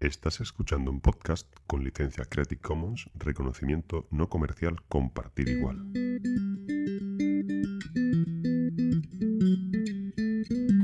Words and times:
Estás 0.00 0.40
escuchando 0.40 0.90
un 0.90 1.02
podcast 1.02 1.46
con 1.66 1.84
licencia 1.84 2.24
Creative 2.24 2.58
Commons, 2.62 3.10
reconocimiento 3.14 4.06
no 4.10 4.30
comercial, 4.30 4.76
compartir 4.88 5.50
igual. 5.50 5.76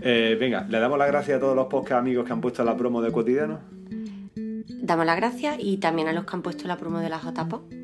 Eh, 0.02 0.36
venga, 0.38 0.66
le 0.68 0.78
damos 0.78 0.98
las 0.98 1.08
gracias 1.08 1.38
a 1.38 1.40
todos 1.40 1.56
los 1.56 1.66
podcast 1.68 2.00
amigos 2.00 2.26
que 2.26 2.34
han 2.34 2.42
puesto 2.42 2.62
la 2.62 2.76
promo 2.76 3.00
de 3.00 3.10
cotidiano. 3.10 3.60
Damos 4.82 5.06
las 5.06 5.16
gracias 5.16 5.56
y 5.60 5.78
también 5.78 6.08
a 6.08 6.12
los 6.12 6.26
que 6.26 6.36
han 6.36 6.42
puesto 6.42 6.68
la 6.68 6.76
promo 6.76 6.98
de 6.98 7.08
la 7.08 7.18
JPO. 7.18 7.75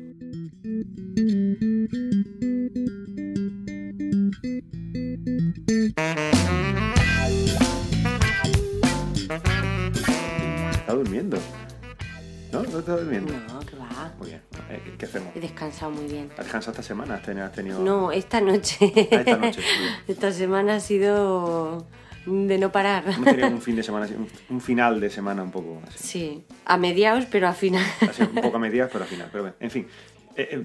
Muy 15.89 16.05
bien. 16.05 16.29
¿Has 16.31 16.45
descansado 16.45 16.71
esta 16.71 16.83
semana? 16.83 17.15
¿Has 17.15 17.51
tenido...? 17.53 17.79
No, 17.79 18.11
esta 18.11 18.41
noche. 18.41 18.91
Ah, 19.11 19.15
esta 19.15 19.37
noche, 19.37 20.31
semana 20.33 20.75
ha 20.75 20.79
sido 20.79 21.85
de 22.25 22.57
no 22.57 22.71
parar. 22.71 23.03
Hemos 23.07 23.25
tenido 23.25 23.47
un 23.49 23.61
fin 23.61 23.75
de 23.75 23.83
semana, 23.83 24.07
un, 24.49 24.61
final 24.61 24.99
de 24.99 25.09
semana 25.09 25.43
un 25.43 25.51
poco 25.51 25.81
así. 25.87 25.97
Sí, 25.99 26.45
a 26.65 26.77
mediados, 26.77 27.25
pero 27.25 27.47
al 27.47 27.55
final. 27.55 27.85
Así, 28.01 28.23
un 28.23 28.41
poco 28.41 28.57
a 28.57 28.59
medias, 28.61 28.89
pero 28.91 29.03
al 29.03 29.09
final. 29.09 29.29
Pero 29.31 29.43
bueno, 29.43 29.55
en 29.59 29.71
fin. 29.71 29.87
Eh, 30.35 30.49
eh, 30.51 30.63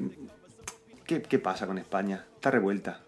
¿qué, 1.05 1.23
qué 1.23 1.39
pasa 1.39 1.67
con 1.67 1.79
España? 1.79 2.25
Está 2.35 2.51
revuelta. 2.51 3.01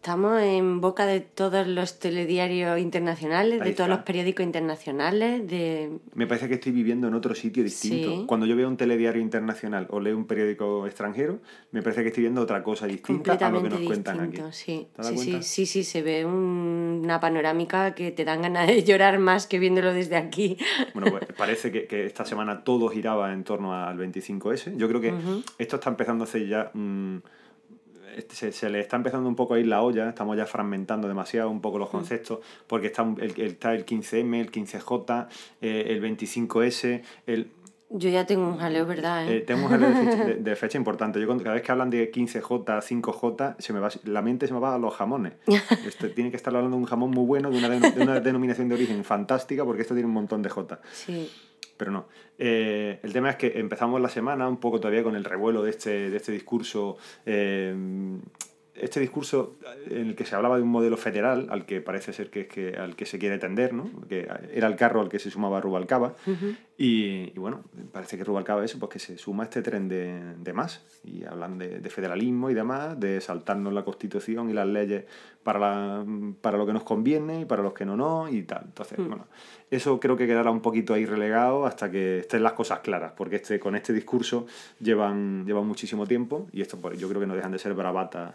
Estamos 0.00 0.40
en 0.40 0.80
boca 0.80 1.04
de 1.04 1.20
todos 1.20 1.66
los 1.66 1.98
telediarios 1.98 2.78
internacionales, 2.80 3.60
de 3.62 3.72
todos 3.74 3.90
los 3.90 3.98
periódicos 3.98 4.46
internacionales, 4.46 5.46
de... 5.46 5.90
Me 6.14 6.26
parece 6.26 6.48
que 6.48 6.54
estoy 6.54 6.72
viviendo 6.72 7.06
en 7.08 7.12
otro 7.12 7.34
sitio 7.34 7.62
distinto. 7.62 8.08
Sí. 8.10 8.24
Cuando 8.26 8.46
yo 8.46 8.56
veo 8.56 8.66
un 8.66 8.78
telediario 8.78 9.20
internacional 9.20 9.86
o 9.90 10.00
leo 10.00 10.16
un 10.16 10.24
periódico 10.24 10.86
extranjero, 10.86 11.40
me 11.72 11.82
parece 11.82 12.00
que 12.00 12.08
estoy 12.08 12.22
viendo 12.22 12.40
otra 12.40 12.62
cosa 12.62 12.86
distinta 12.86 13.34
a 13.34 13.50
lo 13.50 13.62
que 13.62 13.68
nos 13.68 13.80
cuentan 13.80 14.20
aquí. 14.20 14.40
sí. 14.52 14.86
¿Te 14.96 15.02
das 15.02 15.08
Sí, 15.08 15.18
sí, 15.18 15.26
cuenta? 15.26 15.42
sí, 15.42 15.66
sí, 15.66 15.84
se 15.84 16.00
ve 16.00 16.24
un- 16.24 17.02
una 17.04 17.20
panorámica 17.20 17.94
que 17.94 18.10
te 18.10 18.24
dan 18.24 18.40
ganas 18.40 18.68
de 18.68 18.82
llorar 18.82 19.18
más 19.18 19.46
que 19.46 19.58
viéndolo 19.58 19.92
desde 19.92 20.16
aquí. 20.16 20.56
Bueno, 20.94 21.10
pues 21.10 21.24
parece 21.36 21.70
que, 21.70 21.86
que 21.86 22.06
esta 22.06 22.24
semana 22.24 22.64
todo 22.64 22.88
giraba 22.88 23.34
en 23.34 23.44
torno 23.44 23.74
al 23.74 23.98
25S. 23.98 24.78
Yo 24.78 24.88
creo 24.88 25.02
que 25.02 25.12
esto 25.58 25.76
está 25.76 25.90
empezando 25.90 26.24
a 26.24 26.26
hacer 26.26 26.48
ya... 26.48 26.70
mm, 26.72 27.16
este, 27.18 27.49
se, 28.28 28.52
se 28.52 28.70
le 28.70 28.80
está 28.80 28.96
empezando 28.96 29.28
un 29.28 29.36
poco 29.36 29.54
a 29.54 29.58
ir 29.60 29.66
la 29.66 29.82
olla, 29.82 30.08
estamos 30.08 30.36
ya 30.36 30.46
fragmentando 30.46 31.08
demasiado 31.08 31.50
un 31.50 31.60
poco 31.60 31.76
Mm. 31.78 31.80
los 31.80 31.90
conceptos, 31.90 32.38
porque 32.66 32.88
está 32.88 33.02
un- 33.02 33.20
el, 33.20 33.30
el- 33.40 33.40
está 33.52 33.74
el 33.74 33.84
15M, 33.84 34.40
el 34.40 34.50
15J, 34.50 35.28
eh, 35.60 35.84
el 35.88 36.00
25S, 36.00 37.02
el, 37.26 37.50
Yo 37.92 38.08
ya 38.08 38.24
tengo 38.24 38.46
un 38.46 38.56
jaleo, 38.58 38.86
¿verdad? 38.86 39.28
Eh, 39.28 39.38
eh? 39.38 39.52
algo 39.52 39.68
de 39.68 39.78
fecha, 40.04 40.24
de- 40.24 40.34
de 40.50 40.54
fecha 40.56 40.78
importante. 40.78 41.18
Yo 41.20 41.26
cuando- 41.26 41.42
cada 41.42 41.54
vez 41.54 41.64
que 41.64 41.72
hablan 41.72 41.90
de 41.90 42.10
15J, 42.12 42.80
5J, 42.80 43.56
se 43.58 43.72
me 43.72 43.80
va, 43.80 43.88
la 44.04 44.22
mente 44.22 44.46
se 44.46 44.54
me 44.54 44.60
va 44.60 44.76
a 44.76 44.78
los 44.78 44.94
jamones. 44.94 45.32
Este, 45.86 46.08
tiene 46.10 46.30
que 46.30 46.36
estar 46.36 46.54
hablando 46.54 46.76
de 46.76 46.82
un 46.82 46.88
jamón 46.88 47.10
muy 47.10 47.24
bueno, 47.26 47.50
de 47.50 47.58
una, 47.58 47.68
de 47.68 48.00
una 48.02 48.20
denominación 48.20 48.68
de 48.68 48.76
origen 48.76 49.02
fantástica, 49.02 49.64
porque 49.64 49.82
esto 49.82 49.94
tiene 49.94 50.06
un 50.06 50.14
montón 50.14 50.40
de 50.40 50.50
J. 50.50 50.80
Sí. 50.92 51.28
Pero 51.80 51.92
no. 51.92 52.08
Eh, 52.36 53.00
el 53.02 53.10
tema 53.10 53.30
es 53.30 53.36
que 53.36 53.58
empezamos 53.58 54.02
la 54.02 54.10
semana 54.10 54.46
un 54.46 54.58
poco 54.58 54.80
todavía 54.80 55.02
con 55.02 55.16
el 55.16 55.24
revuelo 55.24 55.62
de 55.62 55.70
este, 55.70 56.10
de 56.10 56.16
este 56.18 56.30
discurso. 56.30 56.98
eh, 57.24 57.74
este 58.80 59.00
discurso 59.00 59.56
en 59.88 60.08
el 60.08 60.14
que 60.14 60.24
se 60.24 60.34
hablaba 60.34 60.56
de 60.56 60.62
un 60.62 60.68
modelo 60.70 60.96
federal 60.96 61.46
al 61.50 61.66
que 61.66 61.80
parece 61.80 62.12
ser 62.12 62.30
que, 62.30 62.42
es 62.42 62.48
que 62.48 62.76
al 62.76 62.96
que 62.96 63.06
se 63.06 63.18
quiere 63.18 63.38
tender, 63.38 63.72
¿no? 63.72 63.90
que 64.08 64.28
era 64.52 64.66
el 64.68 64.76
carro 64.76 65.00
al 65.00 65.08
que 65.08 65.18
se 65.18 65.30
sumaba 65.30 65.60
Rubalcaba. 65.60 66.14
Y, 66.78 67.32
y 67.34 67.38
bueno, 67.38 67.62
parece 67.92 68.16
que 68.16 68.24
Rubalcaba 68.24 68.64
eso, 68.64 68.78
pues 68.78 68.90
que 68.92 68.98
se 68.98 69.18
suma 69.18 69.42
a 69.42 69.46
este 69.46 69.60
tren 69.60 69.88
de, 69.88 70.34
de 70.38 70.52
más. 70.52 70.82
Y 71.04 71.24
hablan 71.24 71.58
de, 71.58 71.80
de 71.80 71.90
federalismo 71.90 72.48
y 72.50 72.54
demás, 72.54 72.98
de 72.98 73.20
saltarnos 73.20 73.72
la 73.72 73.84
constitución 73.84 74.48
y 74.48 74.54
las 74.54 74.66
leyes 74.66 75.04
para, 75.42 75.58
la- 75.58 76.04
para 76.40 76.56
lo 76.56 76.66
que 76.66 76.72
nos 76.72 76.82
conviene 76.84 77.40
y 77.42 77.44
para 77.44 77.62
los 77.62 77.74
que 77.74 77.84
no, 77.84 77.96
no, 77.96 78.28
y 78.28 78.42
tal. 78.44 78.62
Entonces, 78.64 78.98
Mm. 78.98 79.08
bueno, 79.08 79.26
eso 79.70 80.00
creo 80.00 80.16
que 80.16 80.26
quedará 80.26 80.50
un 80.50 80.60
poquito 80.62 80.94
ahí 80.94 81.04
relegado 81.06 81.66
hasta 81.66 81.90
que 81.90 82.18
estén 82.20 82.42
las 82.42 82.54
cosas 82.54 82.80
claras, 82.80 83.12
porque 83.16 83.36
este, 83.36 83.60
con 83.60 83.76
este 83.76 83.92
discurso 83.92 84.46
llevan, 84.80 85.44
llevan 85.46 85.66
muchísimo 85.66 86.06
tiempo 86.06 86.48
y 86.52 86.60
esto 86.62 86.78
pues, 86.78 86.98
yo 86.98 87.08
creo 87.08 87.20
que 87.20 87.26
no 87.26 87.34
dejan 87.36 87.52
de 87.52 87.58
ser 87.58 87.74
bravatas 87.74 88.34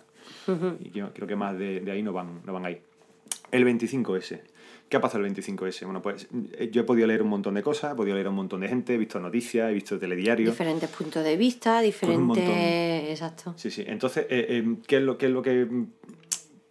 Y 0.80 0.92
yo 0.92 1.14
creo 1.14 1.28
que 1.28 1.36
más 1.36 1.58
de, 1.58 1.82
de 1.82 1.92
ahí 1.92 2.04
no 2.04 2.14
van, 2.14 2.42
no 2.46 2.54
van 2.54 2.66
ahí. 2.66 2.82
El 3.52 3.66
25S. 3.66 4.42
¿Qué 4.90 4.98
ha 4.98 5.02
pasado 5.02 5.26
el 5.26 5.34
25S? 5.34 5.84
Bueno, 5.86 6.02
pues 6.02 6.28
eh, 6.54 6.70
yo 6.72 6.82
he 6.82 6.84
podido 6.84 7.08
leer 7.08 7.24
un 7.24 7.30
montón 7.30 7.56
de 7.56 7.64
cosas, 7.64 7.94
he 7.94 7.96
podido 7.96 8.16
leer 8.16 8.28
a 8.28 8.30
un 8.30 8.36
montón 8.36 8.62
de 8.62 8.68
gente, 8.68 8.94
he 8.94 8.98
visto 8.98 9.20
noticias, 9.20 9.72
he 9.72 9.74
visto 9.74 9.98
telediarios. 9.98 10.52
Diferentes 10.52 10.90
puntos 10.90 11.24
de 11.24 11.36
vista, 11.36 11.82
diferentes... 11.82 13.10
Exacto. 13.10 13.56
Sí, 13.58 13.72
sí. 13.72 13.84
Entonces, 13.88 14.28
eh, 14.30 14.46
eh, 14.50 14.76
¿qué, 14.86 14.98
es 14.98 15.02
lo, 15.04 15.18
¿qué 15.18 15.26
es 15.26 15.32
lo 15.32 15.42
que... 15.42 15.68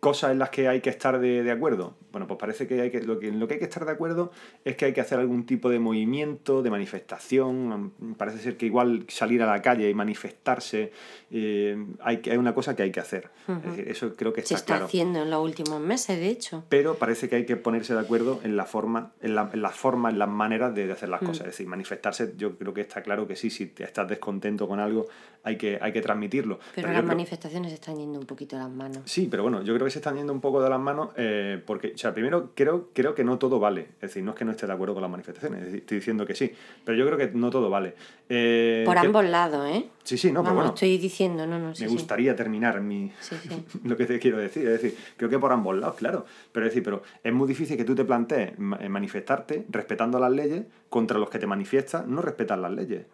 cosas 0.04 0.30
en 0.32 0.38
las 0.38 0.50
que 0.50 0.68
hay 0.68 0.80
que 0.80 0.90
estar 0.90 1.18
de, 1.18 1.42
de 1.42 1.50
acuerdo? 1.50 1.94
Bueno, 2.12 2.26
pues 2.28 2.38
parece 2.38 2.66
que, 2.68 2.80
hay 2.80 2.90
que, 2.90 3.00
lo 3.02 3.18
que 3.18 3.28
en 3.28 3.40
lo 3.40 3.48
que 3.48 3.54
hay 3.54 3.58
que 3.58 3.64
estar 3.66 3.84
de 3.84 3.90
acuerdo 3.92 4.30
es 4.64 4.76
que 4.76 4.84
hay 4.84 4.92
que 4.92 5.00
hacer 5.00 5.18
algún 5.18 5.46
tipo 5.46 5.68
de 5.68 5.78
movimiento, 5.80 6.62
de 6.62 6.70
manifestación. 6.70 7.92
Parece 8.16 8.38
ser 8.38 8.56
que 8.56 8.66
igual 8.66 9.04
salir 9.08 9.42
a 9.42 9.46
la 9.46 9.60
calle 9.62 9.88
y 9.90 9.94
manifestarse 9.94 10.92
eh, 11.30 11.76
hay, 12.00 12.20
es 12.24 12.38
una 12.38 12.54
cosa 12.54 12.76
que 12.76 12.82
hay 12.84 12.92
que 12.92 13.00
hacer. 13.00 13.30
Es 13.48 13.56
Ujú. 13.56 13.68
decir, 13.70 13.88
eso 13.88 14.14
creo 14.14 14.32
que 14.32 14.42
Se 14.42 14.54
está 14.54 14.56
está 14.56 14.66
claro. 14.74 14.84
haciendo 14.86 15.22
en 15.22 15.30
los 15.30 15.42
últimos 15.42 15.80
meses, 15.80 16.18
de 16.18 16.28
hecho. 16.28 16.64
pero 16.68 16.94
parece 16.96 17.28
que 17.28 17.36
hay 17.36 17.46
que 17.46 17.56
ponerse 17.56 17.94
de 17.94 18.00
acuerdo 18.00 18.40
en 18.44 18.56
la 18.56 18.64
forma, 18.64 19.12
en 19.20 19.34
la, 19.34 19.50
en 19.52 19.62
la 19.62 19.70
forma, 19.70 20.10
en 20.10 20.18
las 20.18 20.28
maneras 20.28 20.74
de, 20.74 20.86
de 20.86 20.92
hacer 20.92 21.08
las 21.08 21.22
Mm. 21.22 21.26
cosas. 21.26 21.40
Es 21.46 21.52
decir, 21.52 21.66
manifestarse, 21.66 22.34
yo 22.36 22.56
creo 22.58 22.74
que 22.74 22.80
está 22.82 23.02
claro 23.02 23.26
que 23.26 23.36
sí, 23.36 23.50
si 23.50 23.72
estás 23.78 24.08
descontento 24.08 24.68
con 24.68 24.78
algo, 24.80 25.06
hay 25.42 25.56
que, 25.56 25.78
hay 25.80 25.92
que 25.92 26.00
transmitirlo. 26.00 26.58
Pero, 26.74 26.88
yo 26.88 26.92
las 26.92 27.02
creo- 27.02 27.08
manifestaciones 27.08 27.72
están 27.72 27.96
yendo 27.96 28.18
un 28.18 28.26
poquito 28.26 28.56
a 28.56 28.60
las 28.60 28.70
manos. 28.70 28.98
Sí, 29.04 29.28
pero 29.30 29.42
bueno, 29.42 29.62
yo 29.62 29.74
creo 29.74 29.84
que 29.86 29.90
se 29.94 29.98
están 30.00 30.16
yendo 30.16 30.32
un 30.32 30.40
poco 30.40 30.62
de 30.62 30.68
las 30.68 30.78
manos 30.78 31.08
eh, 31.16 31.62
porque, 31.64 31.92
o 31.94 31.98
sea, 31.98 32.12
primero 32.12 32.50
creo, 32.54 32.90
creo 32.92 33.14
que 33.14 33.24
no 33.24 33.38
todo 33.38 33.58
vale. 33.58 33.82
Es 33.96 34.00
decir, 34.10 34.22
no 34.22 34.32
es 34.32 34.36
que 34.36 34.44
no 34.44 34.50
esté 34.52 34.66
de 34.66 34.72
acuerdo 34.72 34.94
con 34.94 35.02
las 35.02 35.10
manifestaciones, 35.10 35.72
estoy 35.72 35.98
diciendo 35.98 36.26
que 36.26 36.34
sí, 36.34 36.50
pero 36.84 36.96
yo 36.98 37.06
creo 37.06 37.16
que 37.18 37.36
no 37.36 37.50
todo 37.50 37.70
vale. 37.70 37.94
Eh, 38.28 38.82
Por 38.84 38.94
que- 39.00 39.06
ambos 39.06 39.24
lados, 39.24 39.66
¿eh? 39.68 39.88
Sí, 40.02 40.18
sí, 40.18 40.28
no, 40.28 40.42
pero 40.42 40.42
Vamos, 40.42 40.54
bueno, 40.56 40.74
estoy 40.74 40.98
diciendo, 40.98 41.46
no, 41.46 41.58
no, 41.58 41.74
sí, 41.74 41.82
me 41.84 41.88
sí. 41.88 41.94
gustaría 41.94 42.36
terminar 42.36 42.80
mi, 42.80 43.10
Sí, 43.20 43.36
lo 43.84 43.96
que 43.96 44.04
te 44.06 44.18
quiero 44.18 44.36
decir. 44.38 44.66
Es 44.68 44.82
decir, 44.82 44.98
creo 45.16 45.30
que 45.30 45.38
por 45.38 45.50
ambos 45.52 45.76
lados, 45.76 45.96
claro. 45.96 46.26
Pero 46.52 46.66
es 46.66 46.72
decir, 46.72 46.82
pero 46.82 47.02
es 47.22 47.32
muy 47.32 47.48
difícil 47.48 47.76
que 47.76 47.84
tú 47.84 47.94
te 47.94 48.04
plantees 48.04 48.52
eh, 48.80 48.88
manifestarte 48.88 49.64
respetando 49.70 50.18
las 50.18 50.30
leyes 50.32 50.64
contra 50.90 51.18
los 51.18 51.30
que 51.30 51.38
te 51.38 51.46
manifiestas 51.46 52.06
no 52.06 52.20
respetan 52.20 52.60
las 52.60 52.72
leyes. 52.72 53.06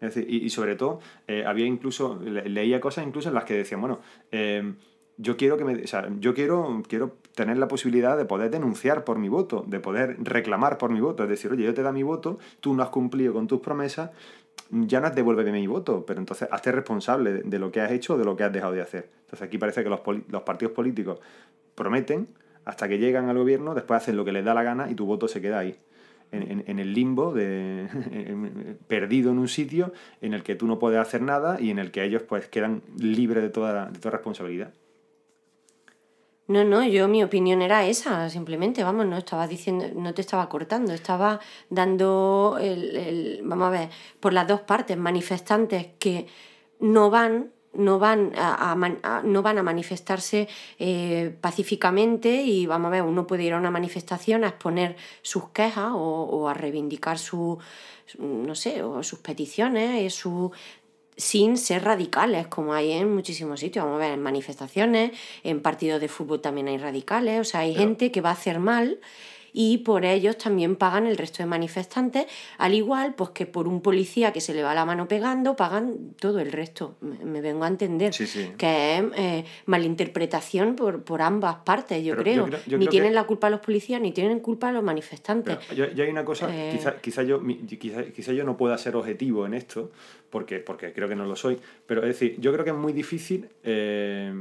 Es 0.00 0.14
decir, 0.14 0.26
y, 0.28 0.44
y 0.44 0.50
sobre 0.50 0.74
todo, 0.74 0.98
eh, 1.28 1.44
había 1.46 1.64
incluso, 1.66 2.18
le- 2.20 2.48
leía 2.48 2.80
cosas 2.80 3.06
incluso 3.06 3.28
en 3.28 3.36
las 3.36 3.44
que 3.44 3.54
decían, 3.54 3.80
bueno, 3.80 4.00
eh, 4.32 4.74
yo 5.18 5.36
quiero 5.36 5.56
que 5.56 5.64
me, 5.64 5.74
o 5.82 5.86
sea, 5.86 6.08
yo 6.18 6.34
quiero, 6.34 6.82
quiero 6.88 7.16
tener 7.34 7.58
la 7.58 7.68
posibilidad 7.68 8.16
de 8.16 8.24
poder 8.24 8.50
denunciar 8.50 9.04
por 9.04 9.18
mi 9.18 9.28
voto, 9.28 9.64
de 9.66 9.78
poder 9.80 10.16
reclamar 10.20 10.78
por 10.78 10.90
mi 10.90 11.00
voto. 11.00 11.22
Es 11.22 11.28
decir, 11.28 11.50
oye, 11.52 11.64
yo 11.64 11.74
te 11.74 11.82
da 11.82 11.92
mi 11.92 12.02
voto, 12.02 12.38
tú 12.60 12.74
no 12.74 12.82
has 12.82 12.88
cumplido 12.90 13.32
con 13.32 13.46
tus 13.46 13.60
promesas, 13.60 14.10
ya 14.70 15.00
no 15.00 15.06
es 15.08 15.14
devuélveme 15.14 15.52
mi 15.52 15.66
voto, 15.66 16.04
pero 16.06 16.18
entonces 16.20 16.48
hazte 16.50 16.72
responsable 16.72 17.32
de, 17.42 17.58
lo 17.58 17.70
que 17.70 17.80
has 17.80 17.92
hecho 17.92 18.14
o 18.14 18.18
de 18.18 18.24
lo 18.24 18.36
que 18.36 18.44
has 18.44 18.52
dejado 18.52 18.72
de 18.72 18.80
hacer. 18.82 19.10
Entonces 19.22 19.42
aquí 19.46 19.58
parece 19.58 19.82
que 19.84 19.90
los, 19.90 20.00
los 20.28 20.42
partidos 20.42 20.72
políticos 20.72 21.20
prometen 21.74 22.28
hasta 22.64 22.88
que 22.88 22.98
llegan 22.98 23.28
al 23.28 23.36
gobierno, 23.38 23.74
después 23.74 24.02
hacen 24.02 24.16
lo 24.16 24.24
que 24.24 24.32
les 24.32 24.44
da 24.44 24.54
la 24.54 24.62
gana 24.62 24.90
y 24.90 24.94
tu 24.94 25.04
voto 25.06 25.28
se 25.28 25.40
queda 25.40 25.58
ahí. 25.58 25.76
En, 26.30 26.50
en- 26.50 26.64
en 26.66 26.78
el 26.78 26.94
limbo, 26.94 27.32
de, 27.34 27.86
perdido 28.88 29.30
en 29.32 29.38
un 29.38 29.48
sitio 29.48 29.92
en 30.22 30.32
el 30.32 30.42
que 30.42 30.54
tú 30.54 30.66
no 30.66 30.78
puedes 30.78 30.98
hacer 30.98 31.20
nada 31.22 31.60
y 31.60 31.70
en 31.70 31.78
el 31.78 31.90
que 31.90 32.02
ellos 32.04 32.22
pues 32.22 32.48
quedan 32.48 32.82
libres 32.98 33.42
de 33.42 33.50
toda, 33.50 33.90
de 33.90 33.98
toda 33.98 34.12
responsabilidad. 34.12 34.72
No, 36.48 36.64
no, 36.64 36.84
yo 36.84 37.06
mi 37.08 37.22
opinión 37.22 37.62
era 37.62 37.86
esa, 37.86 38.28
simplemente, 38.28 38.82
vamos, 38.82 39.06
no 39.06 39.16
estaba 39.16 39.46
diciendo, 39.46 39.86
no 39.94 40.12
te 40.12 40.20
estaba 40.22 40.48
cortando, 40.48 40.92
estaba 40.92 41.40
dando 41.70 42.58
el, 42.60 42.96
el- 42.96 43.40
vamos 43.44 43.68
a 43.68 43.70
ver, 43.70 43.88
por 44.20 44.32
las 44.32 44.48
dos 44.48 44.60
partes, 44.60 44.96
manifestantes 44.98 45.86
que 46.00 46.26
no 46.80 47.10
van, 47.10 47.52
no 47.74 47.98
van 48.00 48.32
a, 48.36 49.22
no 49.24 49.42
van 49.42 49.58
a 49.58 49.62
manifestarse 49.62 50.48
eh, 50.78 51.34
pacíficamente 51.40 52.42
y 52.42 52.66
vamos 52.66 52.88
a 52.88 52.90
ver, 52.90 53.02
uno 53.02 53.26
puede 53.26 53.44
ir 53.44 53.52
a 53.54 53.58
una 53.58 53.70
manifestación 53.70 54.42
a 54.44 54.48
exponer 54.48 54.96
sus 55.22 55.48
quejas 55.50 55.92
o, 55.94 56.24
o 56.24 56.48
a 56.48 56.54
reivindicar 56.54 57.18
su, 57.18 57.58
su- 58.04 58.20
no 58.22 58.54
sé, 58.56 58.82
o 58.82 59.02
sus 59.04 59.20
peticiones, 59.20 60.02
eh, 60.02 60.10
su 60.10 60.50
sin 61.16 61.56
ser 61.58 61.84
radicales, 61.84 62.46
como 62.46 62.72
hay 62.74 62.92
en 62.92 63.14
muchísimos 63.14 63.60
sitios. 63.60 63.84
Vamos 63.84 64.00
a 64.00 64.04
ver, 64.06 64.12
en 64.14 64.22
manifestaciones, 64.22 65.12
en 65.44 65.60
partidos 65.60 66.00
de 66.00 66.08
fútbol 66.08 66.40
también 66.40 66.68
hay 66.68 66.78
radicales, 66.78 67.40
o 67.40 67.44
sea, 67.44 67.60
hay 67.60 67.72
Pero- 67.72 67.84
gente 67.84 68.10
que 68.10 68.20
va 68.20 68.30
a 68.30 68.34
hacer 68.34 68.58
mal 68.58 68.98
y 69.52 69.78
por 69.78 70.04
ellos 70.04 70.38
también 70.38 70.76
pagan 70.76 71.06
el 71.06 71.16
resto 71.16 71.42
de 71.42 71.46
manifestantes, 71.46 72.26
al 72.58 72.74
igual 72.74 73.14
pues 73.14 73.30
que 73.30 73.46
por 73.46 73.68
un 73.68 73.80
policía 73.82 74.32
que 74.32 74.40
se 74.40 74.54
le 74.54 74.62
va 74.62 74.74
la 74.74 74.84
mano 74.84 75.08
pegando, 75.08 75.56
pagan 75.56 76.14
todo 76.18 76.40
el 76.40 76.52
resto. 76.52 76.96
Me, 77.00 77.40
vengo 77.40 77.64
a 77.64 77.68
entender 77.68 78.12
que 78.12 78.98
es 78.98 79.04
eh, 79.16 79.44
malinterpretación 79.66 80.76
por, 80.76 81.02
por 81.02 81.22
ambas 81.22 81.56
partes, 81.64 82.02
yo 82.04 82.16
creo. 82.16 82.48
ni 82.66 82.86
tienen 82.86 83.14
la 83.14 83.24
culpa 83.24 83.50
los 83.50 83.60
policías, 83.60 84.00
ni 84.00 84.12
tienen 84.12 84.40
culpa 84.40 84.72
los 84.72 84.82
manifestantes. 84.82 85.58
yo, 85.74 85.84
hay 85.84 86.10
una 86.10 86.24
cosa, 86.24 86.48
eh, 86.50 86.70
quizá, 86.72 87.00
quizá, 87.00 87.22
yo, 87.22 87.42
quizá, 87.78 88.04
quizá, 88.04 88.32
yo 88.32 88.44
no 88.44 88.56
pueda 88.56 88.78
ser 88.78 88.96
objetivo 88.96 89.46
en 89.46 89.54
esto, 89.54 89.90
porque, 90.30 90.58
porque 90.58 90.92
creo 90.92 91.08
que 91.08 91.16
no 91.16 91.26
lo 91.26 91.36
soy, 91.36 91.58
pero 91.86 92.02
es 92.02 92.08
decir, 92.08 92.36
yo 92.38 92.52
creo 92.52 92.64
que 92.64 92.70
es 92.70 92.76
muy 92.76 92.92
difícil, 92.92 93.48
eh, 93.62 94.32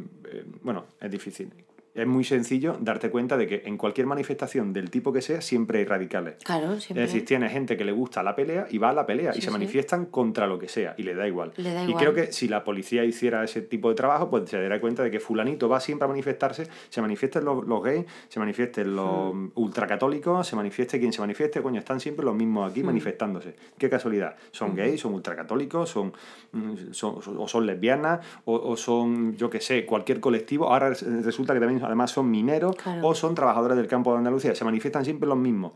bueno, 0.61 0.85
es 0.99 1.11
difícil 1.11 1.51
es 1.93 2.07
muy 2.07 2.23
sencillo 2.23 2.77
darte 2.79 3.09
cuenta 3.09 3.38
de 3.38 3.47
que 3.47 3.63
en 3.65 3.77
cualquier 3.77 4.07
manifestación 4.07 4.71
del 4.71 4.89
tipo 4.89 5.11
que 5.11 5.21
sea 5.21 5.41
siempre 5.41 5.79
hay 5.79 5.85
radicales. 5.85 6.35
Claro, 6.43 6.79
siempre. 6.79 7.03
Es 7.03 7.11
decir, 7.11 7.25
tiene 7.25 7.49
gente 7.49 7.75
que 7.75 7.83
le 7.83 7.91
gusta 7.91 8.23
la 8.23 8.35
pelea 8.35 8.67
y 8.69 8.77
va 8.77 8.89
a 8.89 8.93
la 8.93 9.05
pelea 9.05 9.33
y 9.35 9.41
se 9.41 9.51
manifiestan 9.51 10.05
contra 10.05 10.47
lo 10.47 10.57
que 10.57 10.69
sea 10.69 10.95
y 10.97 11.03
le 11.03 11.15
da 11.15 11.27
igual. 11.27 11.51
y 11.57 11.93
creo 11.93 12.13
que 12.13 12.31
si 12.31 12.47
la 12.47 12.63
policía 12.63 13.03
hiciera 13.03 13.43
ese 13.43 13.61
tipo 13.61 13.89
de 13.89 13.95
trabajo, 13.95 14.29
pues 14.29 14.49
se 14.49 14.61
daría 14.61 14.79
cuenta 14.79 15.03
de 15.03 15.11
que 15.11 15.19
fulanito 15.19 15.67
va 15.67 15.79
siempre 15.79 16.05
a 16.05 16.07
manifestarse, 16.07 16.67
se 16.89 17.01
manifiesten 17.01 17.43
los, 17.43 17.65
los 17.65 17.83
gays, 17.83 18.05
se 18.29 18.39
manifiesten 18.39 18.95
los 18.95 19.33
hmm. 19.33 19.51
ultracatólicos, 19.55 20.47
se 20.47 20.55
manifieste 20.55 20.99
quien 20.99 21.11
se 21.11 21.21
manifieste, 21.21 21.61
coño, 21.61 21.79
están 21.79 21.99
siempre 21.99 22.25
los 22.25 22.35
mismos 22.35 22.71
aquí 22.71 22.83
hmm. 22.83 22.88
manifestándose. 22.88 23.55
Qué 23.77 23.89
casualidad. 23.89 24.35
Son 24.51 24.71
hmm. 24.71 24.75
gays, 24.75 25.01
son 25.01 25.13
ultracatólicos, 25.13 25.89
son, 25.89 26.13
mm, 26.53 26.91
son, 26.91 27.19
o 27.38 27.47
son 27.47 27.65
lesbianas, 27.65 28.25
o, 28.45 28.55
o 28.55 28.77
son, 28.77 29.35
yo 29.35 29.49
qué 29.49 29.59
sé, 29.59 29.85
cualquier 29.85 30.19
colectivo. 30.19 30.69
Ahora 30.69 30.89
resulta 30.89 31.53
que 31.53 31.59
también 31.59 31.80
además 31.83 32.11
son 32.11 32.29
mineros 32.29 32.75
o 33.01 33.15
son 33.15 33.35
trabajadores 33.35 33.77
del 33.77 33.87
campo 33.87 34.11
de 34.11 34.19
Andalucía. 34.19 34.55
Se 34.55 34.65
manifiestan 34.65 35.05
siempre 35.05 35.27
los 35.27 35.37
mismos. 35.37 35.73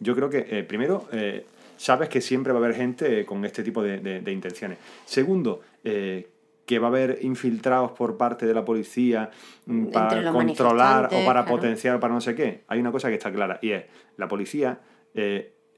Yo 0.00 0.14
creo 0.14 0.28
que, 0.28 0.46
eh, 0.50 0.64
primero, 0.64 1.06
eh, 1.12 1.46
sabes 1.76 2.08
que 2.08 2.20
siempre 2.20 2.52
va 2.52 2.58
a 2.58 2.62
haber 2.64 2.74
gente 2.74 3.20
eh, 3.20 3.24
con 3.24 3.44
este 3.44 3.62
tipo 3.62 3.82
de, 3.82 4.22
intenciones. 4.26 4.78
Segundo, 5.04 5.60
que 5.82 6.78
va 6.78 6.86
a 6.86 6.90
haber 6.90 7.18
infiltrados 7.22 7.92
por 7.92 8.16
parte 8.16 8.46
de 8.46 8.54
la 8.54 8.64
policía 8.64 9.30
mm, 9.66 9.86
para 9.86 10.32
controlar 10.32 11.10
o 11.12 11.24
para 11.24 11.44
potenciar, 11.44 12.00
para 12.00 12.14
no 12.14 12.20
sé 12.20 12.34
qué. 12.34 12.64
Hay 12.68 12.80
una 12.80 12.92
cosa 12.92 13.08
que 13.08 13.14
está 13.14 13.32
clara 13.32 13.58
y 13.62 13.70
es, 13.70 13.84
la 14.16 14.28
policía 14.28 14.80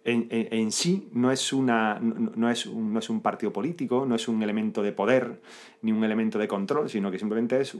en, 0.04 0.28
en, 0.30 0.70
sí 0.70 1.08
no 1.12 1.32
es, 1.32 1.52
una, 1.52 1.98
no, 1.98 2.50
es 2.50 2.66
un, 2.66 2.92
no 2.92 2.98
es 2.98 3.08
un 3.08 3.22
partido 3.22 3.52
político, 3.52 4.04
no 4.06 4.14
es 4.14 4.28
un 4.28 4.42
elemento 4.42 4.82
de 4.82 4.92
poder 4.92 5.40
ni 5.80 5.92
un 5.92 6.04
elemento 6.04 6.38
de 6.38 6.46
control, 6.46 6.90
sino 6.90 7.10
que 7.10 7.18
simplemente 7.18 7.60
es, 7.60 7.74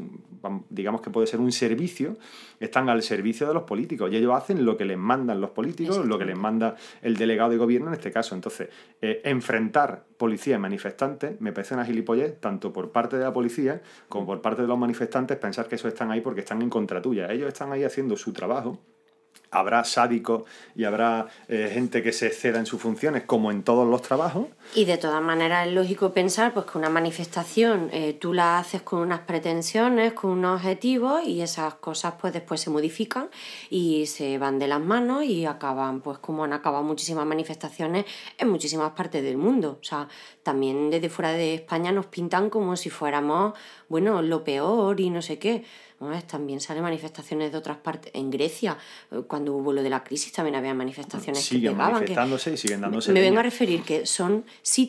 digamos 0.71 1.03
que 1.03 1.11
puede 1.11 1.27
ser 1.27 1.41
un 1.41 1.53
servicio, 1.53 2.17
están 2.61 2.89
al 2.89 3.03
servicio 3.03 3.47
de 3.47 3.53
los 3.53 3.65
políticos 3.65 4.11
y 4.11 4.17
ellos 4.17 4.33
hacen 4.35 4.65
lo 4.65 4.77
que 4.79 4.87
les 4.87 4.97
mandan 4.97 5.41
los 5.41 5.51
políticos, 5.51 6.05
lo 6.07 6.19
que 6.19 6.25
les 6.25 6.37
manda 6.37 6.77
el 7.03 7.17
delegado 7.17 7.51
de 7.51 7.59
gobierno 7.59 7.89
en 7.89 7.95
este 7.95 8.11
caso. 8.11 8.35
Entonces, 8.35 8.71
eh, 9.03 9.21
enfrentar 9.25 10.05
policía 10.17 10.57
y 10.57 10.59
manifestantes 10.59 11.39
me 11.43 11.53
parece 11.53 11.75
una 11.75 11.85
gilipollez, 11.85 12.41
tanto 12.41 12.73
por 12.73 12.91
parte 12.91 13.19
de 13.19 13.25
la 13.25 13.35
policía 13.35 13.83
como 14.09 14.25
por 14.27 14.41
parte 14.41 14.63
de 14.63 14.69
los 14.69 14.79
manifestantes, 14.79 15.37
pensar 15.37 15.69
que 15.69 15.75
eso 15.75 15.89
están 15.89 16.11
ahí 16.11 16.23
porque 16.23 16.41
están 16.41 16.63
en 16.63 16.71
contra 16.71 17.03
tuya. 17.03 17.31
Ellos 17.31 17.49
están 17.49 17.71
ahí 17.73 17.85
haciendo 17.85 18.17
su 18.17 18.33
trabajo 18.33 18.81
habrá 19.55 19.85
sádicos 19.85 20.43
y 20.75 20.85
habrá 20.85 21.29
eh, 21.49 21.71
gente 21.73 22.03
que 22.03 22.13
se 22.13 22.27
exceda 22.27 22.59
en 22.59 22.67
sus 22.67 22.81
funciones, 22.81 23.23
como 23.23 23.51
en 23.51 23.63
todos 23.63 23.89
los 23.89 24.03
trabajos. 24.03 24.47
Y 24.75 24.85
de 24.85 24.99
todas 24.99 25.23
maneras 25.23 25.69
es 25.69 25.73
lógico 25.73 26.13
pensar 26.13 26.53
pues, 26.53 26.67
que 26.67 26.77
una 26.77 26.91
manifestación 26.91 27.89
eh, 27.93 28.15
tú 28.21 28.33
la 28.33 28.59
haces 28.59 28.83
con 28.83 29.01
unas 29.01 29.21
pretensiones, 29.21 30.13
con 30.13 30.31
unos 30.31 30.57
objetivos 30.61 31.25
y 31.25 31.41
esas 31.41 31.75
cosas 31.75 32.15
pues 32.21 32.33
después 32.33 32.61
se 32.61 32.71
modifican 32.71 33.29
y 33.71 34.07
se 34.07 34.39
van 34.39 34.59
de 34.59 34.67
las 34.67 34.81
manos 34.81 35.25
y 35.25 35.47
acaban 35.47 36.01
pues 36.01 36.19
como 36.19 36.45
han 36.45 36.53
acabado 36.53 36.83
muchísimas 36.83 37.25
manifestaciones 37.25 38.05
en 38.37 38.49
muchísimas 38.49 38.93
partes 38.93 39.23
del 39.23 39.37
mundo. 39.37 39.79
O 39.81 39.85
sea, 39.85 40.09
también 40.43 40.91
desde 40.91 41.09
fuera 41.09 41.33
de 41.33 41.55
España 41.55 41.93
nos 41.93 42.07
pintan 42.07 42.51
como 42.51 42.77
si 42.77 42.91
fuéramos, 42.91 43.55
bueno, 43.89 44.21
lo 44.21 44.43
peor 44.43 45.01
y 45.01 45.11
no 45.11 45.23
sé 45.23 45.39
qué. 45.39 45.65
También 46.27 46.61
salen 46.61 46.83
manifestaciones 46.83 47.53
de 47.53 47.59
otras 47.59 47.77
partes. 47.79 48.11
En 48.15 48.31
Grecia, 48.31 48.77
eh, 49.11 49.23
cuando 49.27 49.55
hubo 49.55 49.73
lo 49.73 49.83
de 49.83 49.91
la 49.91 50.05
crisis, 50.05 50.33
también 50.33 50.57
había 50.57 50.75
manifestaciones 50.75 51.43
siguen 51.43 51.73
que 51.73 51.79
manifestándose 51.79 52.53
y 52.53 52.57
siguen 52.57 52.81
dándose. 52.81 53.13
Me, 53.13 53.21
vengo 53.21 53.39
a 53.39 53.43
referir 53.43 53.83
que 53.83 54.05
son, 54.07 54.45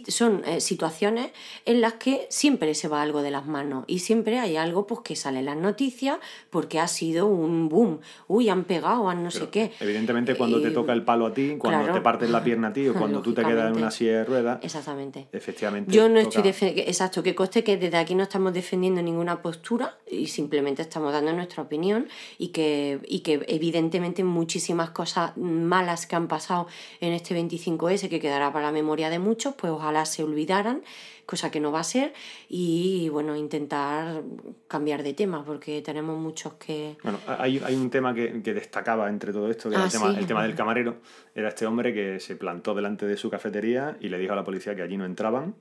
son 0.07 0.43
eh, 0.45 0.59
situaciones 0.59 1.31
en 1.65 1.81
las 1.81 1.93
que 1.93 2.27
siempre 2.29 2.73
se 2.75 2.87
va 2.87 3.01
algo 3.01 3.21
de 3.21 3.31
las 3.31 3.45
manos 3.45 3.85
y 3.87 3.99
siempre 3.99 4.39
hay 4.39 4.57
algo 4.57 4.87
pues, 4.87 5.01
que 5.01 5.15
sale 5.15 5.39
en 5.39 5.45
las 5.45 5.57
noticias 5.57 6.17
porque 6.49 6.79
ha 6.79 6.87
sido 6.87 7.27
un 7.27 7.69
boom. 7.69 7.99
Uy, 8.27 8.49
han 8.49 8.63
pegado, 8.63 9.09
han 9.09 9.23
no 9.23 9.31
sé 9.31 9.49
qué. 9.49 9.71
Evidentemente, 9.79 10.35
cuando 10.35 10.61
te 10.61 10.71
toca 10.71 10.93
el 10.93 11.03
palo 11.03 11.27
a 11.27 11.33
ti, 11.33 11.55
cuando 11.57 11.93
te 11.93 12.01
partes 12.01 12.29
la 12.29 12.43
pierna 12.43 12.69
a 12.69 12.73
ti 12.73 12.87
o 12.87 12.93
cuando 13.05 13.21
tú 13.21 13.33
te 13.33 13.43
quedas 13.43 13.71
en 13.71 13.77
una 13.77 13.91
silla 13.91 14.19
de 14.19 14.25
ruedas. 14.25 14.59
Exactamente. 14.63 15.27
Efectivamente. 15.31 15.91
Yo 15.91 16.09
no 16.09 16.19
estoy. 16.19 16.43
Exacto, 16.45 17.23
que 17.23 17.35
coste 17.35 17.63
que 17.63 17.77
desde 17.77 17.97
aquí 17.97 18.15
no 18.15 18.23
estamos 18.23 18.53
defendiendo 18.53 19.01
ninguna 19.01 19.41
postura 19.41 19.97
y 20.09 20.27
simplemente 20.27 20.81
estamos 20.81 21.11
dando 21.11 21.33
nuestra 21.33 21.63
opinión 21.63 22.07
y 22.37 22.49
que, 22.49 22.99
y 23.07 23.19
que 23.19 23.43
evidentemente 23.47 24.23
muchísimas 24.23 24.91
cosas 24.91 25.35
malas 25.37 26.05
que 26.05 26.15
han 26.15 26.27
pasado 26.27 26.67
en 27.01 27.13
este 27.13 27.35
25S 27.39 28.09
que 28.09 28.19
quedará 28.19 28.51
para 28.53 28.67
la 28.67 28.71
memoria 28.71 29.09
de 29.09 29.19
muchos, 29.19 29.55
pues 29.55 29.71
ojalá 29.71 30.05
se 30.05 30.23
olvidaran, 30.23 30.83
cosa 31.25 31.49
que 31.49 31.59
no 31.59 31.71
va 31.71 31.79
a 31.79 31.83
ser, 31.83 32.13
y 32.47 33.09
bueno, 33.09 33.35
intentar 33.35 34.21
cambiar 34.67 35.01
de 35.01 35.13
tema, 35.13 35.43
porque 35.43 35.81
tenemos 35.81 36.19
muchos 36.19 36.53
que... 36.53 36.97
Bueno, 37.01 37.19
hay, 37.25 37.59
hay 37.65 37.75
un 37.75 37.89
tema 37.89 38.13
que, 38.13 38.43
que, 38.43 38.53
destacaba 38.53 39.09
entre 39.09 39.33
todo 39.33 39.49
esto, 39.49 39.69
que 39.69 39.75
era 39.75 39.85
el, 39.85 39.89
ah, 39.89 39.91
tema, 39.91 40.19
el 40.19 40.27
tema 40.27 40.43
del 40.43 40.55
camarero, 40.55 40.97
era 41.33 41.49
este 41.49 41.65
hombre 41.65 41.93
que 41.93 42.19
se 42.19 42.35
plantó 42.35 42.75
delante 42.75 43.07
de 43.07 43.17
su 43.17 43.31
cafetería 43.31 43.97
y 43.99 44.09
le 44.09 44.19
dijo 44.19 44.33
a 44.33 44.35
la 44.35 44.43
policía 44.43 44.75
que 44.75 44.83
allí 44.83 44.97
no 44.97 45.05
entraban 45.05 45.55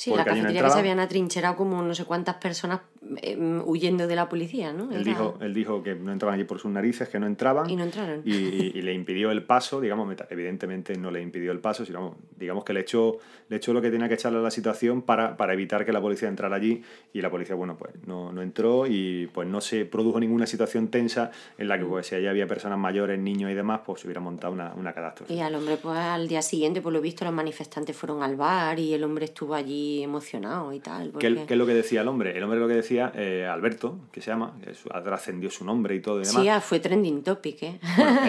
Sí, 0.00 0.10
la 0.16 0.24
cafetería 0.24 0.62
que 0.62 0.70
se 0.70 0.78
habían 0.78 0.98
atrincherado 0.98 1.56
como 1.56 1.82
no 1.82 1.94
sé 1.94 2.06
cuántas 2.06 2.36
personas 2.36 2.80
em, 3.20 3.60
huyendo 3.66 4.06
de 4.06 4.16
la 4.16 4.30
policía, 4.30 4.72
¿no? 4.72 4.90
Él, 4.90 5.04
dijo, 5.04 5.36
él 5.42 5.52
dijo 5.52 5.82
que 5.82 5.94
no 5.94 6.10
entraban 6.10 6.36
allí 6.36 6.44
por 6.44 6.58
sus 6.58 6.70
narices, 6.70 7.10
que 7.10 7.20
no 7.20 7.26
entraban. 7.26 7.68
Y 7.68 7.76
no 7.76 7.84
entraron. 7.84 8.22
Y, 8.24 8.80
le 8.80 8.94
impidió 8.94 9.30
el 9.30 9.42
paso, 9.42 9.78
digamos, 9.78 10.16
evidentemente 10.30 10.96
no 10.96 11.10
le 11.10 11.20
impidió 11.20 11.52
el 11.52 11.58
paso, 11.58 11.84
sino 11.84 12.16
digamos 12.34 12.64
que 12.64 12.72
le 12.72 12.80
echó, 12.80 13.18
le 13.50 13.58
echó 13.58 13.74
lo 13.74 13.82
que 13.82 13.90
tenía 13.90 14.08
que 14.08 14.14
echarle 14.14 14.38
a 14.38 14.40
la 14.40 14.50
situación 14.50 15.02
para, 15.02 15.36
para 15.36 15.52
evitar 15.52 15.84
que 15.84 15.92
la 15.92 16.00
policía 16.00 16.28
entrara 16.28 16.56
allí 16.56 16.82
y 17.12 17.20
la 17.20 17.30
policía, 17.30 17.54
bueno, 17.54 17.76
pues 17.76 17.92
no, 18.06 18.32
no 18.32 18.40
entró 18.40 18.86
y 18.86 19.28
pues 19.34 19.48
no 19.48 19.60
se 19.60 19.84
produjo 19.84 20.18
ninguna 20.18 20.46
situación 20.46 20.88
tensa 20.88 21.30
en 21.58 21.68
la 21.68 21.78
que 21.78 21.84
pues 21.84 22.06
si 22.06 22.14
allí 22.14 22.26
había 22.26 22.46
personas 22.46 22.78
mayores, 22.78 23.18
niños 23.18 23.50
y 23.50 23.54
demás, 23.54 23.82
pues 23.84 24.00
se 24.00 24.06
hubiera 24.06 24.22
montado 24.22 24.54
una, 24.54 24.72
una 24.72 24.94
catástrofe. 24.94 25.34
Y 25.34 25.40
al 25.40 25.54
hombre, 25.54 25.76
pues 25.76 25.98
al 25.98 26.26
día 26.26 26.40
siguiente, 26.40 26.80
por 26.80 26.94
lo 26.94 27.02
visto, 27.02 27.26
los 27.26 27.34
manifestantes 27.34 27.94
fueron 27.94 28.22
al 28.22 28.36
bar 28.36 28.78
y 28.78 28.94
el 28.94 29.04
hombre 29.04 29.26
estuvo 29.26 29.54
allí 29.54 29.89
emocionado 30.02 30.72
y 30.72 30.80
tal. 30.80 31.12
¿Qué, 31.18 31.26
es 31.48 31.56
lo 31.56 31.66
que 31.66 31.74
decía 31.74 32.02
el 32.02 32.08
hombre? 32.08 32.36
El 32.36 32.42
hombre 32.42 32.58
lo 32.58 32.68
que 32.68 32.74
decía, 32.74 33.12
eh, 33.14 33.46
Alberto, 33.46 33.98
que 34.12 34.20
se 34.20 34.30
llama, 34.30 34.58
que 34.62 34.72
trascendió 35.02 35.50
su 35.50 35.64
nombre 35.64 35.94
y 35.94 36.00
todo 36.00 36.20
y 36.20 36.24
demás. 36.24 36.42
Sí, 36.42 36.48
ah, 36.48 36.60
fue 36.60 36.80
trending 36.80 37.22
topic, 37.22 37.62
¿eh? 37.62 37.80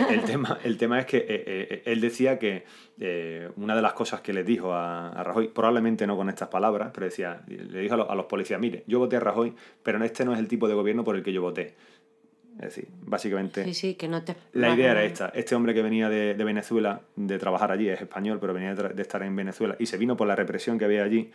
el, 0.09 0.23
tema, 0.25 0.59
el 0.63 0.77
tema 0.77 0.99
es 0.99 1.05
que 1.05 1.17
eh, 1.17 1.25
eh, 1.27 1.83
él 1.85 2.01
decía 2.01 2.39
que 2.39 2.65
una 3.55 3.75
de 3.75 3.81
las 3.81 3.93
cosas 3.93 4.21
que 4.21 4.31
le 4.31 4.43
dijo 4.43 4.73
a, 4.73 5.23
Rajoy, 5.23 5.47
probablemente 5.47 6.05
no 6.05 6.15
con 6.15 6.29
estas 6.29 6.49
palabras, 6.49 6.91
pero 6.93 7.05
decía, 7.05 7.41
le 7.47 7.79
dijo 7.79 7.95
a 7.95 7.97
los, 7.97 8.09
a 8.09 8.15
los 8.15 8.25
policías, 8.25 8.59
mire, 8.59 8.83
yo 8.85 8.99
voté 8.99 9.15
a 9.15 9.19
Rajoy, 9.19 9.55
pero 9.81 10.03
este 10.03 10.23
no 10.23 10.33
es 10.33 10.39
el 10.39 10.47
tipo 10.47 10.67
de 10.67 10.75
gobierno 10.75 11.03
por 11.03 11.15
el 11.15 11.23
que 11.23 11.33
yo 11.33 11.41
voté. 11.41 11.75
Es 12.55 12.75
decir, 12.75 12.87
básicamente. 13.01 13.63
Sí, 13.65 13.73
sí, 13.73 13.95
que 13.95 14.07
no 14.07 14.23
te... 14.23 14.35
La 14.53 14.73
idea 14.73 14.91
era 14.91 15.03
esta. 15.03 15.29
Este 15.29 15.55
hombre 15.55 15.73
que 15.73 15.81
venía 15.81 16.09
de, 16.09 16.35
de, 16.35 16.43
Venezuela, 16.43 17.01
de 17.15 17.39
trabajar 17.39 17.71
allí, 17.71 17.89
es 17.89 18.01
español, 18.01 18.39
pero 18.39 18.53
venía 18.53 18.75
de, 18.75 19.01
estar 19.01 19.23
en 19.23 19.35
Venezuela 19.35 19.75
y 19.79 19.85
se 19.85 19.97
vino 19.97 20.17
por 20.17 20.27
la 20.27 20.35
represión 20.35 20.77
que 20.77 20.85
había 20.85 21.03
allí. 21.03 21.31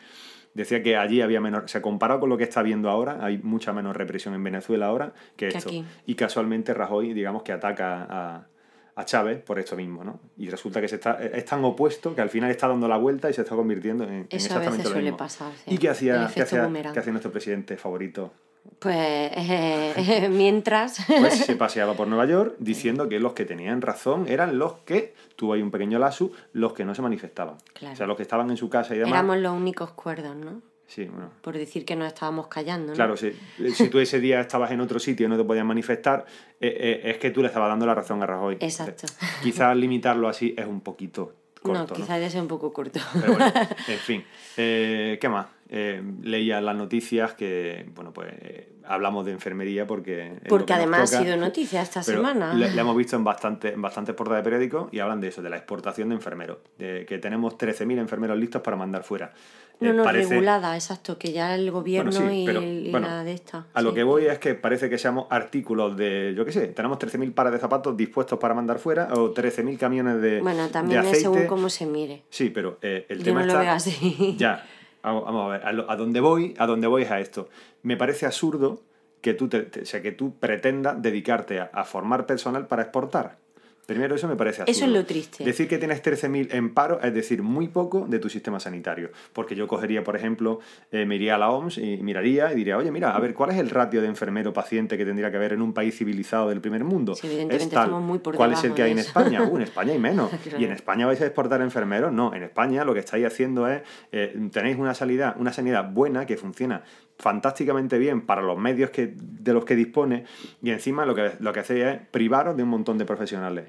Decía 0.55 0.83
que 0.83 0.97
allí 0.97 1.21
había 1.23 1.41
menor. 1.41 1.69
Se 1.69 1.83
comparado 1.83 2.21
con 2.21 2.29
lo 2.29 2.39
que 2.39 2.45
está 2.45 2.63
viendo 2.63 2.91
ahora, 2.91 3.19
hay 3.25 3.39
mucha 3.39 3.73
menos 3.73 3.97
represión 3.97 4.35
en 4.35 4.45
Venezuela 4.45 4.87
ahora 4.87 5.13
que, 5.37 5.49
esto. 5.49 5.71
Y 6.07 6.15
casualmente 6.15 6.73
Rajoy, 6.75 7.13
digamos 7.13 7.43
que 7.43 7.53
ataca 7.53 8.07
a, 8.09 8.47
a 8.95 9.05
Chávez 9.05 9.43
por 9.43 9.59
esto 9.59 9.77
mismo, 9.77 10.05
¿no? 10.05 10.21
Y 10.39 10.49
resulta 10.49 10.81
que 10.81 10.89
se 10.89 10.95
está, 10.95 11.23
es 11.23 11.45
tan 11.45 11.63
opuesto 11.65 12.15
que 12.15 12.23
al 12.23 12.31
final 12.31 12.51
está 12.51 12.69
dando 12.69 12.89
la 12.89 12.97
vuelta 12.97 13.29
y 13.29 13.35
se 13.35 13.43
está 13.43 13.55
convirtiendo 13.55 14.05
en, 14.05 14.27
exactamente 14.31 14.89
lo 14.89 14.97
mismo. 14.97 15.17
Pasar, 15.17 15.53
¿Y 15.67 15.77
qué 15.77 15.91
hacía, 15.91 16.31
qué 16.33 16.43
hacía, 16.43 16.71
qué 16.93 16.99
hacía 16.99 17.13
nuestro 17.13 17.31
presidente 17.31 17.77
favorito 17.77 18.33
pues 18.79 18.97
eh, 18.97 20.29
mientras... 20.31 21.05
Pues 21.07 21.35
se 21.45 21.57
paseaba 21.57 21.95
por 21.95 22.09
Nueva 22.09 22.27
York 22.27 22.57
diciendo 22.59 23.09
que 23.09 23.21
los 23.21 23.33
que 23.33 23.45
tenían 23.45 23.83
razón 23.83 24.27
eran 24.29 24.59
los 24.59 24.75
que, 24.85 25.15
tuvo 25.37 25.55
ahí 25.55 25.63
un 25.63 25.71
pequeño 25.71 25.99
lazo, 25.99 26.31
los 26.53 26.73
que 26.73 26.85
no 26.85 26.95
se 26.95 27.03
manifestaban. 27.03 27.57
O 27.57 27.97
sea, 27.97 28.07
los 28.07 28.17
que 28.17 28.23
estaban 28.23 28.51
en 28.51 28.57
su 28.57 28.69
casa 28.69 28.95
y 28.95 28.99
demás. 28.99 29.13
Éramos 29.13 29.39
los 29.39 29.53
únicos 29.53 29.93
cuerdos, 29.93 30.37
¿no? 30.37 30.63
Sí, 30.87 31.05
bueno. 31.05 31.31
Por 31.41 31.57
decir 31.59 31.85
que 31.85 31.97
nos 31.97 32.07
estábamos 32.07 32.47
callando, 32.47 32.89
¿no? 32.89 32.95
Claro, 32.95 33.17
sí. 33.17 33.33
Si 33.75 33.89
tú 33.89 33.99
ese 33.99 34.21
día 34.21 34.41
estabas 34.41 34.71
en 34.71 34.81
otro 34.81 35.01
sitio 35.01 35.27
y 35.27 35.29
no 35.29 35.37
te 35.37 35.43
podías 35.43 35.65
manifestar, 35.65 36.25
eh, 36.61 37.01
eh, 37.05 37.11
es 37.11 37.19
que 37.19 37.31
tú 37.31 37.43
le 37.43 37.49
estabas 37.49 37.69
dando 37.69 37.87
la 37.87 37.95
razón 37.95 38.23
a 38.23 38.27
Rajoy. 38.27 38.59
Exacto. 38.61 39.07
Quizás 39.43 39.77
limitarlo 39.77 40.29
así 40.29 40.55
es 40.57 40.67
un 40.67 40.81
poquito 40.81 41.33
no, 41.73 41.87
quizás 41.87 42.21
ya 42.21 42.31
sea 42.31 42.43
un 42.43 42.49
poco 42.49 42.73
corto. 42.73 43.01
Pero 43.13 43.35
bueno, 43.35 43.53
en 43.89 43.99
fin. 43.99 44.25
Eh, 44.57 45.19
¿Qué 45.21 45.29
más? 45.29 45.47
Eh, 45.69 46.03
leía 46.23 46.61
las 46.61 46.77
noticias 46.77 47.35
que, 47.35 47.89
bueno, 47.95 48.13
pues 48.13 48.29
eh, 48.41 48.73
hablamos 48.85 49.25
de 49.27 49.33
enfermería 49.33 49.87
porque... 49.87 50.39
lo 50.45 50.49
Porque 50.49 50.73
además 50.73 51.13
ha 51.13 51.23
sido 51.23 51.37
noticia 51.37 51.83
esta 51.83 52.03
semana. 52.03 52.55
Le 52.55 52.69
hemos 52.81 52.97
visto 52.97 53.17
en, 53.17 53.25
bastante, 53.25 53.73
en 53.73 53.83
bastantes 53.83 54.15
portadas 54.15 54.45
de 54.45 54.51
periódicos 54.51 54.89
y 54.93 55.01
hablan 55.01 55.21
de 55.21 55.29
eso, 55.29 55.43
de 55.43 55.51
la 55.51 55.57
exportación 55.57 56.09
de 56.11 56.15
enfermeros. 56.15 56.59
De 56.79 57.05
que 57.07 57.19
tenemos 57.19 57.59
13.000 57.59 57.99
enfermeros 57.99 58.39
listos 58.39 58.63
para 58.63 58.77
mandar 58.77 59.03
fuera. 59.03 59.33
No, 59.81 59.91
Eh, 59.91 59.93
no, 59.93 60.05
parece- 60.05 60.31
regulada, 60.31 60.75
exacto, 60.75 61.19
que 61.19 61.33
ya 61.33 61.55
el 61.55 61.71
gobierno 61.71 62.11
Bueno, 62.11 62.31
sí, 62.31 62.43
y, 62.43 62.47
pero, 62.47 62.63
y 62.63 62.91
bueno, 62.91 63.09
la 63.09 63.25
de 63.25 63.33
esta. 63.35 63.67
A 63.75 63.83
lo 63.83 63.93
que 63.93 64.05
voy 64.05 64.25
es 64.27 64.39
que 64.39 64.55
parece 64.55 64.89
que 64.89 64.97
seamos 64.97 65.27
artículos 65.29 65.97
de, 65.99 66.33
yo 66.35 66.47
qué 66.47 66.53
sé, 66.53 66.69
tenemos 66.69 66.99
13.000 66.99 67.35
pares 67.35 67.53
de 67.53 67.59
zapatos 67.59 67.95
dispuestos 67.95 68.39
para 68.39 68.55
mandar 68.55 68.79
fuera 68.79 69.09
o 69.13 69.35
13.000 69.35 69.77
camiones 69.77 70.23
de, 70.23 70.41
Bueno, 70.41 70.69
también 70.69 71.03
de 71.03 71.11
es 71.11 71.21
según 71.21 71.47
cómo 71.47 71.69
se 71.69 71.85
mire. 71.85 72.23
Sí, 72.31 72.49
pero 72.49 72.79
eh, 72.81 73.05
el 73.11 73.19
Yo 73.19 73.25
tema 73.25 73.41
no 73.41 73.47
lo 73.47 73.53
está... 73.53 73.63
veo 73.65 73.73
así. 73.73 74.35
Ya, 74.39 74.65
vamos, 75.03 75.47
a 75.47 75.49
ver, 75.59 75.67
a, 75.67 75.73
lo- 75.73 75.91
a 75.91 75.97
dónde 75.97 76.21
voy, 76.21 76.55
a 76.59 76.67
dónde 76.67 76.87
voy 76.87 77.03
es 77.03 77.11
a 77.11 77.21
esto. 77.21 77.49
Me 77.83 77.97
parece 77.97 78.27
absurdo 78.27 78.83
que 79.21 79.35
tú, 79.35 79.49
te, 79.49 79.63
te- 79.63 79.83
o 79.83 79.87
sea, 79.87 80.03
que 80.03 80.13
tú 80.13 80.35
pretendas 80.39 81.01
dedicarte 81.03 81.61
a 81.61 81.85
formar 81.85 82.27
personal 82.27 82.67
para 82.67 82.83
exportar. 82.83 83.39
Primero, 83.87 84.17
eso 84.17 84.27
me 84.27 84.35
parece 84.37 84.63
absurdo. 84.63 84.77
Eso 84.77 84.85
es 84.87 84.93
lo 84.93 85.07
triste. 85.07 85.45
Decir 85.45 85.69
que 85.69 85.79
tienes 85.79 86.03
13.000 86.03 86.49
en 86.53 86.75
paro 86.75 87.01
es 87.01 87.15
decir 87.15 87.43
muy 87.43 87.69
poco 87.69 88.07
de 88.09 88.19
tu 88.19 88.29
sistema 88.29 88.59
sanitario. 88.59 89.11
Porque 89.33 89.55
yo 89.55 89.69
cogería, 89.69 90.03
por 90.03 90.17
ejemplo, 90.17 90.59
eh, 90.91 91.07
me 91.07 91.15
iría 91.15 91.37
a 91.37 91.39
la 91.39 91.51
OMS 91.51 91.79
y 91.79 91.99
miraría 91.99 92.53
y 92.53 92.57
diría, 92.57 92.77
oye, 92.77 92.91
mira, 92.91 93.15
a 93.15 93.21
ver, 93.21 93.33
¿cuál 93.33 93.51
es 93.51 93.59
el 93.59 93.71
ratio 93.71 94.03
de 94.03 94.09
enfermero-paciente 94.09 94.99
que 94.99 95.05
tendría 95.05 95.31
que 95.31 95.37
haber 95.37 95.53
en 95.53 95.63
un 95.63 95.73
país 95.73 95.97
civilizado 95.97 96.49
del 96.49 96.61
primer 96.61 96.85
mundo? 96.85 97.15
Sí, 97.15 97.27
evidentemente 97.27 97.65
Es 97.65 97.71
tal. 97.71 97.85
estamos 97.85 98.03
muy 98.03 98.19
por 98.19 98.35
¿Cuál 98.35 98.53
es 98.53 98.65
el 98.65 98.75
que 98.75 98.83
hay 98.83 98.93
en. 98.93 98.99
España? 98.99 99.43
Uh, 99.45 99.57
en 99.57 99.63
España 99.63 99.93
hay 99.93 99.99
menos. 99.99 100.31
Y 100.59 100.65
en 100.65 100.73
España 100.73 101.07
vais 101.07 101.21
a 101.21 101.27
exportar 101.27 101.61
enfermeros. 101.61 102.13
No, 102.13 102.35
en 102.35 102.43
España 102.43 102.85
lo 102.85 102.95
que 102.95 103.01
estáis 103.01 103.27
haciendo 103.27 103.69
es, 103.69 103.83
eh, 104.13 104.35
tenéis 104.53 104.77
una 104.79 104.95
sanidad, 104.95 105.37
una 105.39 105.53
sanidad 105.53 105.91
buena 105.93 106.27
que 106.27 106.37
funciona 106.37 106.83
fantásticamente 107.19 107.99
bien 107.99 108.27
para 108.27 108.43
los 108.43 108.59
medios 108.59 108.91
que, 108.91 109.15
de 109.17 109.53
los 109.53 109.65
que 109.65 109.75
dispone 109.77 110.25
y 110.63 110.71
encima 110.71 111.07
lo 111.07 111.15
que, 111.15 111.33
lo 111.41 111.53
que 111.53 111.61
hacéis 111.61 111.85
es 111.85 111.99
privaros 112.11 112.57
de 112.57 112.63
un 112.63 112.69
montón 112.69 112.99
de 112.99 113.05
profesionales. 113.05 113.69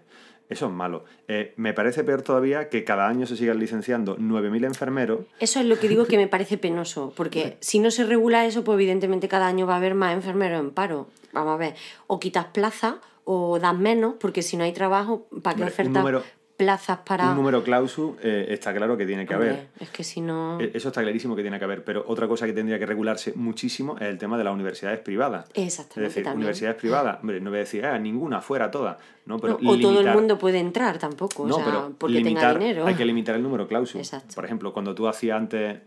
Eso 0.50 0.68
es 0.68 0.72
malo. 0.72 1.04
Eh, 1.27 1.54
me 1.58 1.74
parece 1.74 2.06
peor 2.06 2.22
todavía 2.22 2.70
que 2.70 2.86
cada 2.86 3.08
año 3.10 3.25
se 3.25 3.36
sigan 3.36 3.60
licenciando 3.60 4.18
9.000 4.18 4.66
enfermeros. 4.66 5.20
Eso 5.42 5.60
es 5.60 5.66
lo 5.66 5.77
que 5.77 5.89
digo 5.89 6.06
que 6.06 6.16
me 6.16 6.27
parece 6.27 6.58
penoso, 6.58 7.12
porque 7.18 7.58
si 7.60 7.80
no 7.80 7.92
se 7.92 8.06
regula 8.06 8.46
eso, 8.46 8.63
pues 8.63 8.75
evidentemente 8.75 9.27
cada 9.27 9.48
año 9.48 9.68
va 9.68 9.74
a 9.74 9.77
haber 9.77 9.94
más 9.94 10.13
enfermeros 10.13 10.62
en 10.62 10.72
paro. 10.72 11.08
Vamos 11.34 11.54
a 11.54 11.58
ver, 11.58 11.75
o 12.08 12.20
quitas 12.20 12.46
plaza 12.46 13.01
o 13.25 13.60
das 13.60 13.77
menos, 13.77 14.16
porque 14.22 14.42
si 14.42 14.56
no 14.56 14.63
hay 14.63 14.72
trabajo, 14.72 15.27
¿para 15.44 15.58
qué 15.58 15.82
un 15.84 15.92
número- 15.94 16.24
plazas 16.57 16.97
para...? 17.05 17.29
Un 17.29 17.35
número 17.35 17.63
clausu 17.63 18.17
eh, 18.21 18.47
está 18.49 18.73
claro 18.73 18.97
que 18.97 19.05
tiene 19.05 19.25
que 19.27 19.35
Hombre, 19.35 19.49
haber. 19.51 19.67
Es 19.79 19.89
que 19.91 20.03
si 20.03 20.21
no... 20.21 20.59
Eh, 20.59 20.71
Eso 20.73 20.89
está 20.89 21.01
clarísimo 21.01 21.35
que 21.35 21.43
tiene 21.43 21.59
que 21.59 21.65
haber, 21.65 21.83
pero 21.83 22.03
otra 22.07 22.27
cosa 22.27 22.45
que 22.47 22.53
tendría 22.53 22.79
que 22.79 22.85
regularse 22.87 23.33
muchísimo 23.35 23.95
es 23.97 24.07
el 24.07 24.17
tema 24.17 24.37
de 24.37 24.43
las 24.43 24.53
universidades 24.53 24.99
privadas. 24.99 25.45
Exactamente, 25.53 26.07
Es 26.07 26.13
decir, 26.15 26.23
también. 26.23 26.37
universidades 26.39 26.77
privadas, 26.77 27.19
hombre, 27.21 27.39
no 27.39 27.51
voy 27.51 27.57
a 27.57 27.59
decir, 27.61 27.85
ah, 27.85 27.97
ninguna, 27.99 28.41
fuera, 28.41 28.71
todas. 28.71 28.97
No, 29.27 29.37
pero 29.39 29.59
No, 29.61 29.71
o 29.71 29.77
todo 29.79 29.99
el 30.01 30.09
mundo 30.09 30.37
puede 30.39 30.57
entrar 30.59 30.97
tampoco, 30.97 31.43
o 31.43 31.47
No, 31.47 31.55
sea, 31.55 31.65
pero 31.65 31.93
porque 31.97 32.15
limitar, 32.15 32.53
tenga 32.55 32.65
dinero. 32.65 32.85
hay 32.87 32.95
que 32.95 33.05
limitar 33.05 33.35
el 33.35 33.43
número 33.43 33.67
clausus. 33.67 33.95
Exacto. 33.99 34.33
Por 34.35 34.45
ejemplo, 34.45 34.73
cuando 34.73 34.95
tú 34.95 35.07
hacías 35.07 35.37
antes, 35.37 35.77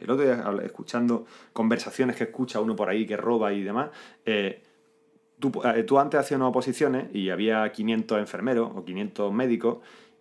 el 0.00 0.10
otro 0.10 0.24
día 0.24 0.44
escuchando 0.64 1.24
conversaciones 1.52 2.16
que 2.16 2.24
escucha 2.24 2.60
uno 2.60 2.76
por 2.76 2.90
ahí 2.90 3.06
que 3.06 3.16
roba 3.16 3.52
y 3.52 3.62
demás, 3.62 3.90
eh, 4.26 4.62
tú, 5.38 5.52
eh, 5.64 5.84
tú 5.84 5.98
antes 5.98 6.20
hacías 6.20 6.36
unas 6.38 6.50
oposiciones 6.50 7.06
y 7.14 7.30
había 7.30 7.70
500 7.70 8.18
enfermeros 8.18 8.70
o 8.74 8.84
500 8.84 9.32
médicos 9.32 9.78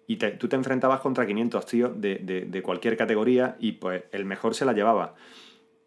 y 0.07 0.15
tú 0.15 0.47
te 0.47 0.55
enfrentabas 0.55 1.01
contra 1.01 1.27
500 1.27 1.65
tíos 1.65 1.91
de, 2.01 2.15
de- 2.45 2.61
cualquier 2.63 2.95
categoría 2.95 3.57
y 3.59 3.73
pues 3.73 4.05
el 4.11 4.25
mejor 4.25 4.55
se 4.55 4.63
la 4.65 4.73
llevaba. 4.73 5.15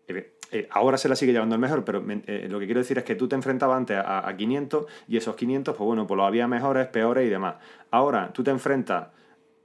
Eh, 0.09 0.35
eh, 0.53 0.69
ahora 0.71 0.99
se 0.99 1.09
la 1.09 1.17
sigue 1.17 1.33
llevando 1.33 1.55
el 1.55 1.61
mejor, 1.61 1.85
pero 1.85 2.05
eh, 2.27 2.47
lo 2.51 2.59
que 2.59 2.67
quiero 2.67 2.81
decir 2.81 2.99
es 2.99 3.05
que 3.05 3.15
tú 3.15 3.29
te 3.29 3.37
enfrentabas 3.37 3.77
antes 3.79 3.97
a, 3.97 4.29
a 4.29 4.37
500 4.37 4.87
y 5.09 5.17
esos 5.17 5.37
500, 5.37 5.75
pues 5.77 5.87
bueno, 5.87 6.07
pues 6.07 6.17
lo 6.19 6.25
había 6.25 6.47
mejores, 6.49 6.87
peores 6.89 7.27
y 7.27 7.31
demás. 7.31 7.57
Ahora 7.91 8.33
tú 8.33 8.43
te 8.45 8.51
enfrentas 8.51 9.09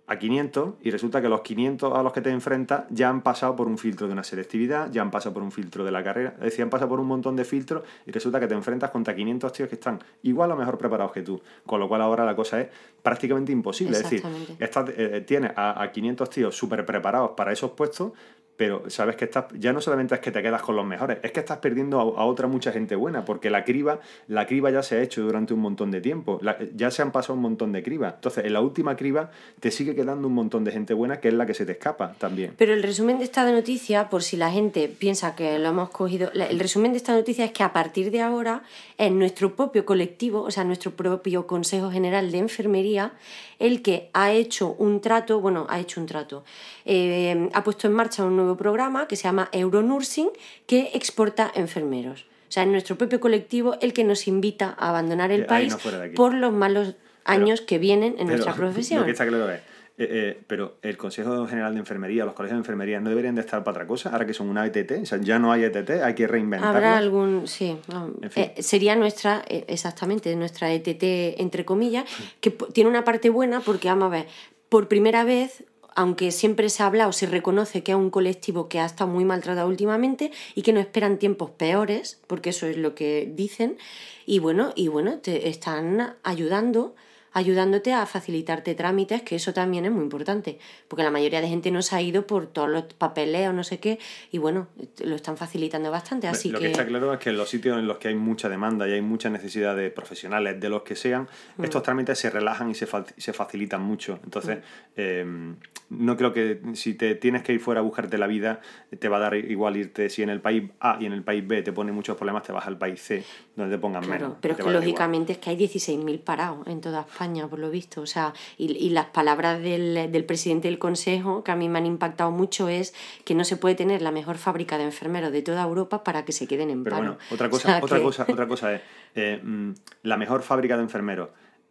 a 0.08 0.20
500 0.20 0.76
y 0.82 0.92
resulta 0.92 1.22
que 1.22 1.30
los 1.30 1.42
500 1.42 1.98
a 1.98 2.04
los 2.04 2.14
que 2.14 2.22
te 2.22 2.30
enfrentas 2.30 2.86
ya 2.90 3.10
han 3.10 3.22
pasado 3.22 3.56
por 3.56 3.68
un 3.68 3.78
filtro 3.78 4.08
de 4.08 4.14
una 4.14 4.24
selectividad, 4.24 4.92
ya 4.92 5.02
han 5.02 5.10
pasado 5.10 5.34
por 5.34 5.44
un 5.44 5.52
filtro 5.52 5.84
de 5.84 5.92
la 5.92 6.04
carrera, 6.04 6.34
es 6.38 6.46
decir, 6.46 6.64
han 6.64 6.70
pasado 6.70 6.90
por 6.90 7.00
un 7.00 7.08
montón 7.08 7.36
de 7.36 7.44
filtros 7.44 7.84
y 8.06 8.12
resulta 8.12 8.40
que 8.40 8.48
te 8.48 8.54
enfrentas 8.54 8.92
contra 8.92 9.16
500 9.16 9.52
tíos 9.52 9.70
que 9.70 9.76
están 9.76 10.00
igual 10.24 10.52
o 10.52 10.56
mejor 10.56 10.78
preparados 10.78 11.12
que 11.12 11.22
tú, 11.22 11.42
con 11.66 11.80
lo 11.80 11.88
cual 11.88 12.02
ahora 12.02 12.24
la 12.24 12.36
cosa 12.36 12.62
es 12.62 12.68
prácticamente 13.02 13.52
imposible, 13.52 13.98
es 13.98 14.04
decir, 14.04 14.24
estás, 14.60 14.90
eh, 14.96 15.24
tienes 15.26 15.52
a, 15.56 15.82
a 15.82 15.92
500 15.92 16.30
tíos 16.30 16.56
súper 16.56 16.86
preparados 16.86 17.32
para 17.32 17.52
esos 17.52 17.72
puestos, 17.72 18.12
pero 18.58 18.90
sabes 18.90 19.16
que 19.16 19.26
estás, 19.26 19.46
ya 19.58 19.74
no 19.74 19.82
solamente 19.82 20.16
es 20.16 20.22
que 20.22 20.32
te 20.32 20.42
quedas 20.42 20.62
con 20.62 20.76
los 20.76 20.86
mejores, 20.86 21.20
es 21.24 21.32
que 21.32 21.40
estás 21.40 21.58
perdiendo 21.58 22.00
a, 22.00 22.26
otra 22.26 22.48
mucha 22.48 22.72
gente 22.72 22.96
buena, 22.96 23.26
porque 23.26 23.50
la 23.50 23.64
criba, 23.64 24.00
la 24.28 24.48
criba 24.48 24.72
ya 24.72 24.82
se 24.82 24.98
ha 24.98 25.02
hecho 25.02 25.22
durante 25.24 25.54
un 25.54 25.60
montón 25.60 25.92
de 25.92 26.02
tiempo, 26.02 26.40
ya 26.76 26.92
se 26.92 27.02
han 27.02 27.12
pasado 27.12 27.34
un 27.34 27.42
montón 27.42 27.72
de 27.72 27.84
cribas. 27.84 28.16
Entonces, 28.16 28.46
en 28.46 28.54
la 28.54 28.62
última 28.62 28.96
criba 28.96 29.32
te 29.60 29.72
sigue 29.72 29.96
quedando 29.96 30.28
un 30.28 30.34
montón 30.34 30.64
de 30.64 30.72
gente 30.72 30.94
buena 30.94 31.20
que 31.20 31.30
es 31.30 31.34
la 31.34 31.46
que 31.46 31.54
se 31.54 31.66
te 31.66 31.74
escapa 31.74 32.14
también. 32.18 32.54
Pero 32.58 32.74
el 32.74 32.84
resumen 32.84 33.18
de 33.18 33.26
esta 33.26 33.50
noticia, 33.52 34.10
por 34.10 34.24
si 34.24 34.38
la 34.38 34.52
gente 34.52 34.88
piensa 34.88 35.36
que 35.36 35.60
lo 35.60 35.70
hemos 35.70 35.90
cogido, 35.90 36.32
el 36.34 36.60
resumen 36.60 36.92
de 36.92 36.98
esta 36.98 37.14
noticia 37.14 37.46
es 37.46 37.52
que 37.52 37.64
a 37.64 37.74
partir 37.74 38.12
de 38.12 38.22
ahora 38.22 38.64
es 38.98 39.12
nuestro 39.12 39.56
propio 39.56 39.86
colectivo, 39.86 40.42
o 40.42 40.52
sea, 40.52 40.64
nuestro 40.64 40.92
propio 40.92 41.48
Consejo 41.48 41.92
General 41.92 42.32
de 42.32 42.38
Enfermería, 42.38 43.14
el 43.60 43.82
que 43.82 44.10
ha 44.14 44.32
hecho 44.32 44.76
un 44.78 45.02
trato, 45.02 45.40
bueno, 45.40 45.66
ha 45.70 45.80
hecho 45.80 46.00
un 46.00 46.08
trato, 46.08 46.44
eh, 46.86 47.50
ha 47.54 47.64
puesto 47.64 47.88
en 47.88 47.94
marcha 47.94 48.24
un 48.24 48.36
nuevo 48.36 48.45
programa 48.58 49.08
que 49.08 49.16
se 49.16 49.24
llama 49.24 49.50
Euronursing, 49.52 50.30
que 50.68 50.92
exporta 50.94 51.52
enfermeros. 51.56 52.26
O 52.48 52.52
sea, 52.52 52.64
es 52.64 52.70
nuestro 52.70 52.96
propio 52.98 53.20
colectivo 53.20 53.76
el 53.82 53.94
que 53.94 54.04
nos 54.04 54.28
invita 54.28 54.76
a 54.78 54.90
abandonar 54.90 55.32
el 55.32 55.42
ahí 55.42 55.48
país 55.48 55.74
no 55.74 56.14
por 56.16 56.34
los 56.34 56.54
malos 56.54 56.96
años 57.26 57.62
que 57.62 57.80
vienen 57.80 58.16
en 58.20 58.28
nuestra 58.28 58.54
profesión. 58.54 59.00
Lo 59.02 59.06
que 59.06 59.12
está 59.12 59.28
claro 59.28 59.50
es, 59.50 59.60
eh, 59.98 60.08
eh, 60.12 60.44
pero 60.46 60.76
el 60.82 60.98
Consejo 60.98 61.48
General 61.48 61.74
de 61.74 61.80
Enfermería, 61.80 62.26
los 62.26 62.34
colegios 62.34 62.58
de 62.58 62.62
enfermería, 62.62 63.00
¿no 63.00 63.10
deberían 63.10 63.36
de 63.36 63.42
estar 63.42 63.64
para 63.64 63.78
otra 63.78 63.88
cosa? 63.88 64.10
Ahora 64.10 64.26
que 64.26 64.34
son 64.34 64.50
una 64.50 64.66
ETT, 64.66 64.92
o 65.02 65.06
sea, 65.06 65.20
ya 65.20 65.40
no 65.40 65.52
hay 65.52 65.64
ETT, 65.64 65.90
hay 66.04 66.14
que 66.14 66.28
reinventarlo. 66.28 66.78
Habrá 66.78 66.98
algún, 66.98 67.48
sí, 67.48 67.78
En 68.22 68.30
fin. 68.30 68.44
eh, 68.44 68.62
sería 68.62 68.96
nuestra, 68.96 69.44
exactamente, 69.48 70.36
nuestra 70.36 70.72
ETT, 70.72 71.40
entre 71.40 71.64
comillas, 71.64 72.06
que 72.42 72.52
tiene 72.52 72.90
una 72.90 73.04
parte 73.06 73.30
buena 73.30 73.62
porque, 73.62 73.88
vamos 73.88 74.08
a 74.08 74.10
ver, 74.10 74.28
por 74.68 74.90
primera 74.90 75.24
vez, 75.24 75.64
aunque 75.96 76.32
siempre 76.32 76.70
se 76.70 76.84
ha 76.84 76.88
hablado, 76.88 77.12
se 77.14 77.26
reconoce 77.26 77.82
que 77.82 77.94
es 77.94 77.98
un 77.98 78.10
colectivo 78.10 78.68
que 78.70 78.80
ha 78.80 78.86
estado 78.86 79.10
muy 79.10 79.26
maltratado 79.26 79.68
últimamente 79.68 80.32
y 80.54 80.62
que 80.62 80.74
no 80.74 80.80
esperan 80.80 81.18
tiempos 81.18 81.50
peores, 81.52 82.20
porque 82.28 82.52
eso 82.52 82.68
es 82.68 82.78
lo 82.78 82.94
que 82.96 83.32
dicen, 83.34 83.78
y 84.26 84.40
bueno, 84.40 84.74
y 84.76 84.90
bueno, 84.90 85.20
te 85.20 85.48
están 85.50 86.16
ayudando 86.24 86.96
ayudándote 87.36 87.94
a 87.94 88.06
facilitarte 88.06 88.74
trámites, 88.76 89.22
que 89.22 89.36
eso 89.36 89.54
también 89.54 89.86
es 89.86 89.92
muy 89.92 90.04
importante, 90.04 90.58
porque 90.88 91.04
la 91.04 91.12
mayoría 91.12 91.42
de 91.42 91.48
gente 91.50 91.70
no 91.70 91.82
se 91.82 91.96
ha 91.96 92.02
ido 92.02 92.26
por 92.26 92.48
todos 92.48 92.70
los 92.70 92.84
papeleos, 92.94 93.54
no 93.54 93.64
sé 93.64 93.80
qué, 93.80 94.00
y 94.32 94.38
bueno, 94.38 94.68
lo 95.04 95.16
están 95.16 95.36
facilitando 95.38 95.92
bastante, 95.92 96.28
así 96.30 96.50
lo 96.50 96.60
que... 96.60 96.66
que 96.66 96.72
está 96.72 96.86
claro 96.88 97.14
es 97.14 97.20
que 97.20 97.30
en 97.32 97.38
los 97.38 97.50
sitios 97.50 97.78
en 97.78 97.88
los 97.88 97.98
que 97.98 98.08
hay 98.08 98.16
mucha 98.16 98.48
demanda 98.50 98.88
y 98.88 98.94
hay 98.94 99.02
mucha 99.02 99.30
necesidad 99.30 99.76
de 99.76 99.92
profesionales, 99.92 100.60
de 100.60 100.70
los 100.70 100.84
que 100.84 100.96
sean, 100.96 101.28
Mm. 101.58 101.64
estos 101.66 101.84
trámites 101.84 102.18
se 102.18 102.30
relajan 102.30 102.70
y 102.72 102.74
se, 102.76 102.86
fa- 102.88 103.06
se 103.18 103.34
facilitan 103.34 103.82
mucho. 103.82 104.18
Entonces, 104.24 104.58
Mm. 104.60 104.62
eh, 104.96 105.56
no 105.90 106.18
creo 106.18 106.34
que 106.34 106.62
si 106.74 106.94
te 106.96 107.16
tienes 107.16 107.44
que 107.44 107.54
ir 107.54 107.60
fuera 107.60 107.80
a 107.82 107.84
buscarte 107.84 108.18
la 108.18 108.28
vida, 108.28 108.60
te 108.98 109.08
va 109.10 109.18
a 109.18 109.20
dar 109.20 109.36
igual 109.36 109.78
irte. 109.78 110.10
Si 110.10 110.24
en 110.24 110.30
el 110.30 110.42
país 110.42 110.64
A 110.80 110.98
y 111.00 111.06
en 111.06 111.14
el 111.14 111.22
país 111.24 111.46
B 111.46 111.62
te 111.62 111.72
pone 111.74 111.92
muchos 111.92 112.16
problemas, 112.18 112.44
te 112.44 112.52
vas 112.52 112.66
al 112.66 112.78
país 112.78 113.02
C, 113.02 113.24
donde 113.56 113.76
te 113.76 113.80
pongan 113.82 114.04
Claro, 114.04 114.20
menos. 114.26 114.38
pero 114.42 114.54
es 114.54 114.58
que 114.58 114.62
igual. 114.64 114.76
lógicamente 114.76 115.34
es 115.34 115.38
que 115.38 115.50
hay 115.52 115.58
16.000 115.58 116.20
parados 116.20 116.66
en 116.68 116.82
toda 116.82 117.02
España, 117.02 117.25
por 117.50 117.60
lo 117.60 117.70
visto. 117.70 118.02
O 118.02 118.06
sea, 118.06 118.34
y, 118.58 118.72
y 118.74 118.90
las 118.90 119.06
palabras 119.08 119.62
del, 119.62 120.12
del 120.12 120.26
presidente 120.26 120.68
del 120.68 120.80
Consejo, 120.80 121.44
que 121.44 121.52
a 121.52 121.56
mí 121.56 121.70
me 121.70 121.80
han 121.80 121.86
impactado 121.86 122.32
mucho, 122.32 122.70
es 122.70 122.94
que 123.24 123.36
no 123.36 123.44
se 123.44 123.58
puede 123.58 123.76
tener 123.76 124.02
la 124.02 124.12
mejor 124.12 124.38
fábrica 124.38 124.78
de 124.78 124.84
enfermeros 124.86 125.32
de 125.32 125.42
toda 125.42 125.64
Europa 125.64 126.04
para 126.04 126.26
que 126.26 126.32
se 126.32 126.48
queden 126.48 126.70
en 126.70 126.84
Pero 126.84 126.96
paro. 126.98 127.08
bueno, 127.14 127.20
otra 127.32 127.48
O 127.48 127.50
cosa, 127.50 127.68
sea, 127.68 127.84
otra 127.84 127.98
que- 127.98 128.04
cosa, 128.04 128.26
otra 128.30 128.48
cosa 128.48 128.74
es 128.76 128.82
eh, 129.16 129.40
mm, 129.44 129.72
la 130.04 130.18
mejor 130.18 130.42
fábrica 130.44 130.78
de 130.78 130.84
enfermeros. 130.84 131.30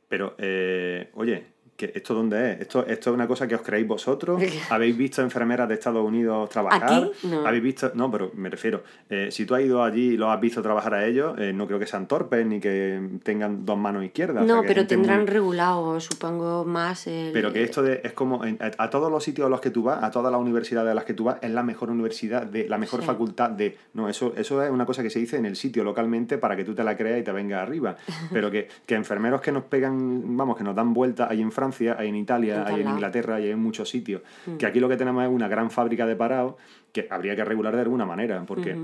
Pero, 0.08 0.34
eh, 0.38 1.10
oye, 1.14 1.46
¿que 1.76 1.92
¿esto 1.94 2.14
dónde 2.14 2.52
es? 2.52 2.60
¿Esto, 2.62 2.86
¿Esto 2.86 3.10
es 3.10 3.14
una 3.14 3.26
cosa 3.26 3.46
que 3.48 3.54
os 3.54 3.62
creéis 3.62 3.86
vosotros? 3.86 4.40
¿Habéis 4.70 4.96
visto 4.96 5.22
enfermeras 5.22 5.68
de 5.68 5.74
Estados 5.74 6.04
Unidos 6.06 6.48
trabajar? 6.50 6.82
¿Aquí? 6.84 7.10
No. 7.28 7.46
¿Habéis 7.46 7.62
visto? 7.62 7.90
No, 7.94 8.10
pero 8.10 8.30
me 8.34 8.48
refiero, 8.50 8.82
eh, 9.10 9.28
si 9.30 9.44
tú 9.44 9.54
has 9.54 9.62
ido 9.62 9.82
allí 9.82 10.10
y 10.10 10.16
los 10.16 10.28
has 10.28 10.40
visto 10.40 10.62
trabajar 10.62 10.94
a 10.94 11.04
ellos, 11.06 11.34
eh, 11.38 11.52
no 11.52 11.66
creo 11.66 11.78
que 11.78 11.86
sean 11.86 12.06
torpes 12.06 12.46
ni 12.46 12.60
que 12.60 13.00
tengan 13.22 13.64
dos 13.66 13.76
manos 13.78 14.04
izquierdas. 14.04 14.44
o 14.44 14.46
sea, 14.46 14.56
No, 14.56 14.62
pero 14.62 14.86
tendrán 14.86 15.20
muy- 15.20 15.26
regulado, 15.30 15.98
supongo, 16.00 16.64
más 16.64 17.06
el... 17.06 17.32
Pero 17.32 17.52
que 17.52 17.62
esto 17.62 17.82
de, 17.82 18.00
es 18.04 18.12
como 18.12 18.44
en- 18.44 18.58
a, 18.60 18.84
a 18.84 18.90
todos 18.90 19.10
los 19.10 19.22
sitios 19.24 19.46
a 19.46 19.50
los 19.50 19.60
que 19.60 19.70
tú 19.70 19.82
vas, 19.82 20.02
a 20.02 20.10
todas 20.10 20.30
las 20.30 20.40
universidades 20.40 20.90
a 20.90 20.94
las 20.94 21.04
que 21.04 21.14
tú 21.14 21.24
vas, 21.24 21.36
es 21.42 21.50
la 21.50 21.62
mejor 21.62 21.90
universidad, 21.90 22.42
de 22.46 22.68
la 22.68 22.78
mejor 22.78 23.00
Sí. 23.00 23.06
facultad 23.06 23.50
de... 23.50 23.76
No, 23.94 24.08
eso, 24.08 24.32
eso 24.36 24.62
es 24.62 24.70
una 24.70 24.86
cosa 24.86 25.02
que 25.02 25.10
se 25.10 25.18
dice 25.18 25.36
en 25.36 25.46
el 25.46 25.56
sitio 25.56 25.82
localmente 25.84 26.38
para 26.38 26.54
que 26.56 26.64
tú 26.64 26.74
te 26.74 26.84
la 26.84 26.96
creas 26.96 27.20
y 27.20 27.22
te 27.24 27.32
venga 27.32 27.60
arriba. 27.62 27.96
Pero 28.32 28.50
que, 28.50 28.68
que 28.86 28.94
enfermeros 28.94 29.40
que 29.40 29.50
nos 29.52 29.64
pegan, 29.64 30.36
vamos, 30.36 30.56
que 30.56 30.62
nos 30.64 30.74
dan 30.76 30.94
vueltas 30.94 31.30
ahí 31.30 31.40
en 31.42 31.50
Francia, 31.50 31.63
hay 31.98 32.08
en 32.08 32.16
Italia, 32.16 32.64
hay 32.66 32.80
en. 32.80 32.88
Inglaterra, 32.88 33.36
hay 33.36 33.50
en 33.50 33.58
muchos 33.58 33.88
sitios. 33.88 34.22
Mm. 34.46 34.56
Que 34.56 34.66
aquí 34.66 34.80
lo 34.80 34.88
que 34.88 34.96
tenemos 34.96 35.24
es 35.24 35.30
una 35.30 35.48
gran 35.48 35.70
fábrica 35.70 36.06
de 36.06 36.16
parados 36.16 36.54
que 36.92 37.06
habría 37.10 37.34
que 37.36 37.44
regular 37.44 37.74
de 37.74 37.82
alguna 37.82 38.06
manera, 38.06 38.42
porque 38.46 38.76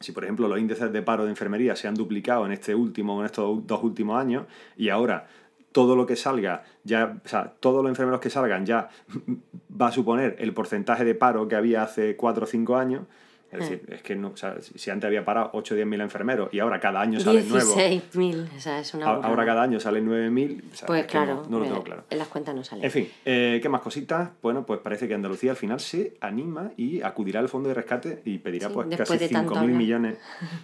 si 0.00 0.12
por 0.12 0.24
ejemplo 0.24 0.48
los 0.48 0.58
índices 0.58 0.90
de 0.92 1.02
paro 1.02 1.24
de 1.24 1.30
enfermería 1.30 1.76
se 1.76 1.86
han 1.86 1.94
duplicado 1.94 2.46
en 2.46 2.52
este 2.52 2.74
último, 2.74 3.20
en 3.20 3.26
estos 3.26 3.66
dos 3.66 3.82
últimos 3.84 4.18
años, 4.18 4.46
y 4.76 4.88
ahora 4.88 5.26
todo 5.72 5.94
lo 5.94 6.06
que 6.06 6.16
salga, 6.16 6.64
ya, 6.84 7.20
o 7.24 7.28
sea, 7.28 7.54
todos 7.60 7.82
los 7.82 7.90
enfermeros 7.90 8.20
que 8.20 8.30
salgan 8.30 8.66
ya 8.66 8.88
va 9.80 9.88
a 9.88 9.92
suponer 9.92 10.36
el 10.38 10.52
porcentaje 10.52 11.04
de 11.04 11.14
paro 11.14 11.46
que 11.48 11.56
había 11.56 11.82
hace 11.82 12.16
4 12.16 12.44
o 12.44 12.46
5 12.46 12.76
años. 12.76 13.02
Es 13.52 13.58
decir, 13.58 13.82
es 13.88 14.02
que 14.02 14.14
no, 14.14 14.28
o 14.28 14.36
sea, 14.36 14.56
si 14.60 14.90
antes 14.90 15.08
había 15.08 15.24
parado 15.24 15.50
8 15.54 15.74
o 15.74 15.76
10 15.76 15.86
mil 15.86 16.00
enfermeros 16.00 16.50
y 16.52 16.60
ahora 16.60 16.78
cada 16.78 17.00
año 17.00 17.18
salen 17.18 17.48
nuevos, 17.48 17.76
16.000, 17.76 18.56
o 18.56 18.60
sea, 18.60 18.78
es 18.78 18.94
una 18.94 19.06
ahora 19.06 19.44
cada 19.44 19.62
año 19.62 19.80
salen 19.80 20.04
9 20.06 20.30
mil, 20.30 20.62
o 20.72 20.76
sea, 20.76 20.86
Pues 20.86 21.04
claro, 21.06 21.42
no, 21.48 21.48
no 21.50 21.58
lo 21.58 21.64
tengo 21.64 21.82
claro. 21.82 22.04
en 22.10 22.18
las 22.18 22.28
cuentas 22.28 22.54
no 22.54 22.62
sale. 22.62 22.84
En 22.84 22.90
fin, 22.92 23.08
eh, 23.24 23.58
¿qué 23.60 23.68
más 23.68 23.80
cositas? 23.80 24.30
Bueno, 24.40 24.64
pues 24.64 24.78
parece 24.80 25.08
que 25.08 25.14
Andalucía 25.14 25.50
al 25.50 25.56
final 25.56 25.80
se 25.80 26.14
anima 26.20 26.70
y 26.76 27.02
acudirá 27.02 27.40
al 27.40 27.48
fondo 27.48 27.68
de 27.68 27.74
rescate 27.74 28.22
y 28.24 28.38
pedirá 28.38 28.68
Sí, 28.68 28.74
pues 28.74 28.86
casi 28.96 29.18
de 29.18 29.28
tanto 29.28 29.52
5.000 29.54 29.58
hablar. 29.58 29.76
millones. 29.76 30.18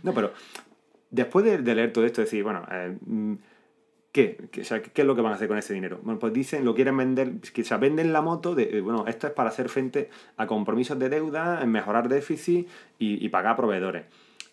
No, 0.05 0.15
pero 0.15 0.33
después 1.11 1.45
de, 1.45 1.59
de 1.59 1.75
leer 1.75 1.93
todo 1.93 2.05
esto, 2.07 2.21
decir, 2.21 2.43
bueno, 2.45 2.65
eh, 2.71 2.97
mm, 3.05 3.35
¿qué? 4.17 4.49
¿Qué, 4.51 4.63
o 4.63 4.65
sea, 4.65 4.81
¿qué 4.81 5.03
es 5.03 5.07
lo 5.07 5.15
que 5.15 5.21
van 5.21 5.33
a 5.33 5.35
hacer 5.35 5.47
con 5.47 5.59
este 5.59 5.75
dinero? 5.75 6.01
Bueno, 6.03 6.19
pues 6.19 6.33
dicen, 6.33 6.65
lo 6.65 6.75
quieren 6.75 6.97
vender, 6.97 7.35
sea, 7.65 7.77
venden 7.77 8.15
la 8.15 8.23
moto 8.23 8.55
de, 8.55 8.79
eh, 8.79 8.81
bueno, 8.81 9.05
esto 9.07 9.27
es 9.27 9.33
para 9.35 9.51
hacer 9.51 9.69
frente 9.69 10.09
a 10.39 10.47
compromisos 10.47 10.99
de 10.99 11.11
deuda, 11.11 11.63
mejorar 11.67 12.09
déficit 12.09 12.67
y, 12.99 13.23
y 13.23 13.29
pagar 13.29 13.57
proveedores. 13.57 14.05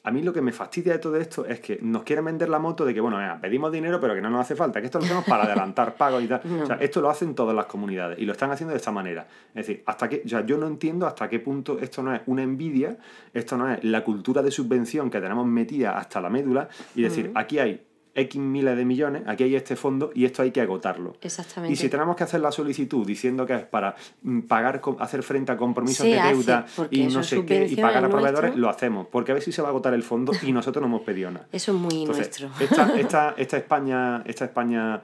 A 0.05 0.11
mí 0.11 0.21
lo 0.21 0.33
que 0.33 0.41
me 0.41 0.51
fastidia 0.51 0.91
de 0.91 0.99
todo 0.99 1.15
esto 1.15 1.45
es 1.45 1.61
que 1.61 1.79
nos 1.81 2.03
quieren 2.03 2.25
vender 2.25 2.49
la 2.49 2.59
moto 2.59 2.83
de 2.83 2.93
que, 2.93 2.99
bueno, 2.99 3.15
venga, 3.15 3.39
pedimos 3.39 3.71
dinero, 3.71 4.01
pero 4.01 4.13
que 4.13 4.19
no 4.19 4.29
nos 4.29 4.41
hace 4.41 4.53
falta, 4.53 4.81
que 4.81 4.87
esto 4.87 4.99
lo 4.99 5.05
hacemos 5.05 5.23
para 5.23 5.43
adelantar 5.43 5.95
pagos 5.97 6.21
y 6.21 6.27
tal. 6.27 6.41
O 6.61 6.65
sea, 6.65 6.75
esto 6.81 6.99
lo 6.99 7.09
hacen 7.09 7.33
todas 7.33 7.55
las 7.55 7.67
comunidades 7.67 8.19
y 8.19 8.25
lo 8.25 8.33
están 8.33 8.51
haciendo 8.51 8.73
de 8.73 8.79
esta 8.79 8.91
manera. 8.91 9.25
Es 9.55 9.65
decir, 9.65 9.81
hasta 9.85 10.09
que, 10.09 10.23
o 10.25 10.27
sea, 10.27 10.45
yo 10.45 10.57
no 10.57 10.67
entiendo 10.67 11.07
hasta 11.07 11.29
qué 11.29 11.39
punto 11.39 11.79
esto 11.79 12.03
no 12.03 12.13
es 12.13 12.21
una 12.25 12.43
envidia, 12.43 12.97
esto 13.33 13.55
no 13.55 13.71
es 13.71 13.81
la 13.85 14.03
cultura 14.03 14.41
de 14.41 14.51
subvención 14.51 15.09
que 15.09 15.21
tenemos 15.21 15.47
metida 15.47 15.97
hasta 15.97 16.19
la 16.19 16.29
médula 16.29 16.67
y 16.95 17.03
decir, 17.03 17.31
aquí 17.33 17.59
hay 17.59 17.81
X 18.15 18.39
miles 18.39 18.77
de 18.77 18.85
millones, 18.85 19.23
aquí 19.25 19.43
hay 19.43 19.55
este 19.55 19.75
fondo 19.75 20.11
y 20.13 20.25
esto 20.25 20.43
hay 20.43 20.51
que 20.51 20.61
agotarlo. 20.61 21.15
Exactamente. 21.21 21.73
Y 21.73 21.75
si 21.75 21.89
tenemos 21.89 22.15
que 22.15 22.23
hacer 22.23 22.41
la 22.41 22.51
solicitud 22.51 23.05
diciendo 23.07 23.45
que 23.45 23.55
es 23.55 23.63
para 23.65 23.95
mm, 24.21 24.41
pagar, 24.41 24.81
hacer 24.99 25.23
frente 25.23 25.51
a 25.51 25.57
compromisos 25.57 26.05
Se 26.05 26.13
de 26.13 26.21
deuda 26.21 26.65
y 26.91 27.07
no 27.07 27.23
sé 27.23 27.43
qué, 27.43 27.65
y 27.67 27.75
pagar 27.75 28.03
a 28.03 28.07
es 28.07 28.11
proveedores, 28.13 28.41
nuestro. 28.51 28.61
lo 28.61 28.69
hacemos. 28.69 29.07
Porque 29.07 29.31
a 29.31 29.33
ver 29.33 29.41
si 29.43 29.51
se 29.51 29.61
va 29.63 29.69
a 29.69 29.71
agotar 29.71 29.93
el 29.95 30.03
fondo 30.03 30.31
y 30.43 30.51
nosotros 30.51 30.81
no 30.81 30.87
hemos 30.87 31.01
pedido 31.01 31.31
nada. 31.31 31.47
Eso 31.51 31.71
es 31.73 31.77
muy 31.79 32.01
Entonces, 32.01 32.39
nuestro. 32.41 32.63
esta, 32.63 32.95
esta, 32.99 33.33
esta 33.37 33.57
España, 33.57 34.21
esta 34.25 34.45
España 34.45 35.01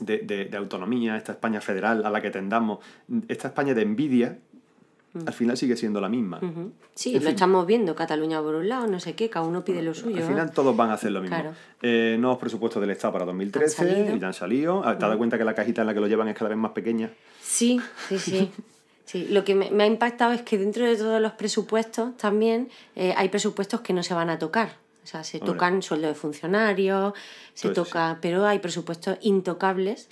de, 0.00 0.18
de- 0.18 0.44
de 0.46 0.56
autonomía, 0.56 1.16
esta 1.18 1.32
España 1.32 1.60
federal 1.60 2.04
a 2.06 2.10
la 2.10 2.20
que 2.22 2.30
tendamos, 2.30 2.78
esta 3.28 3.48
España 3.48 3.74
de 3.74 3.82
envidia, 3.82 4.38
al 5.26 5.32
final 5.34 5.56
sigue 5.56 5.76
siendo 5.76 6.00
la 6.00 6.08
misma. 6.08 6.38
Mm. 6.40 6.48
Ujú. 6.50 6.72
Sí, 6.94 7.10
En 7.10 7.16
lo 7.16 7.20
fin. 7.22 7.28
estamos 7.30 7.66
viendo, 7.66 7.94
Cataluña 7.94 8.40
por 8.40 8.54
un 8.54 8.68
lado, 8.68 8.86
no 8.86 8.98
sé 9.00 9.14
qué, 9.14 9.28
cada 9.28 9.46
uno 9.46 9.64
pide 9.64 9.82
lo 9.82 9.94
suyo. 9.94 10.16
Al 10.16 10.22
¿eh? 10.22 10.26
final 10.26 10.50
todos 10.52 10.76
van 10.76 10.90
a 10.90 10.94
hacer 10.94 11.12
lo 11.12 11.20
mismo. 11.20 11.36
Claro. 11.36 11.54
Eh, 11.82 12.16
nuevos 12.18 12.38
presupuestos 12.38 12.80
del 12.80 12.90
Estado 12.90 13.12
para 13.12 13.24
2013 13.26 13.82
Han 13.82 13.88
salido. 13.88 14.16
y 14.16 14.18
ya 14.20 14.26
han 14.28 14.34
salido. 14.34 14.78
Ah, 14.84 14.90
¿Te 14.90 14.90
has 14.92 15.00
dado 15.00 15.18
cuenta 15.18 15.36
que 15.38 15.44
la 15.44 15.54
cajita 15.54 15.82
en 15.82 15.86
la 15.88 15.94
que 15.94 16.00
lo 16.00 16.06
llevan 16.06 16.28
es 16.28 16.34
cada 16.36 16.48
vez 16.48 16.58
más 16.58 16.72
pequeña? 16.72 17.10
Sí, 17.42 17.80
sí, 18.08 18.18
sí. 18.18 18.50
Sí, 19.04 19.26
lo 19.28 19.44
que 19.44 19.54
me, 19.54 19.70
me 19.70 19.82
ha 19.82 19.86
impactado 19.86 20.32
es 20.32 20.40
que 20.40 20.56
dentro 20.56 20.86
de 20.86 20.96
todos 20.96 21.20
los 21.20 21.32
presupuestos 21.32 22.16
también 22.16 22.70
eh, 22.96 23.12
hay 23.14 23.28
presupuestos 23.28 23.80
que 23.82 23.92
no 23.92 24.02
se 24.02 24.14
van 24.14 24.30
a 24.30 24.38
tocar. 24.38 24.76
O 25.04 25.06
sea, 25.06 25.22
se 25.22 25.36
Hombre. 25.38 25.52
tocan 25.52 25.82
sueldo 25.82 26.06
de 26.08 26.14
funcionarios, 26.14 27.12
se 27.52 27.68
Todo 27.68 27.82
eso 27.82 27.84
toca, 27.84 28.18
pero 28.22 28.46
hay 28.46 28.60
presupuestos 28.60 29.18
intocables, 29.20 30.08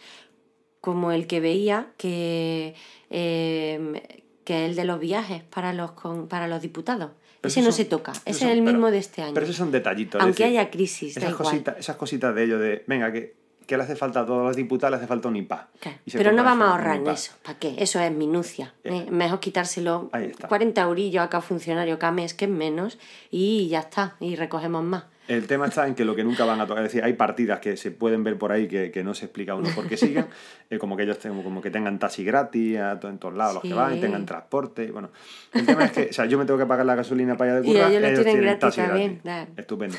como 0.82 1.12
el 1.12 1.26
que 1.28 1.40
veía 1.40 1.86
que, 1.96 2.74
eh, 3.08 4.19
que 4.44 4.66
el 4.66 4.76
de 4.76 4.84
los 4.84 4.98
viajes 5.00 5.42
para 5.42 5.72
los 5.72 5.92
con, 5.92 6.28
para 6.28 6.48
los 6.48 6.62
diputados. 6.62 7.10
Pero 7.40 7.48
Ese 7.50 7.60
no 7.60 7.66
son- 7.66 7.72
se 7.74 7.84
toca, 7.86 8.12
ese 8.24 8.30
es 8.46 8.52
el 8.52 8.58
pero- 8.60 8.72
mismo 8.72 8.90
de 8.90 8.98
este 8.98 9.22
año. 9.22 9.32
Pero 9.34 9.44
esos 9.44 9.56
son 9.56 9.70
detallitos. 9.70 10.18
es 10.20 10.24
Aunque 10.24 10.44
decir, 10.44 10.58
haya 10.58 10.70
crisis, 10.70 11.14
da 11.14 11.20
esas 11.22 11.32
igual. 11.32 11.44
cositas, 11.50 11.78
esas 11.78 11.96
cositas 11.96 12.34
de 12.34 12.44
ellos 12.44 12.60
de, 12.60 12.84
venga, 12.86 13.10
que, 13.12 13.34
que 13.66 13.76
le 13.76 13.82
hace 13.84 13.96
falta 13.96 14.20
a 14.20 14.26
todos 14.26 14.42
los 14.44 14.56
diputados, 14.56 14.90
le 14.90 14.96
hace 14.98 15.06
falta 15.06 15.28
un 15.28 15.36
IPA. 15.36 15.68
Claro, 15.78 15.98
Pero 16.12 16.32
no 16.32 16.42
vamos 16.44 16.68
a 16.68 16.72
ahorrar 16.72 16.96
en 16.96 17.06
eso. 17.06 17.32
¿Para 17.42 17.58
qué? 17.58 17.74
Eso 17.78 18.00
es 18.00 18.12
minucia. 18.12 18.74
¿eh? 18.84 19.06
Mejor 19.10 19.38
quitárselo 19.40 20.10
Ahí 20.12 20.24
está. 20.26 20.48
40 20.48 20.82
eurillos 20.82 21.22
a 21.22 21.28
cada 21.30 21.40
funcionario 21.40 21.98
cada 21.98 22.12
mes, 22.12 22.34
que 22.34 22.46
es 22.46 22.50
menos, 22.50 22.98
y 23.30 23.68
ya 23.68 23.80
está, 23.80 24.16
y 24.20 24.34
recogemos 24.36 24.82
más. 24.84 25.04
El 25.30 25.46
tema 25.46 25.66
está 25.66 25.86
en 25.86 25.94
que 25.94 26.04
lo 26.04 26.16
que 26.16 26.24
nunca 26.24 26.44
van 26.44 26.60
a 26.60 26.66
tocar, 26.66 26.84
es 26.84 26.90
decir, 26.92 27.04
hay 27.04 27.12
partidas 27.12 27.60
que 27.60 27.76
se 27.76 27.90
pueden 27.92 28.24
ver 28.24 28.36
por 28.36 28.50
ahí 28.52 28.66
que, 28.66 28.90
que 28.90 29.04
no 29.04 29.14
se 29.14 29.26
explica 29.26 29.54
uno 29.54 29.68
por 29.74 29.86
qué 29.86 29.96
siguen, 29.96 30.26
eh, 30.70 30.78
como 30.78 30.96
que 30.96 31.04
ellos 31.04 31.18
tengan, 31.18 31.42
como 31.42 31.60
que 31.62 31.70
tengan 31.70 31.98
taxi 31.98 32.24
gratis 32.24 32.78
a 32.78 32.98
en 33.02 33.18
todos 33.18 33.34
lados 33.34 33.54
los 33.54 33.62
que 33.62 33.68
Sí. 33.68 33.74
van, 33.74 33.96
y 33.96 34.00
tengan 34.00 34.26
transporte, 34.26 34.84
y 34.84 34.90
bueno. 34.90 35.10
El 35.52 35.66
tema 35.66 35.84
es 35.84 35.92
que, 35.92 36.06
o 36.10 36.12
sea, 36.12 36.26
yo 36.26 36.36
me 36.36 36.44
tengo 36.46 36.58
que 36.58 36.66
pagar 36.66 36.84
la 36.84 36.96
gasolina 36.96 37.36
para 37.36 37.56
ir 37.58 37.62
de 37.62 37.68
Y 37.68 37.72
currar, 37.72 37.90
ellos 37.92 38.18
lo 38.18 38.24
tienen 38.24 38.42
gratis 38.42 38.60
taxi 38.60 38.80
también, 38.80 39.20
gratis. 39.22 39.54
Estupendo. 39.56 39.96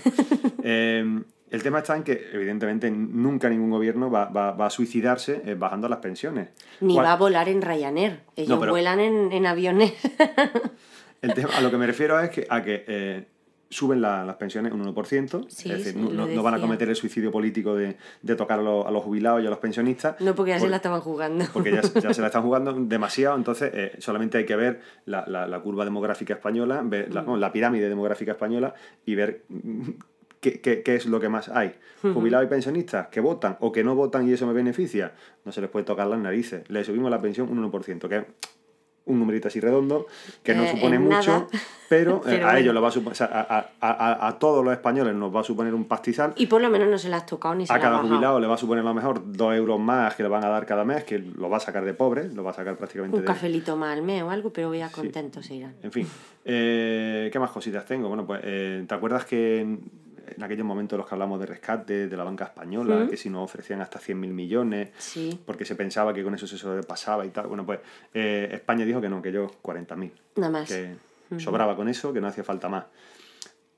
Eh, 0.63 1.21
el 1.49 1.63
tema 1.63 1.79
está 1.79 1.95
en 1.97 2.03
que, 2.03 2.29
evidentemente, 2.33 2.89
nunca 2.91 3.49
ningún 3.49 3.71
gobierno 3.71 4.09
va, 4.11 4.25
va- 4.25 4.51
va 4.51 4.65
a 4.67 4.69
suicidarse 4.69 5.41
eh, 5.45 5.55
bajando 5.55 5.89
las 5.89 5.99
pensiones. 5.99 6.49
Ni 6.81 6.93
Cual- 6.95 7.05
va 7.07 7.13
a 7.13 7.17
volar 7.17 7.49
en 7.49 7.61
Ryanair. 7.61 8.19
Ellos 8.35 8.59
pero- 8.59 8.71
vuelan 8.71 8.99
en, 8.99 9.31
en 9.31 9.45
aviones. 9.45 9.93
El 11.21 11.33
tema, 11.33 11.49
a 11.55 11.61
lo 11.61 11.69
que 11.71 11.77
me 11.77 11.87
refiero 11.87 12.19
es 12.19 12.29
que, 12.31 12.47
a 12.49 12.61
que 12.63 12.83
eh, 12.87 13.25
suben 13.71 14.01
la- 14.01 14.23
las 14.23 14.35
pensiones 14.35 14.71
un 14.73 14.81
1%, 14.81 15.45
Sí, 15.49 15.71
es 15.71 15.77
decir, 15.79 15.93
sí, 15.93 15.99
no, 16.13 16.43
van 16.43 16.53
a 16.53 16.59
cometer 16.61 16.87
el 16.89 16.95
suicidio 16.95 17.31
político 17.31 17.73
de, 17.73 17.97
de 18.21 18.35
tocar 18.35 18.59
a 18.59 18.61
los, 18.61 18.85
a 18.85 18.91
los 18.91 19.01
jubilados 19.03 19.41
y 19.41 19.47
a 19.47 19.49
los 19.49 19.57
pensionistas. 19.59 20.19
no 20.21 20.35
porque 20.35 20.51
ya 20.51 20.57
por- 20.57 20.65
se 20.67 20.69
la 20.69 20.75
estaban 20.75 21.01
jugando. 21.01 21.45
porque 21.53 21.71
ya, 21.71 21.81
ya 21.81 22.13
se 22.13 22.21
la 22.21 22.27
están 22.27 22.43
jugando 22.43 22.73
demasiado, 22.73 23.35
entonces 23.35 23.71
eh, 23.73 23.91
solamente 23.99 24.37
hay 24.37 24.45
que 24.45 24.55
ver 24.55 24.81
la, 25.05 25.23
la- 25.25 25.47
la 25.47 25.59
curva 25.61 25.85
demográfica 25.85 26.33
española, 26.35 26.81
ver 26.85 27.09
Mm. 27.09 27.13
la, 27.13 27.21
no, 27.23 27.37
la 27.37 27.51
pirámide 27.51 27.89
demográfica 27.89 28.33
española 28.33 28.75
y 29.05 29.15
ver 29.15 29.43
mm, 29.49 29.89
qué, 30.41 30.59
qué- 30.59 30.83
qué 30.83 30.95
es 30.95 31.05
lo 31.05 31.19
que 31.19 31.29
más 31.29 31.49
hay. 31.49 31.73
Jubilados 32.01 32.45
y 32.47 32.49
pensionistas 32.49 33.07
que 33.07 33.19
votan 33.21 33.57
o 33.61 33.71
que 33.71 33.83
no 33.83 33.95
votan 33.95 34.27
y 34.27 34.33
eso 34.33 34.45
me 34.47 34.53
beneficia, 34.53 35.13
no 35.45 35.51
se 35.51 35.61
les 35.61 35.69
puede 35.69 35.85
tocar 35.85 36.07
las 36.07 36.19
narices. 36.19 36.69
Le 36.69 36.83
subimos 36.83 37.09
la 37.11 37.21
pensión 37.21 37.47
un 37.49 37.71
1%, 37.71 38.09
que 38.09 38.25
un 39.05 39.19
numerito 39.19 39.47
así 39.47 39.59
redondo, 39.59 40.05
que 40.43 40.53
no 40.53 40.63
Eh, 40.63 40.71
supone 40.71 40.99
mucho, 40.99 41.31
nada. 41.31 41.47
pero, 41.89 42.17
eh, 42.17 42.21
Pero 42.25 42.47
a 42.47 42.59
ellos 42.59 42.73
lo 42.73 42.81
va 42.83 42.89
a 42.89 42.91
suponer, 42.91 43.13
o 43.13 43.15
sea, 43.15 43.25
a, 43.27 43.57
a- 43.81 43.91
a- 44.21 44.27
a 44.27 44.39
todos 44.39 44.63
los 44.63 44.71
españoles 44.71 45.15
nos 45.15 45.35
va 45.35 45.41
a 45.41 45.43
suponer 45.43 45.73
un 45.73 45.85
pastizal. 45.85 46.33
Y 46.35 46.45
por 46.45 46.61
lo 46.61 46.69
menos 46.69 46.87
no 46.87 46.97
se 46.99 47.09
la 47.09 47.17
has 47.17 47.25
tocado 47.25 47.55
ni 47.55 47.65
se 47.65 47.73
A 47.73 47.77
la 47.77 47.81
cada 47.81 47.93
bajado. 47.95 48.09
jubilado 48.09 48.39
le 48.39 48.47
va 48.47 48.53
a 48.53 48.57
suponer 48.57 48.83
a 48.85 48.87
lo 48.87 48.93
mejor 48.93 49.21
dos 49.33 49.55
euros 49.55 49.79
más 49.79 50.15
que 50.15 50.21
le 50.23 50.29
van 50.29 50.45
a 50.45 50.49
dar 50.49 50.65
cada 50.67 50.85
mes, 50.85 51.03
que 51.03 51.17
lo 51.19 51.49
va 51.49 51.57
a 51.57 51.59
sacar 51.59 51.83
de 51.83 51.93
pobre, 51.95 52.29
lo 52.29 52.43
va 52.43 52.51
a 52.51 52.53
sacar 52.53 52.77
prácticamente 52.77 53.15
Un 53.17 53.21
de... 53.23 53.27
cafelito 53.27 53.75
más 53.75 53.97
al 53.97 54.03
mes 54.03 54.21
o 54.23 54.29
algo, 54.29 54.51
pero 54.53 54.73
ya 54.75 54.89
contentos 54.91 55.47
se 55.47 55.55
irán. 55.55 55.75
En 55.81 55.91
fin, 55.91 56.07
eh, 56.45 57.29
¿qué 57.33 57.39
más 57.39 57.49
cositas 57.51 57.85
tengo? 57.85 58.07
Bueno, 58.07 58.25
pues, 58.25 58.41
¿te 58.41 58.93
acuerdas 58.93 59.25
que 59.25 59.79
en, 60.35 60.43
aquellos 60.43 60.65
momentos 60.65 60.97
los 60.97 61.07
que 61.07 61.15
hablamos 61.15 61.39
de 61.39 61.45
rescate 61.45 62.07
de 62.07 62.17
la 62.17 62.23
banca 62.23 62.45
española, 62.45 63.07
que 63.09 63.17
si 63.17 63.29
nos 63.29 63.43
ofrecían 63.43 63.81
hasta 63.81 63.99
100.000 63.99 64.15
millones, 64.31 64.89
Sí, 64.97 65.39
porque 65.45 65.65
se 65.65 65.75
pensaba 65.75 66.13
que 66.13 66.23
con 66.23 66.33
eso 66.35 66.47
se 66.47 66.57
sobrepasaba 66.57 67.25
y 67.25 67.29
tal? 67.29 67.47
Bueno, 67.47 67.65
pues 67.65 67.79
eh, 68.13 68.49
España 68.51 68.85
dijo 68.85 69.01
que 69.01 69.09
no, 69.09 69.21
que 69.21 69.31
yo 69.31 69.49
40.000, 69.63 70.11
nada 70.37 70.51
más. 70.51 70.69
que 70.69 70.95
sobraba 71.39 71.75
con 71.75 71.87
eso, 71.89 72.11
que 72.13 72.19
no 72.21 72.27
hacía 72.27 72.43
falta 72.43 72.67
más. 72.69 72.85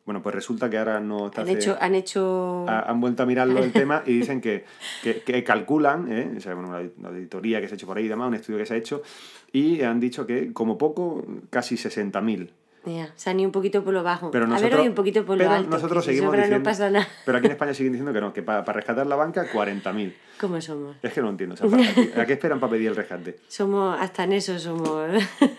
Bueno, 0.05 0.21
pues 0.21 0.35
resulta 0.35 0.69
que 0.69 0.77
ahora 0.77 0.99
no 0.99 1.27
está 1.27 1.41
Han 1.43 1.49
hecho, 1.49 1.77
han 1.79 1.95
hecho 1.95 2.65
ha- 2.67 2.89
han 2.89 2.99
vuelto 2.99 3.23
a 3.23 3.25
mirarlo 3.25 3.63
el 3.63 3.71
tema 3.71 4.03
y 4.05 4.17
dicen 4.19 4.41
que, 4.41 4.65
que, 5.01 5.21
que 5.21 5.43
calculan, 5.45 6.11
¿eh? 6.11 6.33
o 6.35 6.39
sea, 6.41 6.53
bueno, 6.55 6.69
una, 6.69 6.79
una 6.97 7.07
auditoría 7.09 7.61
que 7.61 7.69
se 7.69 7.75
ha 7.75 7.77
hecho 7.77 7.87
por 7.87 7.97
ahí 7.97 8.05
y 8.05 8.09
demás, 8.09 8.27
un 8.27 8.33
estudio 8.33 8.59
que 8.59 8.65
se 8.65 8.73
ha 8.73 8.77
hecho, 8.77 9.01
y 9.53 9.81
han 9.81 10.01
dicho 10.01 10.27
que 10.27 10.51
como 10.51 10.77
poco 10.77 11.25
casi 11.49 11.75
60.000. 11.75 12.49
Mira, 12.85 13.11
se 13.15 13.29
han 13.29 13.39
ido 13.39 13.47
un 13.47 13.51
poquito 13.53 13.83
por 13.83 13.93
lo 13.93 14.03
bajo. 14.03 14.29
Pero 14.31 14.45
a 14.45 14.47
nosotros, 14.47 14.71
ver, 14.71 14.81
hoy 14.81 14.87
un 14.89 14.95
poquito 14.95 15.25
por 15.25 15.37
lo 15.37 15.43
pero 15.43 15.51
alto. 15.55 15.69
nosotros 15.69 16.03
seguimos 16.03 16.33
diciendo, 16.33 16.57
no 16.57 16.63
pasa 16.63 16.89
nada. 16.89 17.07
Pero 17.25 17.37
aquí 17.37 17.45
en 17.47 17.51
España 17.53 17.73
siguen 17.73 17.93
diciendo 17.93 18.11
que 18.13 18.19
no, 18.21 18.33
que 18.33 18.41
para, 18.43 18.65
para 18.65 18.77
rescatar 18.77 19.07
la 19.07 19.15
banca 19.15 19.45
40.000. 19.51 20.13
¿Cómo 20.39 20.59
somos? 20.59 20.97
Es 21.01 21.13
que 21.13 21.21
no 21.21 21.29
entiendo. 21.29 21.53
O 21.53 21.57
sea, 21.57 21.69
¿para 21.69 22.23
¿A 22.23 22.25
qué 22.25 22.33
esperan 22.33 22.59
para 22.59 22.71
pedir 22.71 22.89
el 22.89 22.95
rescate? 22.95 23.37
Somos, 23.47 23.97
hasta 23.97 24.25
en 24.25 24.33
eso 24.33 24.59
somos, 24.59 25.09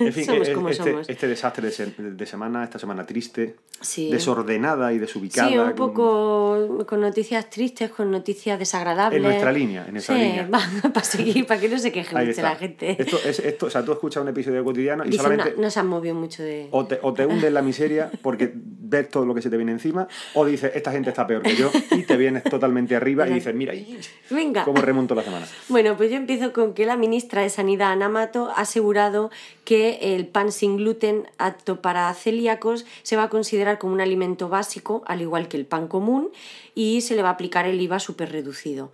En 0.01 0.13
fin, 0.13 0.25
somos 0.27 0.49
eh, 0.49 0.53
como 0.53 0.69
este, 0.69 0.91
somos. 0.91 1.09
este 1.09 1.29
desastre 1.29 1.71
de, 1.71 2.11
de 2.11 2.27
semana, 2.27 2.65
esta 2.65 2.79
semana 2.79 3.07
triste, 3.07 3.57
Sí. 3.81 4.11
desordenada 4.11 4.93
y 4.93 4.99
desubicada. 4.99 5.49
Sí, 5.49 5.57
un 5.57 5.73
poco 5.75 6.85
con 6.87 7.01
noticias 7.01 7.49
tristes, 7.51 7.91
con 7.91 8.11
noticias 8.11 8.59
desagradables. 8.59 9.17
En 9.17 9.23
nuestra 9.23 9.53
línea, 9.53 9.85
en 9.87 9.93
nuestra 9.95 10.17
sí, 10.17 10.23
línea. 10.23 10.49
para 10.93 11.05
seguir, 11.05 11.47
para 11.47 11.61
que 11.61 11.69
no 11.69 11.79
se 11.79 11.91
queje 11.93 12.15
mucho 12.27 12.43
la 12.43 12.57
gente. 12.57 12.97
Esto, 13.01 13.19
es, 13.25 13.39
esto, 13.39 13.67
o 13.67 13.71
sea, 13.71 13.85
tú 13.85 13.93
escuchas 13.93 14.23
un 14.23 14.29
episodio 14.29 14.63
cotidiano 14.65 15.05
y 15.07 15.13
solamente... 15.13 15.55
no, 15.57 15.63
no 15.63 15.71
se 15.71 15.81
han 15.81 15.87
movido 15.87 16.15
mucho 16.15 16.43
de... 16.43 16.69
O 16.73 16.85
te, 16.85 16.99
o 17.01 17.14
te 17.15 17.27
hundes 17.27 17.45
en 17.45 17.55
la 17.55 17.63
miseria 17.63 18.11
porque 18.23 18.53
ves 18.55 19.09
todo 19.09 19.27
lo 19.27 19.35
que 19.35 19.43
se 19.43 19.51
te 19.51 19.57
viene 19.57 19.73
encima, 19.73 20.07
o 20.35 20.45
dices, 20.45 20.73
esta 20.75 20.93
gente 20.93 21.11
está 21.11 21.27
peor 21.27 21.43
que 21.43 21.57
yo, 21.57 21.71
y 21.93 22.03
te 22.03 22.17
vienes 22.17 22.45
totalmente 22.45 22.95
arriba 22.95 23.29
y 23.29 23.35
dices, 23.35 23.55
mira, 23.55 23.75
¡y! 23.75 23.99
Venga. 24.31 24.65
¿cómo 24.65 24.81
remonto 24.81 25.15
la 25.15 25.23
semana? 25.23 25.47
Bueno, 25.69 25.97
pues 25.97 26.11
yo 26.11 26.17
empiezo 26.17 26.53
con 26.53 26.75
que 26.75 26.87
la 26.87 26.97
ministra 26.97 27.43
de 27.43 27.51
Sanidad, 27.51 27.93
Ana 27.93 28.09
Mato, 28.09 28.51
ha 28.51 28.61
asegurado 28.61 29.31
que 29.65 30.15
el 30.15 30.27
pan 30.27 30.53
sin 30.53 30.77
gluten 30.77 31.27
apto 31.39 31.81
para 31.81 32.13
celíacos 32.15 32.85
se 33.03 33.17
va 33.17 33.25
a 33.25 33.29
considerar 33.29 33.79
como 33.79 33.95
un 33.95 34.01
alimento 34.01 34.49
básico, 34.49 35.03
al 35.07 35.23
igual 35.23 35.49
que 35.49 35.57
el 35.57 35.67
pan 35.67 35.89
común, 35.89 36.31
y 36.75 37.01
se 37.01 37.17
le 37.17 37.23
va 37.23 37.31
a 37.31 37.33
aplicar 37.33 37.67
el 37.67 37.81
IVA 37.81 37.99
súper 37.99 38.31
reducido. 38.33 38.93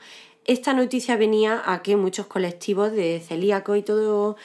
Esta 0.52 0.72
noticia 0.72 1.16
venía 1.16 1.62
a 1.64 1.80
que 1.80 1.96
muchos 1.96 2.26
colectivos 2.26 2.90
de 2.90 3.20
celíacos 3.20 3.78
y 3.78 3.82
todo 3.82 4.36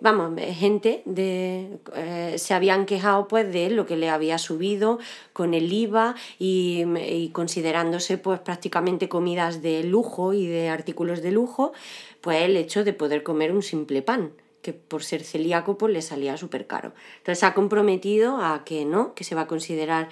vamos, 0.00 0.38
gente 0.38 1.02
de, 1.06 1.78
eh, 1.94 2.34
se 2.36 2.52
habían 2.52 2.84
quejado 2.84 3.28
pues 3.28 3.50
de 3.50 3.70
lo 3.70 3.86
que 3.86 3.96
le 3.96 4.10
había 4.10 4.36
subido 4.36 4.98
con 5.32 5.54
el 5.54 5.72
IVA 5.72 6.16
y, 6.38 6.84
y, 6.98 7.30
considerándose 7.30 8.18
pues 8.18 8.40
prácticamente 8.40 9.08
comidas 9.08 9.62
de 9.62 9.84
lujo 9.84 10.34
y 10.34 10.46
de 10.46 10.68
artículos 10.68 11.22
de 11.22 11.32
lujo, 11.32 11.72
pues 12.20 12.42
el 12.42 12.56
hecho 12.58 12.84
de 12.84 12.92
poder 12.92 13.22
comer 13.22 13.52
un 13.52 13.62
simple 13.62 14.02
pan 14.02 14.32
que 14.60 14.72
por 14.72 15.02
ser 15.02 15.22
celíaco 15.24 15.78
pues 15.78 15.92
le 15.92 16.02
salía 16.02 16.36
súper 16.36 16.66
caro. 16.66 16.92
Entonces 17.18 17.42
ha 17.44 17.54
comprometido 17.54 18.38
a 18.38 18.64
que 18.64 18.84
no, 18.84 19.14
que 19.14 19.24
se 19.24 19.34
va 19.34 19.42
a 19.42 19.46
considerar 19.46 20.08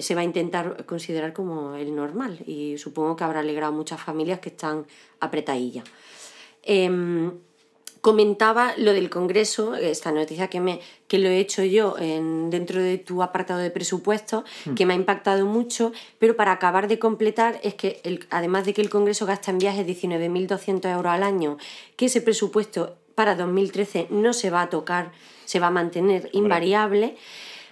se 0.00 0.14
va 0.14 0.22
a 0.22 0.24
intentar 0.24 0.86
considerar 0.86 1.32
como 1.32 1.74
el 1.74 1.94
normal 1.94 2.38
y 2.46 2.78
supongo 2.78 3.16
que 3.16 3.24
habrá 3.24 3.40
alegrado 3.40 3.72
a 3.72 3.76
muchas 3.76 4.00
familias 4.00 4.40
que 4.40 4.48
están 4.48 4.86
apretadillas. 5.20 5.84
Eh, 6.62 6.90
comentaba 8.04 8.74
lo 8.76 8.92
del 8.92 9.08
Congreso, 9.08 9.76
esta 9.76 10.12
noticia 10.12 10.48
que, 10.48 10.60
me, 10.60 10.78
que 11.08 11.16
lo 11.16 11.30
he 11.30 11.38
hecho 11.38 11.64
yo 11.64 11.96
en, 11.98 12.50
dentro 12.50 12.82
de 12.82 12.98
tu 12.98 13.22
apartado 13.22 13.60
de 13.60 13.70
presupuesto, 13.70 14.44
hmm. 14.66 14.74
que 14.74 14.84
me 14.84 14.92
ha 14.92 14.96
impactado 14.96 15.46
mucho, 15.46 15.90
pero 16.18 16.36
para 16.36 16.52
acabar 16.52 16.86
de 16.86 16.98
completar 16.98 17.58
es 17.62 17.72
que 17.72 18.02
el, 18.04 18.26
además 18.28 18.66
de 18.66 18.74
que 18.74 18.82
el 18.82 18.90
Congreso 18.90 19.24
gasta 19.24 19.50
en 19.50 19.58
viajes 19.58 19.86
19.200 19.86 20.92
euros 20.92 21.10
al 21.10 21.22
año, 21.22 21.56
que 21.96 22.04
ese 22.04 22.20
presupuesto 22.20 22.94
para 23.14 23.36
2013 23.36 24.08
no 24.10 24.34
se 24.34 24.50
va 24.50 24.60
a 24.60 24.68
tocar, 24.68 25.12
se 25.46 25.58
va 25.58 25.68
a 25.68 25.70
mantener 25.70 26.28
invariable, 26.34 27.16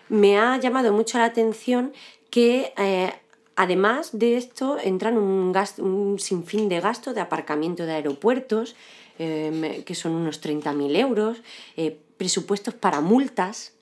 me 0.09 0.39
ha 0.39 0.57
llamado 0.59 0.93
mucho 0.93 1.19
la 1.19 1.25
atención 1.25 1.93
que 2.31 2.73
eh, 2.77 3.13
además 3.57 4.11
de 4.19 4.37
esto 4.37 4.79
entran 4.83 5.19
un, 5.19 5.53
gasto, 5.53 5.83
un 5.83 6.19
sinfín 6.19 6.69
de 6.69 6.81
gastos 6.81 7.15
de 7.15 7.21
aparcamiento 7.21 7.85
de 7.85 7.93
aeropuertos, 7.93 8.75
Em, 9.19 9.85
que 9.85 9.95
son 9.95 10.13
unos 10.13 10.41
30.000 10.41 10.97
euros, 10.97 11.43
eh, 11.77 11.99
presupuestos 12.17 12.75
para 12.75 13.01
multas. 13.01 13.75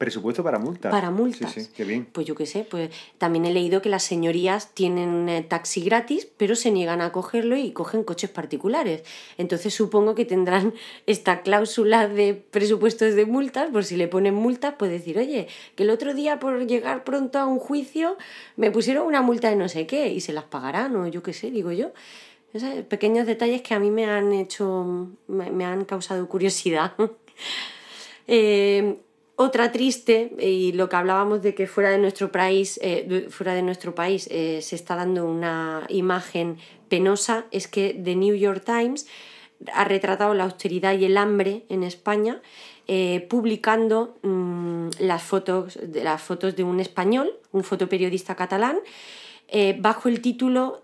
Presupuesto 0.00 0.42
para 0.42 0.58
multas. 0.58 0.90
Para 0.90 1.10
multas. 1.10 1.52
Sí, 1.52 1.60
sí, 1.60 1.70
qué 1.76 1.84
bien. 1.84 2.08
Pues 2.10 2.26
yo 2.26 2.34
qué 2.34 2.46
sé, 2.46 2.64
pues 2.64 2.88
también 3.18 3.44
he 3.44 3.52
leído 3.52 3.82
que 3.82 3.90
las 3.90 4.02
señorías 4.02 4.72
tienen 4.72 5.28
eh, 5.28 5.42
taxi 5.42 5.82
gratis, 5.82 6.26
pero 6.38 6.56
se 6.56 6.70
niegan 6.70 7.02
a 7.02 7.12
cogerlo 7.12 7.54
y 7.54 7.72
cogen 7.72 8.02
coches 8.02 8.30
particulares. 8.30 9.02
Entonces 9.36 9.74
supongo 9.74 10.14
que 10.14 10.24
tendrán 10.24 10.72
esta 11.06 11.42
cláusula 11.42 12.08
de 12.08 12.32
presupuestos 12.32 13.14
de 13.14 13.26
multas, 13.26 13.68
por 13.70 13.84
si 13.84 13.98
le 13.98 14.08
ponen 14.08 14.34
multas, 14.34 14.76
pues 14.78 14.90
decir, 14.90 15.18
oye, 15.18 15.48
que 15.74 15.82
el 15.82 15.90
otro 15.90 16.14
día 16.14 16.38
por 16.38 16.66
llegar 16.66 17.04
pronto 17.04 17.38
a 17.38 17.44
un 17.44 17.58
juicio 17.58 18.16
me 18.56 18.70
pusieron 18.70 19.06
una 19.06 19.20
multa 19.20 19.50
de 19.50 19.56
no 19.56 19.68
sé 19.68 19.86
qué 19.86 20.08
y 20.08 20.22
se 20.22 20.32
las 20.32 20.44
pagarán 20.44 20.96
o 20.96 21.08
yo 21.08 21.22
qué 21.22 21.34
sé, 21.34 21.50
digo 21.50 21.72
yo 21.72 21.92
pequeños 22.88 23.26
detalles 23.26 23.62
que 23.62 23.74
a 23.74 23.78
mí 23.78 23.90
me 23.90 24.06
han 24.06 24.32
hecho, 24.32 25.08
me, 25.28 25.64
han 25.64 25.84
causado 25.84 26.26
curiosidad. 26.26 26.94
Eh, 28.32 29.00
otra 29.42 29.72
triste, 29.72 30.32
y 30.38 30.72
lo 30.72 30.90
que 30.90 30.96
hablábamos 30.96 31.40
de 31.40 31.54
que 31.54 31.66
fuera 31.66 31.88
de 31.88 31.96
nuestro 31.96 32.30
país, 32.30 32.78
eh, 32.82 33.26
fuera 33.30 33.54
de 33.54 33.62
nuestro 33.62 33.94
país 33.94 34.28
eh, 34.30 34.60
se 34.60 34.76
está 34.76 34.96
dando 34.96 35.24
una 35.24 35.86
imagen 35.88 36.58
penosa, 36.90 37.46
es 37.50 37.66
que 37.66 37.98
The 38.04 38.16
New 38.16 38.34
York 38.34 38.62
Times 38.66 39.06
ha 39.72 39.84
retratado 39.84 40.34
la 40.34 40.44
austeridad 40.44 40.92
y 40.98 41.06
el 41.06 41.16
hambre 41.16 41.64
en 41.70 41.84
España, 41.84 42.42
publicando 43.28 44.18
mm, 44.22 44.88
las, 44.98 45.22
fotos, 45.22 45.78
de, 45.80 46.02
las 46.02 46.20
fotos 46.20 46.56
de 46.56 46.64
un 46.64 46.80
español, 46.80 47.32
un 47.52 47.62
fotoperiodista 47.62 48.34
catalán, 48.34 48.80
bajo 49.78 50.08
el 50.08 50.20
título 50.20 50.82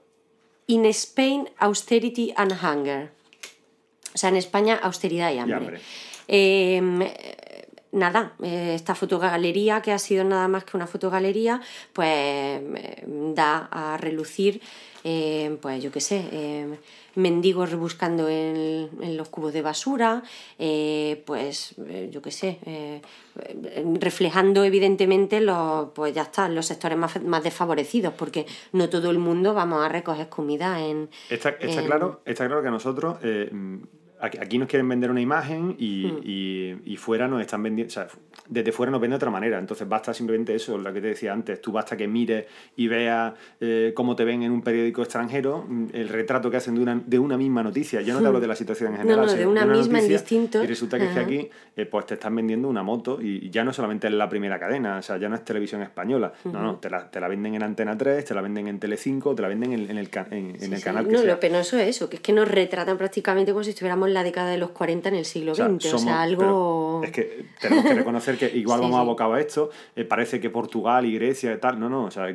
In 0.66 0.86
Spain, 0.86 1.48
Austerity 1.58 2.32
and 2.36 2.52
Hunger. 2.52 3.10
O 4.14 4.18
sea, 4.18 4.30
en 4.30 4.36
España, 4.36 4.78
austeridad 4.82 5.32
y 5.32 5.38
hambre. 5.38 5.80
Em, 6.28 7.02
eh, 7.02 7.36
esta 8.42 8.94
fotogalería, 8.94 9.82
que 9.82 9.92
ha 9.92 9.98
sido 9.98 10.24
nada 10.24 10.48
más 10.48 10.64
que 10.64 10.76
una 10.76 10.86
fotogalería, 10.86 11.60
pues 11.92 12.08
em, 12.10 13.34
da 13.34 13.68
a 13.70 13.96
relucir, 13.96 14.60
em, 15.04 15.56
pues 15.56 15.82
yo 15.82 15.90
qué 15.90 16.00
sé, 16.00 16.20
mendigos 17.16 17.70
rebuscando 17.70 18.28
en, 18.28 18.88
en, 19.00 19.16
los 19.16 19.28
cubos 19.28 19.52
de 19.52 19.62
basura, 19.62 20.22
eh, 20.58 21.22
pues 21.26 21.74
eh, 21.88 22.08
yo 22.12 22.22
qué 22.22 22.30
sé, 22.30 22.58
eh, 22.66 23.02
reflejando 23.98 24.64
evidentemente 24.64 25.40
los, 25.40 25.90
pues 25.94 26.14
ya 26.14 26.22
está, 26.22 26.48
los 26.48 26.66
sectores 26.66 26.96
más, 26.96 27.20
más, 27.22 27.42
desfavorecidos, 27.42 28.14
porque 28.14 28.46
no 28.72 28.88
todo 28.88 29.10
el 29.10 29.18
mundo 29.18 29.54
vamos 29.54 29.84
a 29.84 29.88
recoger 29.88 30.28
comida 30.28 30.80
en... 30.80 31.08
Está, 31.30 31.50
está 31.50 31.84
claro, 31.84 32.20
está 32.24 32.46
claro 32.46 32.62
que 32.62 32.70
nosotros 32.70 33.18
aquí 34.26 34.58
nos 34.58 34.68
quieren 34.68 34.88
vender 34.88 35.10
una 35.10 35.20
imagen 35.20 35.74
y, 35.78 36.06
hmm. 36.06 36.20
y, 36.22 36.92
y, 36.92 36.96
fuera 36.96 37.28
nos 37.28 37.40
están 37.40 37.62
vendiendo, 37.62 37.90
o 37.90 37.94
sea, 37.94 38.08
desde 38.48 38.72
fuera 38.72 38.90
nos 38.90 39.00
vende 39.00 39.14
de 39.14 39.16
otra 39.16 39.30
manera. 39.30 39.58
Entonces 39.58 39.88
basta 39.88 40.12
simplemente 40.14 40.54
eso, 40.54 40.78
lo 40.78 40.92
que 40.92 41.00
te 41.00 41.08
decía 41.08 41.32
antes, 41.32 41.60
tú 41.60 41.72
basta 41.72 41.96
que 41.96 42.06
mires 42.08 42.46
y 42.76 42.88
veas 42.88 43.34
eh, 43.60 43.92
cómo 43.94 44.16
te 44.16 44.24
ven 44.24 44.42
en 44.42 44.52
un 44.52 44.62
periódico 44.62 45.02
extranjero, 45.02 45.64
mm, 45.66 45.86
el 45.92 46.08
retrato 46.08 46.50
que 46.50 46.56
hacen 46.56 46.74
de 46.74 46.80
una, 46.80 47.00
de 47.04 47.18
una 47.18 47.36
misma 47.36 47.62
noticia. 47.62 48.00
Yo 48.02 48.14
no 48.14 48.20
te 48.20 48.26
hablo 48.26 48.40
de 48.40 48.46
la 48.46 48.56
situación 48.56 48.92
en 48.92 48.98
general, 48.98 49.26
no, 49.26 49.26
no, 49.26 49.34
de 49.34 49.46
una, 49.46 49.64
misma 49.66 50.00
en 50.00 50.08
distintos. 50.08 50.64
Y 50.64 50.66
resulta 50.66 50.98
que, 50.98 51.06
es 51.06 51.12
que 51.12 51.20
aquí 51.20 51.50
eh, 51.76 51.86
pues 51.86 52.06
te 52.06 52.14
están 52.14 52.34
vendiendo 52.36 52.68
una 52.68 52.82
moto 52.82 53.18
y 53.20 53.50
ya 53.50 53.64
no 53.64 53.72
solamente 53.72 54.06
es 54.06 54.12
la 54.12 54.28
primera 54.28 54.58
cadena, 54.58 54.98
o 54.98 55.02
sea, 55.02 55.16
ya 55.16 55.28
no 55.28 55.34
es 55.34 55.44
televisión 55.44 55.82
española, 55.82 56.32
no, 56.44 56.62
no, 56.62 56.76
te 56.76 56.90
la, 56.90 57.10
te 57.10 57.20
la, 57.20 57.28
venden 57.28 57.54
en 57.54 57.62
Antena 57.62 57.96
3, 57.96 58.24
te 58.24 58.34
la 58.34 58.40
venden 58.40 58.68
en 58.68 58.78
Telecinco, 58.78 59.34
te 59.34 59.42
la 59.42 59.48
venden 59.48 59.72
en, 59.72 59.90
en 59.90 59.98
el, 59.98 60.10
en, 60.30 60.56
en 60.60 60.72
el 60.72 60.82
canal 60.82 61.06
que 61.06 61.12
No, 61.12 61.24
lo 61.24 61.40
penoso 61.40 61.78
es 61.78 61.88
eso, 61.88 62.08
que 62.08 62.16
es 62.16 62.22
que 62.22 62.32
nos 62.32 62.48
retratan 62.48 62.96
prácticamente 62.96 63.52
como 63.52 63.64
si 63.64 63.70
estuviéramos 63.70 64.10
la 64.16 64.24
década 64.24 64.50
de 64.50 64.58
los 64.58 64.70
40 64.70 65.10
en 65.10 65.14
el 65.14 65.24
siglo 65.24 65.54
XX. 65.54 65.94
O 65.94 65.98
sea, 65.98 66.22
algo. 66.22 67.02
Es 67.04 67.12
que 67.12 67.46
tenemos 67.60 67.84
que 67.84 67.94
reconocer 67.94 68.36
que 68.36 68.46
igual 68.56 68.80
vamos 68.80 68.98
abocado 68.98 69.34
a 69.34 69.40
esto. 69.40 69.70
Eh, 69.94 70.04
parece 70.04 70.40
que 70.40 70.50
Portugal 70.50 71.04
y 71.06 71.14
Grecia 71.14 71.52
y 71.52 71.58
tal. 71.58 71.78
No, 71.78 71.88
no. 71.88 72.04
O 72.04 72.10
sea, 72.10 72.26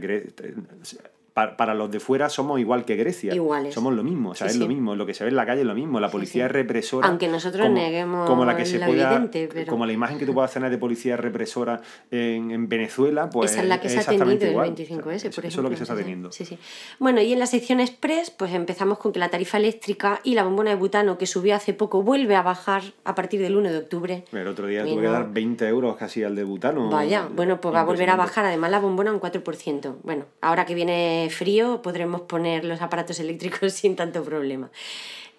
para, 1.33 1.73
los 1.73 1.89
de 1.89 1.99
fuera 1.99 2.29
somos 2.29 2.59
igual 2.59 2.85
que 2.85 2.95
Grecia. 2.95 3.33
Iguales. 3.33 3.73
Somos 3.73 3.93
lo 3.93 4.03
mismo, 4.03 4.31
o 4.31 4.35
sea, 4.35 4.47
es 4.47 4.57
lo 4.57 4.67
mismo. 4.67 4.95
Lo 4.95 5.05
que 5.05 5.13
se 5.13 5.23
ve 5.23 5.29
en 5.29 5.35
la 5.35 5.45
calle 5.45 5.61
es 5.61 5.67
lo 5.67 5.75
mismo. 5.75 5.99
La 5.99 6.09
policía 6.09 6.45
es 6.45 6.51
represora. 6.51 7.07
Aunque 7.07 7.27
nosotros 7.27 7.69
neguemos 7.69 8.27
como 8.27 8.45
la 8.45 8.55
que 8.55 8.65
se 8.65 8.79
pueda, 8.79 9.29
Como 9.67 9.85
la 9.85 9.93
imagen 9.93 10.17
que 10.17 10.25
tú 10.25 10.33
puedas 10.33 10.51
tener 10.51 10.69
de 10.69 10.77
policía 10.77 11.17
represora 11.17 11.81
en, 12.09 12.51
en 12.51 12.67
Venezuela, 12.67 13.29
pues. 13.29 13.51
Esa 13.51 13.61
es 13.61 13.67
la 13.67 13.79
que 13.79 13.89
se 13.89 13.99
ha 13.99 14.03
tenido 14.03 14.31
el 14.31 14.37
25S, 14.39 14.73
por 14.73 14.81
ejemplo. 14.81 15.11
Eso 15.11 15.41
es 15.41 15.55
lo 15.57 15.69
que 15.69 15.77
se 15.77 15.83
está 15.83 15.95
teniendo. 15.95 16.31
Sí, 16.31 16.45
sí. 16.45 16.57
Bueno, 16.99 17.21
y 17.21 17.33
en 17.33 17.39
la 17.39 17.45
sección 17.45 17.79
Express, 17.79 18.31
pues 18.31 18.53
empezamos 18.53 18.97
con 18.97 19.11
que 19.11 19.19
la 19.19 19.29
tarifa 19.29 19.57
eléctrica 19.57 20.19
y 20.23 20.35
la 20.35 20.43
bombona 20.43 20.71
de 20.71 20.75
butano, 20.75 21.17
que 21.17 21.27
subió 21.27 21.55
hace 21.55 21.73
poco, 21.73 22.03
vuelve 22.03 22.35
a 22.35 22.41
bajar 22.41 22.83
a 23.03 23.15
partir 23.15 23.41
del 23.41 23.55
1 23.55 23.71
de 23.71 23.77
octubre. 23.77 24.25
El 24.31 24.47
otro 24.47 24.67
día 24.67 24.83
tuve 24.83 25.01
que 25.01 25.07
dar 25.07 25.31
20 25.31 25.67
euros 25.67 25.95
casi 25.95 26.23
al 26.23 26.35
de 26.35 26.43
butano. 26.43 26.89
Vaya, 26.89 27.27
bueno, 27.33 27.61
pues 27.61 27.73
va 27.73 27.81
a 27.81 27.85
volver 27.85 28.09
a 28.09 28.15
bajar. 28.15 28.45
Además, 28.45 28.71
la 28.71 28.79
bombona 28.79 29.11
un 29.11 29.19
4%. 29.19 29.95
Bueno, 30.03 30.25
ahora 30.41 30.65
que 30.65 30.75
viene 30.75 31.20
frío, 31.29 31.81
podremos 31.81 32.21
poner 32.21 32.65
los 32.65 32.81
aparatos 32.81 33.19
eléctricos 33.19 33.73
sin 33.81 33.95
tanto 33.95 34.23
problema. 34.23 34.71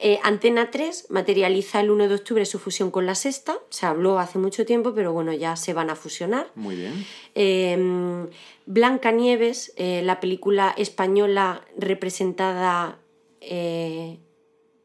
Eh, 0.05 0.19
Antena 0.25 0.73
3 0.73 1.07
materializa 1.11 1.81
el 1.81 1.91
1 1.93 2.09
de 2.09 2.17
octubre 2.17 2.45
su 2.45 2.59
fusión 2.59 2.91
con 2.91 3.07
la 3.07 3.15
sexta. 3.15 3.57
Se 3.69 3.87
habló 3.87 4.19
hace 4.19 4.37
mucho 4.39 4.67
tiempo, 4.67 4.95
pero 4.95 5.13
bueno, 5.13 5.33
ya 5.33 5.55
se 5.55 5.75
van 5.75 5.91
a 5.91 5.95
fusionar. 5.95 6.51
Muy 6.57 6.75
bien. 6.75 7.07
Eh, 7.37 8.27
Blanca 8.67 9.13
Nieves, 9.13 9.73
eh, 9.77 10.03
la 10.03 10.19
película 10.19 10.75
española 10.77 11.65
representada, 11.77 12.99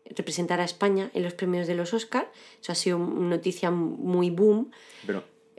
representará 0.06 0.62
a 0.62 0.66
España 0.66 1.10
en 1.16 1.24
los 1.24 1.34
premios 1.34 1.66
de 1.66 1.74
los 1.74 1.96
Oscars. 1.96 2.28
Eso 2.62 2.72
ha 2.72 2.76
sido 2.76 2.98
una 2.98 3.38
noticia 3.38 3.72
muy 3.72 4.30
boom 4.30 4.72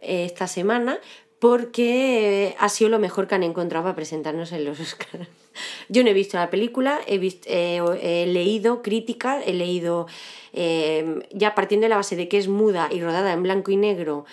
esta 0.01 0.47
semana 0.47 1.01
porque 1.39 2.57
ha 2.59 2.69
sido 2.69 2.91
lo 2.91 2.99
mejor 2.99 3.29
que 3.29 3.35
han 3.35 3.43
encontrado 3.43 3.85
para 3.85 3.97
presentarnos 3.97 4.53
en 4.53 4.65
los 4.65 4.81
Oscars. 4.81 5.29
Yo 5.89 6.03
no 6.03 6.11
he 6.11 6.15
visto 6.15 6.37
la 6.37 6.51
película, 6.51 7.01
he, 7.07 7.17
he 7.47 8.27
leído 8.27 8.83
críticas, 8.83 9.43
he 9.47 9.55
leído, 9.55 10.07
eh, 10.53 11.21
ya 11.33 11.55
partiendo 11.55 11.85
de 11.85 11.91
la 11.91 11.97
base 11.97 12.17
de 12.17 12.29
que 12.29 12.39
es 12.39 12.49
muda 12.49 12.89
y 12.93 13.01
rodada 13.01 13.33
en 13.33 13.43
blanco 13.43 13.71
y 13.71 13.77
negro 13.77 14.25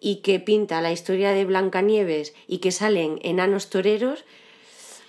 y 0.00 0.16
que 0.16 0.40
pinta 0.40 0.80
la 0.80 0.90
historia 0.90 1.30
de 1.30 1.44
Blancanieves 1.44 2.34
y 2.48 2.58
que 2.58 2.72
salen 2.72 3.20
enanos 3.22 3.70
toreros, 3.70 4.24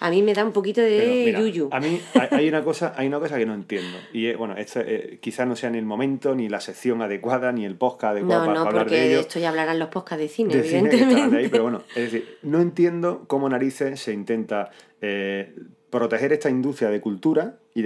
a 0.03 0.09
mí 0.09 0.21
me 0.21 0.33
da 0.33 0.43
un 0.43 0.51
poquito 0.51 0.81
de 0.81 1.31
yuyu. 1.31 1.69
A 1.71 1.79
mí 1.79 2.01
hay 2.31 2.49
una, 2.49 2.61
cosa, 2.61 2.93
hay 2.97 3.07
una 3.07 3.21
cosa 3.21 3.37
que 3.37 3.45
no 3.45 3.53
entiendo. 3.53 3.97
Y 4.11 4.33
bueno, 4.33 4.53
esto 4.57 4.81
eh, 4.81 5.17
quizás 5.21 5.47
no 5.47 5.55
sea 5.55 5.69
ni 5.69 5.77
el 5.77 5.85
momento, 5.85 6.35
ni 6.35 6.49
la 6.49 6.59
sección 6.59 7.01
adecuada, 7.01 7.53
ni 7.53 7.63
el 7.63 7.77
podcast 7.77 8.11
adecuado 8.11 8.45
para, 8.47 8.59
hablar 8.59 8.89
de 8.89 9.07
ello. 9.07 9.21
esto 9.21 9.39
ya 9.39 9.47
hablarán 9.47 9.79
los 9.79 9.87
podcasts 9.87 10.21
de 10.21 10.27
cine, 10.27 10.55
evidentemente. 10.55 11.47
pero 11.49 11.63
bueno, 11.63 11.83
es 11.95 12.11
decir, 12.11 12.37
no 12.41 12.59
entiendo 12.59 13.23
cómo 13.27 13.47
narices 13.47 14.01
se 14.01 14.11
intenta 14.11 14.71
eh, 14.99 15.55
proteger 15.89 16.33
esta 16.33 16.49
industria 16.49 16.89
de 16.89 16.99
cultura 16.99 17.59
y 17.73 17.85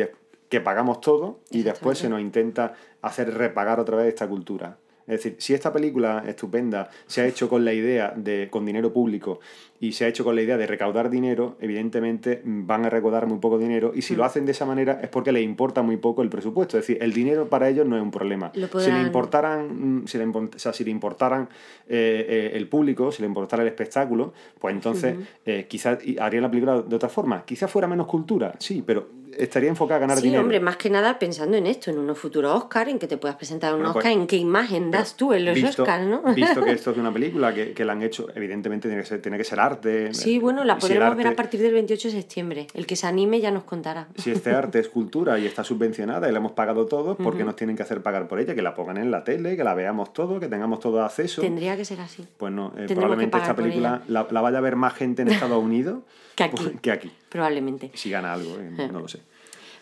que 0.50 0.60
pagamos 0.60 1.02
todo 1.02 1.42
y 1.52 1.62
después 1.62 2.00
se 2.00 2.10
nos 2.10 2.20
intenta 2.20 2.74
hacer 3.04 3.32
repagar 3.32 3.80
otra 3.80 3.96
vez 3.98 4.08
esta 4.08 4.28
cultura. 4.28 4.80
Es 5.08 5.24
decir, 5.24 5.36
si 5.40 5.54
esta 5.54 5.72
película 5.72 6.24
estupenda 6.28 6.90
se 7.06 7.22
ha 7.22 7.26
hecho 7.26 7.48
con 7.48 7.64
la 7.64 7.72
idea 7.74 8.14
de, 8.16 8.50
con 8.52 8.66
dinero 8.66 8.92
público 8.92 9.40
y 9.80 9.94
se 9.94 10.04
ha 10.04 10.08
hecho 10.10 10.24
con 10.26 10.36
la 10.36 10.42
idea 10.42 10.58
de 10.58 10.68
recaudar 10.68 11.10
dinero, 11.10 11.56
evidentemente 11.62 12.42
mm, 12.44 12.68
van 12.68 12.86
a 12.86 12.90
recaudar 12.90 13.26
muy 13.26 13.40
poco 13.40 13.58
dinero 13.58 13.94
y 13.96 14.02
si 14.02 14.16
lo 14.16 14.24
Mm. 14.24 14.26
hacen 14.26 14.46
de 14.46 14.52
esa 14.52 14.66
manera 14.66 15.00
es 15.02 15.08
porque 15.10 15.32
les 15.32 15.44
importa 15.44 15.82
muy 15.82 15.96
poco 15.98 16.24
el 16.24 16.30
presupuesto. 16.30 16.78
Es 16.78 16.86
decir, 16.86 17.02
el 17.02 17.14
dinero 17.14 17.48
para 17.48 17.70
ellos 17.70 17.86
no 17.88 17.96
es 17.96 18.02
un 18.02 18.12
problema. 18.12 18.52
Lo 18.56 18.68
Si 18.68 18.92
le 18.92 19.02
importaran, 19.02 20.02
mm, 20.02 20.08
si 20.08 20.18
le, 20.18 20.26
import- 20.28 20.56
o 20.56 20.60
sea, 20.60 20.74
si 20.74 20.84
le 20.84 20.92
importaran 20.92 21.48
eh, 21.88 22.26
eh, 22.28 22.52
el 22.56 22.68
público, 22.68 23.12
si 23.12 23.22
le 23.22 23.28
importara 23.28 23.62
el 23.64 23.70
espectáculo, 23.70 24.34
pues 24.60 24.74
entonces 24.76 25.16
eh, 25.46 25.68
quizás 25.70 26.00
harían 26.20 26.44
la 26.44 26.50
película 26.50 26.82
de 26.82 26.96
otra 26.96 27.08
forma. 27.08 27.46
Quizás 27.46 27.72
fuera 27.72 27.88
menos 27.88 28.08
cultura, 28.08 28.56
sí, 28.60 28.84
pero 28.86 29.08
estaría 29.38 29.70
enfocada 29.70 29.98
a 29.98 30.02
ganar 30.02 30.18
Sí, 30.18 30.24
dinero. 30.24 30.42
hombre, 30.44 30.60
más 30.60 30.78
que 30.78 30.90
nada 30.90 31.18
pensando 31.20 31.58
en 31.58 31.68
esto, 31.68 31.92
en 31.92 31.98
unos 32.00 32.18
futuros 32.18 32.54
Oscar, 32.54 32.90
en 32.90 33.00
que 33.00 33.08
te 33.08 33.18
puedas 33.18 33.38
presentar 33.38 33.74
un 33.74 33.80
Bueno, 33.80 33.94
pues, 33.94 34.06
Oscar, 34.06 34.20
en 34.20 34.28
qué 34.28 34.38
imagen 34.38 34.92
das 34.92 35.16
tú 35.16 35.34
en 35.34 35.46
los 35.46 35.56
visto, 35.56 35.84
Oscars, 35.84 36.06
¿no? 36.06 36.22
Visto 36.34 36.64
que 36.64 36.72
esto 36.74 36.92
es 36.92 36.98
una 36.98 37.12
película 37.14 37.54
que, 37.54 37.74
que 37.74 37.86
la 37.86 37.94
han 37.94 38.04
hecho, 38.04 38.28
evidentemente 38.36 38.88
tiene 38.88 39.02
que 39.04 39.08
ser, 39.08 39.22
tiene 39.22 39.38
que 39.38 39.44
ser 39.44 39.60
arte. 39.60 40.14
Sí, 40.14 40.40
bueno, 40.40 40.64
la 40.64 40.76
Si 40.76 40.82
podremos 40.82 41.16
ver 41.16 41.28
a 41.28 41.36
partir 41.36 41.62
del 41.62 41.74
28 41.74 42.08
de 42.10 42.14
septiembre. 42.14 42.68
El 42.74 42.86
que 42.86 42.96
se 42.96 43.08
anime 43.08 43.40
ya 43.40 43.52
nos 43.52 43.64
contará. 43.64 44.08
Si 44.18 44.32
este 44.32 44.52
arte 44.52 44.80
es 44.80 44.90
cultura 44.90 45.38
y 45.40 45.46
está 45.46 45.64
subvencionada 45.64 46.28
y 46.28 46.32
la 46.32 46.38
hemos 46.40 46.54
pagado 46.54 46.86
todos, 46.86 47.18
¿por 47.18 47.38
qué 47.38 47.44
nos 47.44 47.56
tienen 47.56 47.76
que 47.76 47.84
hacer 47.84 48.02
pagar 48.02 48.28
por 48.28 48.40
ella? 48.40 48.56
Que 48.56 48.62
la 48.62 48.74
pongan 48.76 48.98
en 48.98 49.12
la 49.12 49.24
tele, 49.24 49.56
que 49.56 49.64
la 49.64 49.74
veamos 49.74 50.14
todo, 50.14 50.40
que 50.40 50.48
tengamos 50.48 50.80
todo 50.80 51.04
acceso. 51.04 51.42
Tendría 51.42 51.76
que 51.78 51.86
ser 51.86 52.02
así. 52.02 52.26
Pues 52.38 52.52
no, 52.54 52.74
eh, 52.78 52.86
probablemente 52.88 53.38
esta 53.38 53.56
película 53.56 54.02
la, 54.08 54.28
la 54.30 54.42
vaya 54.42 54.58
a 54.58 54.62
ver 54.62 54.76
más 54.76 54.94
gente 54.94 55.22
en 55.22 55.30
Estados 55.30 55.64
Unidos 55.64 56.00
Que 56.38 56.44
aquí. 56.46 56.70
que 56.82 56.92
aquí. 56.92 57.12
Probablemente. 57.28 57.92
Si 57.96 58.10
gana 58.10 58.32
algo, 58.32 58.58
eh, 58.60 58.90
no 58.90 59.02
lo 59.02 59.08
sé. 59.10 59.20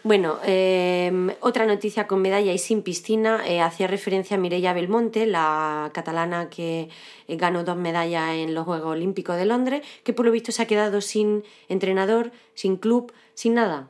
Bueno, 0.06 0.38
eh, 0.46 1.12
otra 1.40 1.66
noticia 1.66 2.06
con 2.06 2.22
medalla 2.22 2.54
y 2.54 2.60
sin 2.60 2.84
piscina. 2.84 3.42
eh, 3.48 3.60
hacía 3.60 3.88
referencia 3.88 4.38
a 4.38 4.40
Mireia 4.40 4.72
Belmonte, 4.72 5.26
la 5.26 5.90
catalana 5.96 6.48
que 6.52 6.90
eh, 7.28 7.36
ganó 7.38 7.64
dos 7.64 7.76
medallas 7.76 8.36
en 8.36 8.54
los 8.54 8.66
Juegos 8.66 8.92
Olímpicos 8.92 9.36
de 9.36 9.46
Londres, 9.46 9.82
que 10.04 10.14
por 10.14 10.28
lo 10.28 10.32
visto 10.32 10.52
se 10.52 10.62
ha 10.62 10.68
quedado 10.68 11.02
sin 11.02 11.44
entrenador, 11.70 12.32
sin 12.54 12.78
club, 12.78 13.12
sin 13.34 13.56
nada. 13.56 13.90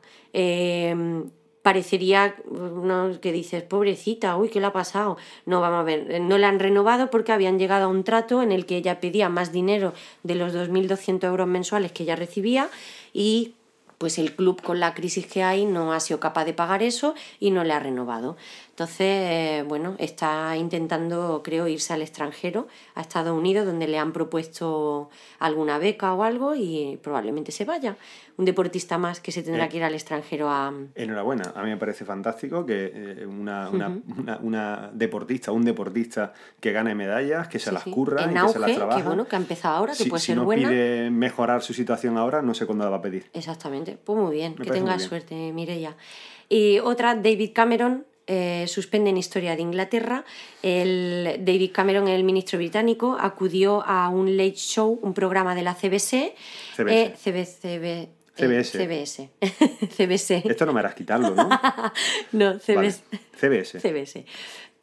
Parecería 1.65 2.35
no, 2.47 3.19
que 3.19 3.31
dices, 3.31 3.63
pobrecita, 3.63 4.37
uy, 4.37 4.49
¿qué 4.49 4.59
le 4.59 4.67
ha 4.67 4.71
pasado? 4.71 5.17
No, 5.47 5.61
vamos 5.61 5.79
a 5.79 5.83
ver, 5.83 6.11
eh, 6.11 6.19
no 6.19 6.37
le 6.37 6.45
han 6.45 6.59
renovado 6.59 7.09
porque 7.09 7.31
habían 7.31 7.57
llegado 7.57 7.85
a 7.85 7.87
un 7.87 8.03
trato 8.03 8.43
en 8.43 8.51
el 8.51 8.67
que 8.67 8.77
ella 8.77 8.99
pedía 8.99 9.29
más 9.29 9.51
dinero 9.51 9.91
de 10.21 10.35
los 10.35 10.53
2.200 10.53 11.23
euros 11.23 11.47
mensuales 11.47 11.91
que 11.91 12.03
ella 12.03 12.15
recibía 12.15 12.69
y 13.13 13.55
pues 13.97 14.19
el 14.19 14.35
club 14.35 14.61
con 14.61 14.79
la 14.79 14.93
crisis 14.93 15.25
que 15.25 15.41
hay 15.41 15.65
no 15.65 15.91
ha 15.91 15.99
sido 16.01 16.19
capaz 16.19 16.45
de 16.45 16.53
pagar 16.53 16.83
eso 16.83 17.15
y 17.39 17.49
no 17.49 17.63
le 17.63 17.73
ha 17.73 17.79
renovado. 17.79 18.37
Entonces, 18.75 18.99
eh, 19.07 19.63
bueno, 19.65 19.95
está 19.99 20.57
intentando, 20.57 21.39
creo, 21.45 21.65
irse 21.69 21.93
al 21.93 22.01
extranjero, 22.01 22.67
a 22.95 22.99
Estados 22.99 23.31
Unidos, 23.33 23.65
donde 23.65 23.87
le 23.87 23.97
han 23.97 24.11
propuesto 24.11 25.09
alguna 25.39 25.77
beca 25.77 26.13
o 26.13 26.23
algo 26.23 26.55
y 26.55 26.99
probablemente 27.01 27.53
se 27.53 27.63
vaya. 27.63 27.95
Un 28.35 28.43
deportista 28.43 28.97
más 28.97 29.21
que 29.21 29.31
se 29.31 29.43
tendrá 29.43 29.67
Eh. 29.67 29.69
que 29.69 29.77
ir 29.77 29.83
al 29.85 29.93
extranjero 29.93 30.49
a... 30.49 30.73
Enhorabuena, 30.93 31.53
a 31.55 31.63
mí 31.63 31.69
me 31.69 31.77
parece 31.77 32.03
fantástico 32.03 32.65
que 32.65 32.91
eh, 32.93 33.25
una, 33.25 33.69
una, 33.69 33.97
una, 34.17 34.37
una 34.41 34.89
deportista, 34.91 35.53
un 35.53 35.63
deportista 35.63 36.33
que 36.59 36.73
gane 36.73 36.93
medallas, 36.95 37.47
que 37.47 37.59
se 37.59 37.69
Sí, 37.69 37.73
las 37.75 37.83
sí. 37.83 37.91
curra 37.91 38.23
y 38.23 38.33
que 38.33 38.49
se 38.49 38.59
las 38.59 38.75
trabaja. 38.75 38.97
que 38.97 39.07
bueno, 39.07 39.25
que 39.25 39.37
ha 39.37 39.39
empezado 39.39 39.77
ahora, 39.77 39.93
que 39.93 40.03
si, 40.03 40.09
puede 40.09 40.19
si 40.19 40.25
ser 40.27 40.35
no 40.35 40.43
buena. 40.43 40.67
pide 40.67 41.09
mejorar 41.11 41.61
su 41.61 41.73
situación 41.73 42.17
ahora, 42.17 42.41
no 42.41 42.53
sé 42.53 42.65
cuándo 42.65 42.83
la 42.83 42.89
va 42.89 42.97
a 42.97 43.01
pedir. 43.01 43.29
Exactamente, 43.31 43.97
pues 44.03 44.19
muy 44.19 44.33
bien, 44.35 44.53
Me 44.59 44.65
que 44.65 44.71
tenga 44.71 44.99
suerte, 44.99 45.53
Mireia. 45.53 45.95
Y 46.49 46.79
otra, 46.79 47.15
David 47.15 47.51
Cameron 47.53 48.05
eh, 48.27 48.65
suspende 48.67 49.09
en 49.09 49.17
Historia 49.17 49.55
de 49.55 49.61
Inglaterra. 49.61 50.25
El 50.63 51.37
David 51.39 51.71
Cameron, 51.73 52.07
el 52.07 52.23
ministro 52.23 52.57
británico, 52.57 53.17
acudió 53.19 53.83
a 53.85 54.09
un 54.09 54.35
late 54.37 54.55
show, 54.55 54.99
un 55.01 55.13
programa 55.13 55.55
de 55.55 55.61
la 55.63 55.75
CBS. 55.75 56.33
CBS. 56.75 56.89
eh, 56.91 57.13
CB- 57.23 58.07
CBS. 58.35 58.77
CBS. 58.77 59.29
CBS. 59.97 60.43
Esto 60.49 60.65
no 60.65 60.73
me 60.73 60.79
harás 60.81 60.95
quitarlo, 60.95 61.29
¿no? 61.31 61.47
No, 62.33 62.59
CBS. 62.59 63.01
Vale. 63.11 63.23
CBS. 63.39 63.79
CBS. 63.79 64.25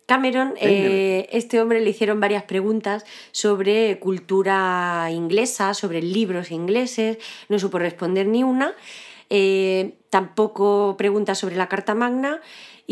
Cameron, 0.06 0.54
eh, 0.60 1.28
este 1.32 1.60
hombre 1.60 1.80
le 1.80 1.88
hicieron 1.90 2.18
varias 2.20 2.42
preguntas 2.42 3.04
sobre 3.30 3.98
cultura 4.00 5.08
inglesa, 5.12 5.74
sobre 5.74 6.02
libros 6.02 6.50
ingleses, 6.50 7.18
no 7.48 7.58
supo 7.58 7.78
responder 7.78 8.26
ni 8.26 8.42
una, 8.42 8.74
eh, 9.30 9.94
tampoco 10.10 10.96
preguntas 10.98 11.38
sobre 11.38 11.56
la 11.56 11.68
Carta 11.68 11.94
Magna 11.94 12.40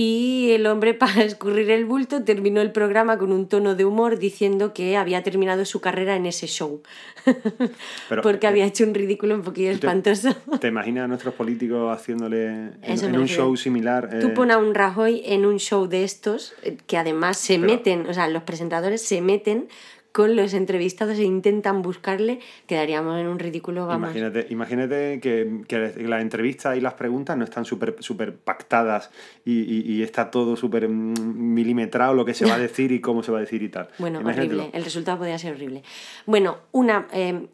y 0.02 0.52
el 0.52 0.66
hombre 0.66 0.94
para 1.02 1.22
escurrir 1.24 1.70
el 1.70 1.84
bulto 1.84 2.24
terminó 2.24 2.62
el 2.62 2.72
programa 2.72 3.18
con 3.18 3.32
un 3.32 3.46
tono 3.48 3.74
de 3.74 3.84
humor 3.84 4.18
diciendo 4.18 4.72
que 4.72 4.96
había 4.96 5.22
terminado 5.22 5.64
su 5.66 5.80
carrera 5.82 6.16
en 6.16 6.24
ese 6.24 6.46
show, 6.46 6.82
Pero, 8.08 8.22
porque 8.22 8.46
eh, 8.46 8.48
había 8.48 8.64
hecho 8.64 8.84
un 8.84 8.94
ridículo 8.94 9.34
un 9.34 9.42
poquillo 9.42 9.72
¿tú 9.72 9.80
te- 9.80 9.86
espantoso. 9.86 10.34
¿Te 10.60 10.68
imaginas 10.68 11.04
a 11.04 11.08
nuestros 11.08 11.34
políticos 11.34 11.94
haciéndole 11.94 12.46
en, 12.46 12.74
en 12.82 13.18
un 13.18 13.26
show 13.28 13.54
similar? 13.56 14.08
Tú 14.20 14.28
eh, 14.28 14.30
pon 14.30 14.50
a 14.50 14.56
un 14.58 14.74
Rajoy 14.74 15.22
en 15.26 15.44
un 15.44 15.58
show 15.58 15.86
de 15.86 16.04
estos, 16.04 16.54
eh, 16.62 16.78
que 16.86 16.96
además 16.96 17.36
se 17.36 17.58
Pero- 17.58 17.66
meten, 17.72 18.06
o 18.08 18.14
sea, 18.14 18.26
los 18.28 18.42
presentadores 18.44 19.02
se 19.02 19.20
meten 19.20 19.68
con 20.12 20.34
los 20.34 20.54
entrevistados 20.54 21.18
e 21.18 21.22
intentan 21.24 21.82
buscarle, 21.82 22.40
quedaríamos 22.66 23.20
en 23.20 23.28
un 23.28 23.38
ridículo, 23.38 23.86
vamos. 23.86 24.08
Imagínate, 24.10 24.46
imagínate 24.50 25.20
que, 25.20 25.62
que 25.68 25.94
las 26.02 26.20
entrevistas 26.22 26.76
y 26.76 26.80
las 26.80 26.94
preguntas 26.94 27.36
no 27.36 27.44
están 27.44 27.64
súper 27.64 27.94
super 28.00 28.36
pactadas 28.36 29.10
y, 29.44 29.60
y- 29.60 29.92
y 29.92 30.02
está 30.02 30.30
todo 30.30 30.56
súper 30.56 30.88
mm, 30.88 31.14
milimetrado 31.54 32.14
lo 32.14 32.24
que 32.24 32.34
se 32.34 32.44
va 32.44 32.54
a 32.54 32.58
decir 32.68 32.90
y 32.92 33.00
cómo 33.00 33.22
se 33.22 33.30
va 33.30 33.38
a 33.38 33.40
decir 33.42 33.62
y 33.62 33.68
tal. 33.68 33.88
Bueno, 33.98 34.20
Imagínatelo. 34.20 34.62
horrible, 34.62 34.78
el 34.78 34.84
resultado 34.84 35.18
podría 35.18 35.38
ser 35.38 35.54
horrible. 35.54 35.82
Bueno, 36.26 36.58
una... 36.72 37.06
eh, 37.12 37.46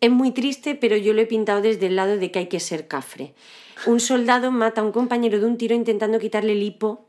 es 0.00 0.10
muy 0.10 0.32
triste, 0.32 0.74
pero 0.74 0.96
yo 0.96 1.12
lo 1.14 1.20
he 1.20 1.26
pintado 1.26 1.60
desde 1.62 1.86
el 1.86 1.94
lado 1.94 2.16
de 2.16 2.32
que 2.32 2.40
hay 2.40 2.46
que 2.48 2.58
ser 2.58 2.88
cafre. 2.88 3.34
Un 3.86 4.00
soldado 4.00 4.50
mata 4.50 4.80
a 4.80 4.84
un 4.84 4.90
compañero 4.90 5.38
de 5.38 5.46
un 5.46 5.56
tiro 5.56 5.76
intentando 5.76 6.18
quitarle 6.18 6.54
el 6.54 6.62
hipo 6.64 7.06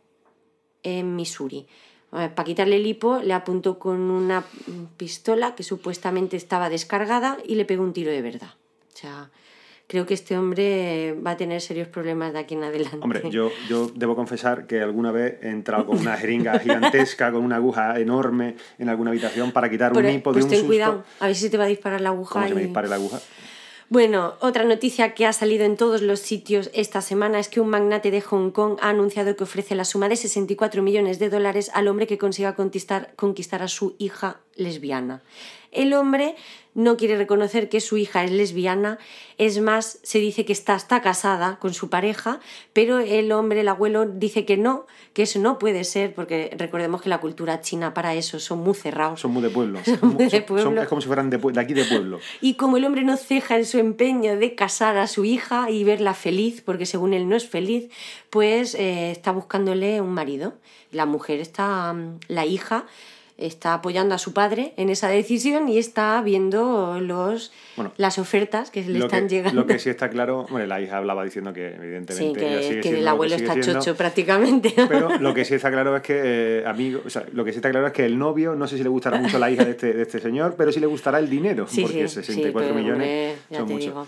en 0.84 1.15
Missouri. 1.15 1.65
Para 2.13 2.43
quitarle 2.43 2.76
el 2.76 2.86
hipo 2.86 3.19
le 3.23 3.34
apuntó 3.34 3.80
con 3.80 3.99
una 4.12 4.43
pistola 4.97 5.56
que 5.56 5.63
supuestamente 5.63 6.38
estaba 6.38 6.69
descargada 6.69 7.38
y 7.43 7.56
le 7.56 7.65
pegó 7.65 7.82
un 7.84 7.91
tiro 7.91 8.12
de 8.12 8.21
verdad. 8.21 8.49
O 8.93 8.95
sea, 8.97 9.32
creo 9.88 10.06
que 10.06 10.13
este 10.13 10.38
hombre 10.38 11.13
va 11.26 11.32
a 11.32 11.38
tener 11.38 11.60
serios 11.60 11.88
problemas 11.88 12.32
de 12.34 12.38
aquí 12.39 12.54
en 12.54 12.65
adelante. 12.65 12.99
Hombre, 13.02 13.32
yo, 13.32 13.49
yo 13.67 13.88
debo 13.95 14.15
confesar 14.15 14.67
que 14.67 14.80
alguna 14.82 15.12
vez 15.12 15.39
he 15.41 15.49
entrado 15.49 15.88
con 15.88 15.97
una 15.97 16.15
jeringa 16.15 16.60
gigantesca, 16.60 17.32
con 17.32 17.43
una 17.43 17.56
aguja 17.56 17.99
enorme 17.99 18.58
en 18.78 18.89
alguna 18.89 19.10
habitación 19.10 19.52
para 19.52 19.67
quitar 19.71 19.91
Pero, 19.93 20.08
un 20.08 20.13
hipo 20.13 20.32
pues 20.34 20.43
de 20.43 20.43
un 20.43 20.49
ten 20.52 20.60
susto. 20.60 20.67
cuidado, 20.67 21.04
a 21.19 21.26
ver 21.26 21.36
si 21.36 21.49
te 21.49 21.58
va 21.58 21.63
a 21.63 21.67
disparar 21.67 21.99
la 22.02 22.10
aguja. 22.10 22.34
¿Cómo 22.34 22.47
se 22.47 22.54
me 22.54 22.62
y- 22.62 22.65
dispare 22.65 22.89
la 22.89 22.95
aguja? 22.95 23.19
Bueno, 23.89 24.35
otra 24.39 24.63
noticia 24.63 25.13
que 25.13 25.25
ha 25.25 25.33
salido 25.33 25.65
en 25.65 25.77
todos 25.77 26.01
los 26.01 26.19
sitios 26.19 26.69
esta 26.73 27.01
semana 27.01 27.39
es 27.39 27.49
que 27.49 27.59
un 27.59 27.69
magnate 27.69 28.11
de 28.11 28.21
Hong 28.21 28.51
Kong 28.51 28.77
ha 28.81 28.89
anunciado 28.89 29.35
que 29.35 29.43
ofrece 29.43 29.75
la 29.75 29.85
suma 29.85 30.09
de 30.09 30.15
64 30.15 30.81
millones 30.81 31.19
de 31.19 31.29
dólares 31.29 31.69
al 31.73 31.87
hombre 31.87 32.07
que 32.07 32.17
consiga 32.17 32.55
conquistar, 32.55 33.61
a 33.61 33.67
su 33.67 33.95
hija 33.99 34.41
lesbiana. 34.55 35.21
El 35.71 35.93
hombre 35.93 36.35
no 36.75 36.97
quiere 36.97 37.17
reconocer 37.17 37.67
que 37.69 37.81
su 37.81 37.97
hija 37.97 38.23
es 38.23 38.31
lesbiana, 38.31 38.97
es 39.39 39.59
más, 39.59 39.99
se 40.03 40.19
dice 40.19 40.45
que 40.45 40.53
está, 40.53 40.75
está 40.75 41.01
casada 41.01 41.57
con 41.59 41.73
su 41.73 41.89
pareja, 41.89 42.39
pero 42.73 42.99
el 42.99 43.31
hombre, 43.31 43.61
el 43.61 43.67
abuelo, 43.67 44.05
dice 44.05 44.45
que 44.45 44.57
no, 44.57 44.85
que 45.13 45.23
eso 45.23 45.39
no 45.39 45.57
puede 45.59 45.83
ser, 45.83 46.13
porque 46.13 46.51
recordemos 46.57 47.01
que 47.01 47.09
la 47.09 47.19
cultura 47.19 47.61
china 47.61 47.93
para 47.95 48.13
eso 48.13 48.39
son 48.39 48.59
muy 48.59 48.73
cerrados. 48.75 49.19
Son 49.21 49.31
muy 49.31 49.41
de 49.41 49.49
pueblo. 49.49 49.79
Son 49.85 50.13
muy 50.13 50.25
de 50.25 50.29
Son- 50.29 50.43
pueblo. 50.45 50.81
es 50.83 50.87
como 50.87 51.01
si 51.01 51.07
fueran 51.07 51.29
de 51.31 51.59
aquí 51.59 51.73
de 51.73 51.85
pueblo. 51.85 52.19
Y 52.41 52.53
como 52.55 52.77
el 52.77 52.85
hombre 52.85 53.03
no 53.03 53.17
ceja 53.17 53.57
en 53.57 53.65
su 53.65 53.79
empeño 53.79 54.37
de 54.37 54.53
casar 54.55 54.97
a 54.97 55.07
su 55.07 55.25
hija 55.25 55.69
y 55.71 55.83
verla 55.83 56.13
feliz, 56.13 56.61
porque 56.61 56.85
según 56.85 57.13
él 57.13 57.27
no 57.29 57.35
es 57.35 57.47
feliz, 57.47 57.89
pues 58.29 58.75
eh, 58.75 59.11
está 59.11 59.31
buscándole 59.31 60.01
un 60.01 60.13
marido. 60.13 60.53
La 60.91 61.05
mujer 61.07 61.39
está, 61.39 61.91
mm, 61.93 62.19
la 62.27 62.45
hija 62.45 62.85
está 63.37 63.73
apoyando 63.73 64.13
a 64.15 64.17
su 64.17 64.33
padre 64.33 64.73
en 64.77 64.89
esa 64.89 65.09
decisión 65.09 65.67
y 65.67 65.77
está 65.77 66.21
viendo 66.21 66.99
los, 67.01 67.51
Bueno, 67.75 67.91
las 67.97 68.19
ofertas 68.19 68.69
que 68.69 68.83
le 68.83 68.99
están 68.99 69.27
que, 69.27 69.35
llegando. 69.35 69.61
lo 69.61 69.67
que 69.67 69.79
sí 69.79 69.89
está 69.89 70.09
claro, 70.09 70.45
bueno, 70.49 70.67
la 70.67 70.79
hija 70.81 70.97
hablaba 70.97 71.23
diciendo 71.23 71.51
que 71.53 71.75
evidentemente 71.75 72.39
sí, 72.39 72.45
ella 72.45 72.57
que, 72.59 72.67
sigue 72.67 72.81
que 72.81 72.89
el 72.89 73.05
lo 73.05 73.11
abuelo 73.11 73.35
sigue 73.35 73.49
está 73.49 73.61
siendo, 73.61 73.81
chocho 73.81 73.95
prácticamente. 73.95 74.73
Pero 74.87 75.17
lo 75.17 75.33
que 75.33 75.45
sí 75.45 75.55
está 75.55 75.71
claro 75.71 75.95
es 75.95 76.03
que, 76.03 76.21
eh, 76.23 76.63
amigo, 76.65 77.01
o 77.05 77.09
sea, 77.09 77.25
lo 77.33 77.43
que 77.43 77.51
sí 77.51 77.57
está 77.57 77.71
claro 77.71 77.87
es 77.87 77.93
que 77.93 78.05
el 78.05 78.17
novio, 78.17 78.55
no 78.55 78.67
sé 78.67 78.77
si 78.77 78.83
le 78.83 78.89
gustará 78.89 79.19
mucho 79.19 79.39
la 79.39 79.49
hija 79.49 79.65
de 79.65 79.71
este, 79.71 79.93
de 79.93 80.01
este 80.03 80.19
señor, 80.19 80.55
pero 80.57 80.71
sí 80.71 80.79
le 80.79 80.87
gustará 80.87 81.19
el 81.19 81.29
dinero, 81.29 81.65
Sí, 81.67 81.81
porque 81.81 82.07
sí, 82.07 82.15
64 82.15 82.43
sí, 82.43 82.51
pero, 82.51 82.73
millones 82.75 83.07
hombre, 83.07 83.35
ya 83.49 83.57
son 83.57 83.67
te 83.67 83.77
digo, 83.77 84.07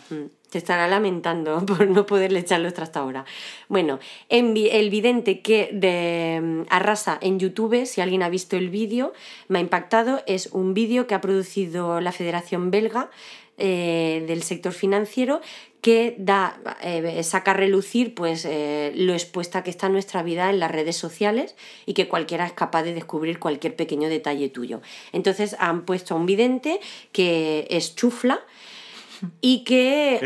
te 0.49 0.57
estará 0.57 0.87
lamentando 0.87 1.65
por 1.65 1.87
no 1.87 2.05
poderle 2.05 2.39
echar 2.39 2.61
los 2.61 2.77
hasta 2.77 2.99
ahora. 2.99 3.25
Bueno, 3.69 3.99
el 4.29 4.89
vidente 4.89 5.41
que 5.41 5.69
de, 5.71 6.39
mm, 6.41 6.61
arrasa 6.69 7.17
en 7.21 7.39
YouTube, 7.39 7.85
si 7.85 8.01
alguien 8.01 8.23
ha 8.23 8.29
visto 8.29 8.57
el 8.57 8.69
vídeo, 8.69 9.13
me 9.47 9.59
ha 9.59 9.61
impactado, 9.61 10.21
es 10.27 10.47
un 10.47 10.73
vídeo 10.73 11.07
que 11.07 11.15
ha 11.15 11.21
producido 11.21 12.01
la 12.01 12.11
Federación 12.11 12.71
Belga 12.71 13.09
eh, 13.57 14.25
del 14.27 14.43
sector 14.43 14.73
financiero 14.73 15.39
que 15.79 16.15
da, 16.17 16.59
eh, 16.81 17.23
saca 17.23 17.51
a 17.51 17.53
relucir 17.53 18.15
pues, 18.15 18.43
eh, 18.43 18.91
lo 18.95 19.13
expuesta 19.13 19.63
que 19.63 19.69
está 19.69 19.87
nuestra 19.87 20.23
vida 20.23 20.49
en 20.49 20.59
las 20.59 20.71
redes 20.71 20.97
sociales 20.97 21.55
y 21.85 21.93
que 21.93 22.09
cualquiera 22.09 22.45
es 22.47 22.51
capaz 22.51 22.83
de 22.83 22.93
descubrir 22.93 23.39
cualquier 23.39 23.75
pequeño 23.75 24.09
detalle 24.09 24.49
tuyo. 24.49 24.81
Entonces 25.13 25.55
han 25.59 25.85
puesto 25.85 26.15
a 26.15 26.17
un 26.17 26.25
vidente 26.25 26.81
que 27.13 27.67
es 27.69 27.95
chufla 27.95 28.41
y 29.41 29.63
que... 29.63 30.19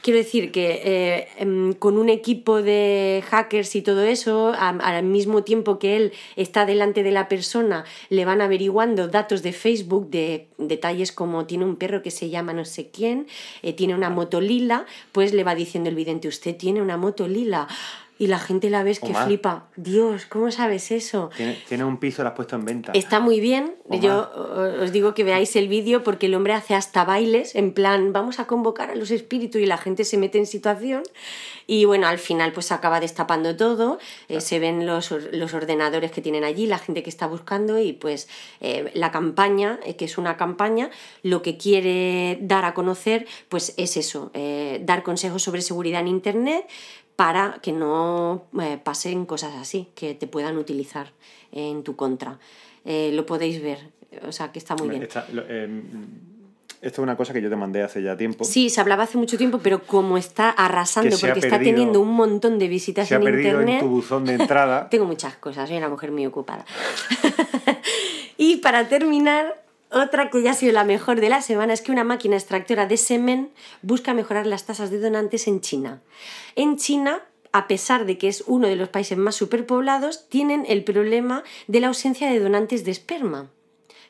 Quiero 0.00 0.18
decir 0.18 0.52
que 0.52 0.80
eh, 0.84 1.28
em, 1.38 1.72
con 1.72 1.98
un 1.98 2.08
equipo 2.08 2.62
de 2.62 3.22
hackers 3.26 3.74
y 3.74 3.82
todo 3.82 4.04
eso, 4.04 4.52
al 4.56 5.02
mismo 5.02 5.42
tiempo 5.42 5.80
que 5.80 5.96
él 5.96 6.12
está 6.36 6.66
delante 6.66 7.02
de 7.02 7.10
la 7.10 7.28
persona, 7.28 7.84
le 8.08 8.24
van 8.24 8.40
averiguando 8.40 9.08
datos 9.08 9.42
de 9.42 9.52
Facebook, 9.52 10.08
de 10.08 10.46
detalles 10.56 11.10
como 11.10 11.46
tiene 11.46 11.64
un 11.64 11.74
perro 11.74 12.00
que 12.00 12.12
se 12.12 12.30
llama 12.30 12.52
no 12.52 12.64
sé 12.64 12.90
quién, 12.90 13.26
eh, 13.62 13.72
tiene 13.72 13.96
una 13.96 14.08
moto 14.08 14.40
lila, 14.40 14.86
pues 15.10 15.32
le 15.32 15.42
va 15.42 15.56
diciendo 15.56 15.90
el 15.90 15.96
vidente, 15.96 16.28
usted 16.28 16.56
tiene 16.56 16.80
una 16.80 16.96
moto 16.96 17.26
lila 17.26 17.66
y 18.18 18.26
la 18.26 18.38
gente 18.38 18.68
la 18.68 18.82
ves 18.82 19.00
que 19.00 19.14
flipa. 19.14 19.68
Dios, 19.76 20.26
¿cómo 20.26 20.50
sabes 20.50 20.90
eso? 20.90 21.30
Tiene, 21.68 21.84
un 21.84 21.98
piso, 21.98 22.22
lo 22.22 22.30
has 22.30 22.34
puesto 22.34 22.56
en 22.56 22.64
venta. 22.64 22.92
Está 22.92 23.20
muy 23.20 23.40
bien. 23.40 23.76
Yo 24.02 24.30
os 24.82 24.92
digo 24.92 25.14
que 25.14 25.24
veáis 25.24 25.54
el 25.56 25.68
vídeo 25.68 26.02
porque 26.02 26.26
el 26.26 26.34
hombre 26.34 26.52
hace 26.52 26.74
hasta 26.74 27.04
bailes, 27.04 27.54
en 27.54 27.72
plan, 27.72 28.12
vamos 28.12 28.40
a 28.40 28.46
convocar 28.46 28.90
a 28.90 28.94
los 28.94 29.10
espíritus 29.10 29.60
y 29.60 29.66
la 29.66 29.78
gente 29.78 30.04
se 30.04 30.18
mete 30.18 30.38
en 30.38 30.46
situación. 30.46 31.02
Y 31.70 31.84
bueno, 31.84 32.06
al 32.06 32.18
final 32.18 32.52
pues 32.52 32.72
acaba 32.72 32.98
destapando 32.98 33.54
todo, 33.54 33.98
eh, 34.28 34.40
se 34.40 34.58
ven 34.58 34.86
los, 34.86 35.12
ordenadores 35.12 36.10
que 36.10 36.22
tienen 36.22 36.42
allí, 36.42 36.66
la 36.66 36.78
gente 36.78 37.02
que 37.02 37.10
está 37.10 37.26
buscando 37.26 37.78
y 37.78 37.92
pues 37.92 38.26
eh, 38.60 38.90
la 38.94 39.10
campaña, 39.10 39.78
eh, 39.84 39.94
que 39.94 40.06
es 40.06 40.16
una 40.16 40.38
campaña, 40.38 40.90
lo 41.22 41.42
que 41.42 41.58
quiere 41.58 42.38
dar 42.40 42.64
a 42.64 42.72
conocer 42.72 43.26
pues 43.50 43.74
es 43.76 43.98
eso, 43.98 44.32
dar 44.80 45.02
consejos 45.02 45.42
sobre 45.42 45.60
seguridad 45.60 46.00
en 46.00 46.08
Internet, 46.08 46.66
para 47.18 47.58
que 47.60 47.72
no 47.72 48.44
eh, 48.62 48.78
pasen 48.80 49.26
cosas 49.26 49.56
así, 49.56 49.88
que 49.96 50.14
te 50.14 50.28
puedan 50.28 50.56
utilizar 50.56 51.10
en 51.50 51.82
tu 51.82 51.96
contra. 51.96 52.38
Eh, 52.84 53.10
lo 53.12 53.26
podéis 53.26 53.60
ver, 53.60 53.90
o 54.22 54.30
sea 54.30 54.52
que 54.52 54.60
está 54.60 54.76
muy 54.76 54.88
bien. 54.88 55.08
Em, 55.48 55.82
esto 56.80 57.00
es 57.00 57.04
una 57.04 57.16
cosa 57.16 57.32
que 57.32 57.42
yo 57.42 57.50
te 57.50 57.56
mandé 57.56 57.82
hace 57.82 58.04
ya 58.04 58.16
tiempo. 58.16 58.44
Sí, 58.44 58.70
se 58.70 58.80
hablaba 58.80 59.02
hace 59.02 59.18
mucho 59.18 59.36
tiempo, 59.36 59.58
pero 59.60 59.82
como 59.82 60.16
está 60.16 60.50
arrasando, 60.50 61.16
porque 61.18 61.40
está 61.40 61.58
teniendo 61.58 62.00
un 62.00 62.14
montón 62.14 62.56
de 62.60 62.68
visitas 62.68 63.08
se 63.08 63.16
en 63.16 63.20
ha 63.20 63.24
perdido 63.24 63.62
internet. 63.62 63.82
En 63.82 63.88
tu 63.88 63.94
buzón 63.96 64.24
de 64.24 64.34
entrada. 64.40 64.88
Tengo 64.88 65.04
muchas 65.04 65.34
cosas, 65.38 65.68
soy 65.68 65.78
una 65.78 65.88
mujer 65.88 66.12
muy 66.12 66.24
ocupada. 66.24 66.64
y 68.36 68.58
para 68.58 68.88
terminar, 68.88 69.60
otra 69.90 70.30
que 70.30 70.42
ya 70.42 70.50
ha 70.50 70.54
sido 70.54 70.72
la 70.72 70.84
mejor 70.84 71.20
de 71.20 71.28
la 71.28 71.42
semana 71.42 71.72
es 71.72 71.80
que 71.80 71.92
una 71.92 72.04
máquina 72.04 72.36
extractora 72.36 72.86
de 72.86 72.96
semen 72.96 73.50
busca 73.82 74.14
mejorar 74.14 74.46
las 74.46 74.66
tasas 74.66 74.90
de 74.90 75.00
donantes 75.00 75.46
en 75.46 75.60
China. 75.60 76.02
En 76.56 76.76
China, 76.76 77.22
a 77.52 77.66
pesar 77.68 78.04
de 78.04 78.18
que 78.18 78.28
es 78.28 78.44
uno 78.46 78.68
de 78.68 78.76
los 78.76 78.90
países 78.90 79.16
más 79.16 79.36
superpoblados, 79.36 80.28
tienen 80.28 80.66
el 80.68 80.84
problema 80.84 81.42
de 81.66 81.80
la 81.80 81.88
ausencia 81.88 82.30
de 82.30 82.38
donantes 82.38 82.84
de 82.84 82.90
esperma. 82.90 83.50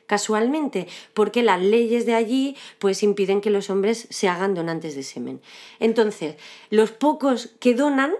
Casualmente, 0.05 0.87
porque 1.13 1.43
las 1.43 1.61
leyes 1.61 2.05
de 2.05 2.15
allí 2.15 2.57
pues 2.79 3.03
impiden 3.03 3.41
que 3.41 3.51
los 3.51 3.69
hombres 3.69 4.07
se 4.09 4.27
hagan 4.27 4.55
donantes 4.55 4.95
de 4.95 5.03
semen. 5.03 5.39
Entonces, 5.79 6.35
los 6.71 6.91
pocos 6.91 7.51
que 7.59 7.75
donan, 7.75 8.13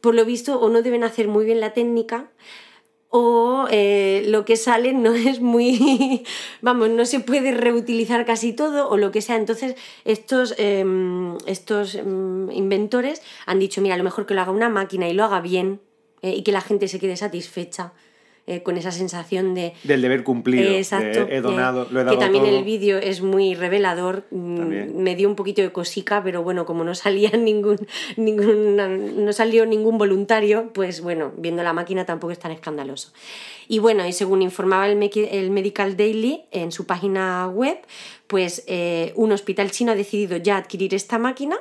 por 0.00 0.14
lo 0.14 0.24
visto, 0.24 0.60
o 0.60 0.70
no 0.70 0.82
deben 0.82 1.02
hacer 1.02 1.26
muy 1.26 1.44
bien 1.44 1.60
la 1.60 1.72
técnica, 1.72 2.30
o 3.10 3.66
eh, 3.70 4.24
lo 4.26 4.44
que 4.44 4.56
sale 4.56 4.92
no 4.92 5.14
es 5.14 5.40
muy, 5.40 6.24
vamos, 6.60 6.90
no 6.90 7.04
se 7.04 7.20
puede 7.20 7.52
reutilizar 7.52 8.24
casi 8.24 8.52
todo 8.52 8.88
o 8.88 8.96
lo 8.96 9.10
que 9.10 9.22
sea. 9.22 9.36
Entonces 9.36 9.76
estos, 10.04 10.54
em, 10.58 11.36
estos 11.46 11.94
em, 11.94 12.50
inventores 12.50 13.22
han 13.46 13.58
dicho, 13.58 13.80
mira, 13.80 13.94
a 13.94 13.98
lo 13.98 14.04
mejor 14.04 14.26
que 14.26 14.34
lo 14.34 14.40
haga 14.40 14.52
una 14.52 14.68
máquina 14.68 15.08
y 15.08 15.14
lo 15.14 15.24
haga 15.24 15.40
bien 15.40 15.80
eh, 16.22 16.34
y 16.36 16.42
que 16.42 16.52
la 16.52 16.60
gente 16.60 16.88
se 16.88 16.98
quede 16.98 17.16
satisfecha. 17.16 17.92
Eh, 18.48 18.62
con 18.62 18.76
esa 18.76 18.92
sensación 18.92 19.56
de... 19.56 19.72
Del 19.82 20.02
deber 20.02 20.22
cumplido. 20.22 20.70
exacto. 20.70 21.26
he 21.28 21.40
donado, 21.40 21.88
lo 21.90 22.00
he 22.00 22.04
dado 22.04 22.16
Que 22.16 22.24
también 22.24 22.46
el 22.46 22.62
vídeo 22.62 22.96
es 22.96 23.20
muy 23.20 23.56
revelador. 23.56 24.22
Mm, 24.30 25.02
me 25.02 25.16
dio 25.16 25.28
un 25.28 25.34
poquito 25.34 25.62
de 25.62 25.72
cosica, 25.72 26.22
pero 26.22 26.44
bueno, 26.44 26.64
como 26.64 26.84
no 26.84 26.94
salía 26.94 27.30
ningún, 27.36 27.76
ningún, 28.16 28.76
no 29.24 29.32
salió 29.32 29.66
ningún 29.66 29.98
voluntario, 29.98 30.70
pues 30.72 31.00
bueno, 31.00 31.32
viendo 31.36 31.64
la 31.64 31.72
máquina 31.72 32.06
tampoco 32.06 32.30
es 32.30 32.38
tan 32.38 32.52
escandaloso. 32.52 33.12
Y 33.66 33.80
bueno, 33.80 34.06
y 34.06 34.12
según 34.12 34.42
informaba 34.42 34.86
el, 34.86 35.10
el 35.12 35.50
Medical 35.50 35.96
Daily 35.96 36.44
en 36.52 36.70
su 36.70 36.86
página 36.86 37.48
web, 37.48 37.78
pues 38.28 38.62
eh, 38.68 39.12
un 39.16 39.32
hospital 39.32 39.72
chino 39.72 39.90
ha 39.90 39.96
decidido 39.96 40.36
ya 40.36 40.56
adquirir 40.56 40.94
esta 40.94 41.18
máquina 41.18 41.56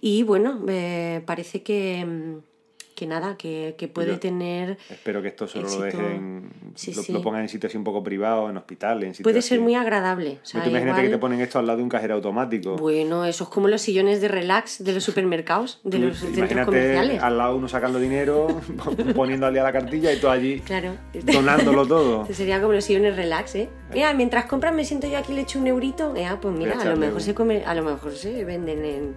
y 0.00 0.24
bueno, 0.24 0.64
eh, 0.68 1.22
parece 1.24 1.62
que 1.62 2.04
mm, 2.04 2.53
que 2.94 3.06
nada, 3.06 3.36
que, 3.36 3.74
que 3.76 3.88
puede 3.88 4.16
tener. 4.16 4.78
Espero 4.88 5.22
que 5.22 5.28
esto 5.28 5.46
solo 5.46 5.68
lo 5.68 5.80
dejen, 5.80 6.50
lo, 7.08 7.22
pongan 7.22 7.42
en 7.42 7.48
sitios 7.48 7.70
así 7.70 7.78
un 7.78 7.84
poco 7.84 8.02
privados, 8.02 8.50
en 8.50 8.56
hospitales, 8.56 9.08
en 9.08 9.14
sitios 9.14 9.24
Puede 9.24 9.42
ser 9.42 9.60
muy 9.60 9.74
agradable. 9.74 10.38
O 10.42 10.46
sea, 10.46 10.66
imagínate 10.66 11.02
que 11.02 11.08
te 11.08 11.18
ponen 11.18 11.40
esto 11.40 11.58
al 11.58 11.66
lado 11.66 11.78
de 11.78 11.82
un 11.82 11.88
cajero 11.88 12.14
automático. 12.14 12.76
Bueno, 12.76 13.24
eso 13.24 13.44
es 13.44 13.50
como 13.50 13.68
los 13.68 13.82
sillones 13.82 14.20
de 14.20 14.28
relax 14.28 14.82
de 14.82 14.92
los 14.92 15.04
supermercados, 15.04 15.80
de 15.84 15.98
los 15.98 16.18
centros 16.18 16.64
comerciales. 16.64 17.22
Al 17.22 17.38
lado 17.38 17.56
uno 17.56 17.68
sacando 17.68 17.98
dinero, 17.98 18.60
poniendo 19.14 19.46
al 19.46 19.52
día 19.52 19.62
la 19.62 19.72
cartilla 19.72 20.12
y 20.12 20.18
todo 20.18 20.30
allí 20.30 20.60
claro. 20.60 20.96
donándolo 21.24 21.86
todo. 21.86 22.26
Sería 22.32 22.60
como 22.60 22.72
los 22.72 22.84
sillones 22.84 23.16
relax, 23.16 23.54
¿eh? 23.56 23.68
Mira, 23.92 24.12
mientras 24.14 24.46
compras 24.46 24.74
me 24.74 24.84
siento 24.84 25.06
yo 25.06 25.18
aquí 25.18 25.32
le 25.32 25.42
echo 25.42 25.58
un 25.58 25.66
eurito. 25.66 26.14
Ya, 26.16 26.38
pues 26.40 26.56
mira, 26.56 26.80
a 26.80 26.84
lo 26.84 26.96
mejor 26.96 27.20
se 27.20 27.34
come, 27.34 27.64
a 27.64 27.74
lo 27.74 27.82
mejor 27.82 28.12
se 28.14 28.44
venden 28.44 28.84
en 28.84 29.14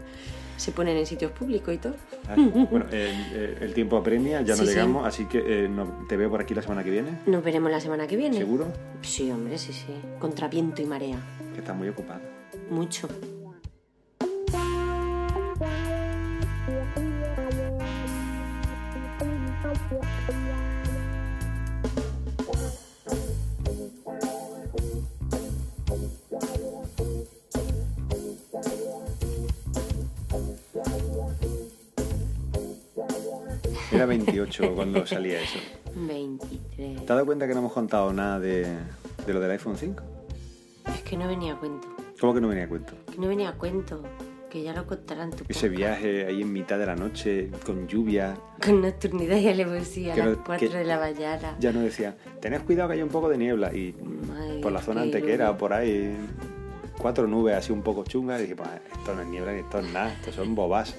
se 0.58 0.72
ponen 0.72 0.98
en 0.98 1.06
sitios 1.06 1.32
públicos 1.32 1.74
y 1.74 1.78
todo. 1.78 1.96
Ah, 2.28 2.36
bueno, 2.70 2.86
el, 2.92 3.74
tiempo 3.74 3.98
apremia, 3.98 4.42
ya 4.42 4.56
no 4.56 4.64
llegamos, 4.64 5.06
así 5.06 5.26
que 5.26 5.44
eh, 5.46 5.70
te 6.10 6.18
veo 6.18 6.30
por 6.30 6.42
aquí 6.42 6.54
la 6.54 6.62
semana 6.62 6.84
que 6.84 6.90
viene. 6.90 7.20
Nos 7.26 7.44
veremos 7.44 7.72
la 7.72 7.80
semana 7.80 8.08
que 8.08 8.18
viene. 8.18 8.38
¿Seguro? 8.38 8.68
Sí, 9.02 9.32
hombre, 9.32 9.58
sí, 9.58 9.72
sí. 9.72 9.94
Contra 10.20 10.48
viento 10.48 10.82
y 10.82 10.86
marea. 10.86 11.20
Que 11.54 11.60
estás 11.60 11.76
muy 11.76 11.88
ocupada. 11.88 12.22
Mucho. 12.70 13.08
Era 33.92 34.06
28 34.06 34.76
cuando 34.76 35.06
salía 35.06 35.42
eso. 35.42 35.60
23. 35.96 36.96
¿Te 36.96 37.02
has 37.02 37.08
dado 37.08 37.26
cuenta 37.26 37.48
que 37.48 37.54
no 37.54 37.60
hemos 37.60 37.74
contado 37.74 38.12
nada 38.12 38.40
de, 38.40 38.68
lo 39.28 39.40
del 39.40 39.52
iPhone 39.52 39.78
5? 39.78 40.04
Es 40.94 41.02
que 41.04 41.18
no 41.18 41.28
venía 41.28 41.54
a 41.54 41.60
cuento. 41.60 41.88
¿Cómo 42.20 42.34
que 42.34 42.42
no 42.42 42.50
venía 42.50 42.66
a 42.66 42.68
cuento? 42.68 42.94
Que 43.12 43.18
no 43.18 43.28
venía 43.28 43.50
a 43.50 43.54
cuento. 43.54 44.04
Que 44.50 44.64
ya 44.64 44.74
lo 44.74 44.86
contarán 44.86 45.32
tu 45.32 45.44
Ese 45.48 45.70
viaje 45.70 46.26
ahí 46.26 46.42
en 46.42 46.54
mitad 46.54 46.80
de 46.80 46.86
la 46.86 46.96
noche, 46.96 47.50
con 47.66 47.88
lluvia. 47.88 48.38
Con 48.64 48.82
nocturnidad 48.82 49.38
y 49.38 49.50
alevosía, 49.50 50.14
a 50.14 50.18
las 50.18 50.38
4 50.38 50.70
de 50.70 50.84
la 50.86 51.00
mañana. 51.00 51.56
Ya 51.60 51.72
nos 51.72 51.84
decía, 51.84 52.18
tened 52.42 52.62
cuidado 52.64 52.90
que 52.90 52.96
hay 52.96 53.02
un 53.02 53.10
poco 53.10 53.30
de 53.30 53.38
niebla. 53.38 53.74
Y 53.74 53.94
por 54.62 54.72
la 54.72 54.82
zona 54.82 55.02
antequera, 55.02 55.58
por 55.58 55.74
ahí, 55.74 56.16
cuatro 56.98 57.28
nubes 57.28 57.56
así 57.56 57.72
un 57.72 57.82
poco 57.82 58.04
chungas 58.04 58.40
y 58.40 58.44
dije, 58.44 58.56
pues 58.56 58.70
esto 58.92 59.14
no 59.14 59.22
es 59.22 59.28
niebla 59.28 59.54
ni 59.54 59.60
esto 59.60 59.80
es 59.80 59.92
nada, 59.92 60.14
esto 60.14 60.32
son 60.32 60.56
bobas. 60.56 60.96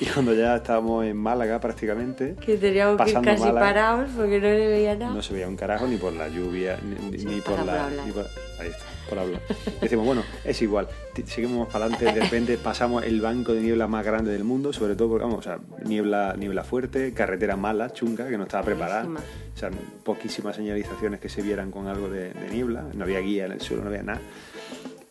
y 0.00 0.06
cuando 0.06 0.34
ya 0.34 0.56
estábamos 0.56 1.04
en 1.04 1.16
Málaga 1.16 1.60
prácticamente, 1.60 2.34
que 2.34 2.56
teníamos 2.56 3.00
que 3.00 3.10
ir 3.10 3.20
casi 3.20 3.50
parados 3.52 4.10
porque 4.16 4.40
no 4.40 4.48
se 4.48 4.66
veía 4.68 4.96
nada. 4.96 5.14
No 5.14 5.22
se 5.22 5.32
veía 5.32 5.48
un 5.48 5.56
carajo 5.56 5.86
ni 5.86 5.96
por 5.96 6.12
la 6.12 6.28
lluvia, 6.28 6.78
ni, 6.82 7.40
por 7.40 7.64
la... 7.64 7.86
ahí 7.86 8.68
está, 8.68 8.84
por 9.08 9.18
hablar. 9.18 9.40
decimos, 9.80 10.04
bueno, 10.04 10.22
es 10.44 10.60
igual, 10.62 10.88
seguimos 11.26 11.68
para 11.68 11.86
adelante, 11.86 12.06
de 12.06 12.20
repente 12.20 12.58
pasamos 12.58 13.04
el 13.04 13.20
banco 13.20 13.52
de 13.52 13.60
niebla 13.60 13.86
más 13.86 14.04
grande 14.04 14.32
del 14.32 14.44
mundo, 14.44 14.72
sobre 14.72 14.96
todo 14.96 15.10
porque, 15.10 15.24
vamos, 15.24 15.40
o 15.40 15.42
sea, 15.42 15.58
niebla, 15.84 16.34
niebla 16.36 16.64
fuerte, 16.64 17.14
carretera 17.14 17.56
mala, 17.56 17.92
chunga, 17.92 18.28
que 18.28 18.36
no 18.36 18.44
estaba 18.44 18.64
preparada. 18.64 19.06
O 19.06 19.58
sea, 19.58 19.70
poquísimas 20.04 20.56
señalizaciones 20.56 21.20
que 21.20 21.28
se 21.28 21.42
vieran 21.42 21.70
con 21.70 21.86
algo 21.86 22.08
de, 22.08 22.32
de 22.32 22.50
niebla, 22.50 22.86
no 22.94 23.04
había 23.04 23.20
guía 23.20 23.46
en 23.46 23.52
el 23.52 23.60
suelo, 23.60 23.82
no 23.82 23.90
había 23.90 24.02
nada. 24.02 24.20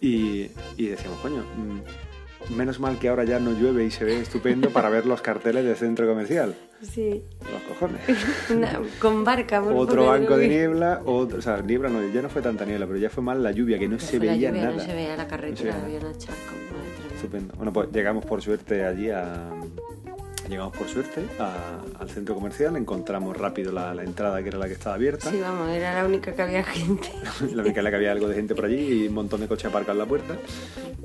Y, 0.02 0.50
y 0.78 0.88
decíamos, 0.88 1.20
coño, 1.20 1.44
mm, 1.58 2.56
menos 2.56 2.80
mal 2.80 2.98
que 3.00 3.10
ahora 3.10 3.24
ya 3.24 3.40
no 3.40 3.52
llueve 3.52 3.86
y 3.86 3.92
se 3.92 4.06
ve 4.06 4.20
estupendo 4.20 4.70
para 4.70 4.90
ver 4.90 5.06
los 5.06 5.22
carteles 5.22 5.66
del 5.66 5.76
centro 5.76 6.08
comercial. 6.08 6.56
Sí. 6.82 7.22
Los 7.52 7.62
cojones. 7.64 8.02
con 9.02 9.24
barca. 9.24 9.62
Otro 9.62 10.08
banco 10.08 10.38
de 10.38 10.48
niebla, 10.48 11.02
otro, 11.06 11.40
o 11.40 11.42
sea, 11.42 11.62
niebla 11.62 11.90
no, 11.90 12.08
ya 12.08 12.22
no 12.22 12.30
fue 12.30 12.42
tanta 12.42 12.66
niebla, 12.66 12.88
pero 12.88 12.98
ya 13.00 13.10
fue 13.10 13.24
mal 13.24 13.44
la 13.44 13.52
lluvia, 13.52 13.78
que 13.78 13.88
no 13.88 14.00
se 14.00 14.20
veía 14.20 14.52
nada. 14.52 14.72
No 14.72 14.80
se 14.80 14.94
veía 14.94 15.18
la 15.18 15.28
carretera, 15.28 15.76
había 15.84 16.00
una 16.00 16.12
Estupendo. 16.12 17.54
Bueno, 17.58 17.74
pues 17.74 17.92
llegamos 17.92 18.26
por 18.26 18.42
suerte 18.42 18.86
allí 18.86 19.10
a, 19.10 19.52
Llegamos 20.50 20.76
por 20.76 20.88
suerte 20.88 21.24
a- 21.40 21.80
al 22.00 22.10
centro 22.10 22.34
comercial, 22.34 22.76
encontramos 22.76 23.38
rápido 23.38 23.72
la, 23.72 23.94
la 23.94 24.04
entrada 24.04 24.42
que 24.42 24.50
era 24.50 24.58
la 24.58 24.66
que 24.68 24.74
estaba 24.74 24.96
abierta. 24.96 25.30
Sí, 25.30 25.40
vamos, 25.40 25.70
era 25.70 25.94
la 26.02 26.06
única 26.08 26.34
que 26.34 26.42
había 26.42 26.64
gente. 26.64 27.10
La 27.54 27.62
única 27.62 27.80
en 27.80 27.84
la 27.84 27.90
que 27.92 27.96
había 27.96 28.12
algo 28.12 28.28
de 28.28 28.36
gente 28.36 28.56
por 28.56 28.66
allí 28.66 29.04
y 29.04 29.08
un 29.08 29.14
montón 29.14 29.42
de 29.42 29.48
coches 29.48 29.66
aparcados 29.66 29.96
en 29.96 30.00
la 30.00 30.06
puerta. 30.08 30.36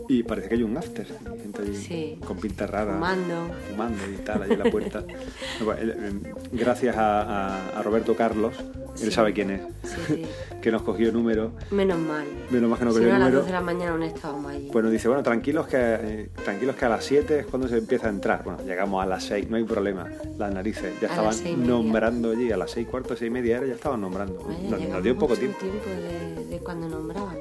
Y 0.08 0.22
parece 0.22 0.48
que 0.48 0.54
hay 0.56 0.62
un 0.62 0.76
after. 0.76 1.06
gente 1.06 1.62
allí 1.62 1.76
Sí. 1.76 2.18
con 2.26 2.38
pinta 2.38 2.66
rara. 2.66 2.94
Fumando. 2.94 3.50
Fumando 3.70 4.02
y 4.12 4.16
tal, 4.24 4.42
allí 4.42 4.52
en 4.54 4.58
la 4.60 4.70
puerta. 4.70 5.04
Él, 5.78 5.90
eh, 5.90 6.32
Gracias 6.52 6.96
a, 6.96 7.22
a- 7.22 7.78
a 7.78 7.82
Roberto 7.82 8.14
Carlos, 8.16 8.54
él 8.58 9.08
Sí. 9.08 9.10
sabe 9.10 9.32
quién 9.32 9.50
es, 9.50 9.60
Sí, 10.06 10.24
que 10.62 10.70
nos 10.70 10.82
cogió 10.82 11.10
número. 11.12 11.52
Menos 11.70 11.98
mal. 11.98 12.24
Menos 12.50 12.68
mal 12.70 12.78
que 12.78 12.84
nos 12.84 12.94
si 12.94 13.00
cogió 13.00 13.10
no, 13.10 13.16
a 13.16 13.18
las 13.18 13.28
número. 13.28 13.40
12 13.40 13.46
de 13.46 13.52
la 13.52 13.60
mañana 13.64 13.92
aún 13.92 14.02
estábamos 14.02 14.52
allí. 14.52 14.68
Pues 14.72 14.82
nos 14.82 14.92
dice, 14.92 15.08
bueno, 15.08 15.22
tranquilos 15.22 15.66
que, 15.66 15.76
eh, 15.80 16.28
tranquilos 16.44 16.76
que 16.76 16.84
a 16.84 16.88
las 16.90 17.04
7 17.04 17.38
es 17.40 17.46
cuando 17.46 17.66
se 17.68 17.78
empieza 17.78 18.06
a 18.06 18.10
entrar. 18.10 18.42
Bueno, 18.44 18.60
llegamos 18.64 19.02
a 19.02 19.06
las 19.06 19.24
6, 19.24 19.33
no 19.42 19.56
hay 19.56 19.64
problema. 19.64 20.08
Las 20.38 20.52
narices 20.54 20.92
ya 21.00 21.08
A 21.08 21.30
estaban 21.30 21.66
nombrando 21.66 22.30
allí, 22.30 22.50
a 22.52 22.56
las 22.56 22.70
6 22.72 22.86
cuarto, 22.88 23.16
6 23.16 23.28
y 23.28 23.30
media 23.32 23.58
era, 23.58 23.66
ya 23.66 23.74
estaban 23.74 24.00
nombrando. 24.00 24.38
Vaya, 24.40 24.58
nos, 24.62 24.70
nos 24.70 24.80
llegamos 24.80 25.02
dio 25.02 25.14
poco 25.14 25.28
mucho 25.34 25.40
tiempo. 25.40 25.64
de, 25.90 26.44
de 26.46 26.58
cuando 26.58 26.88
nombraban. 26.88 27.38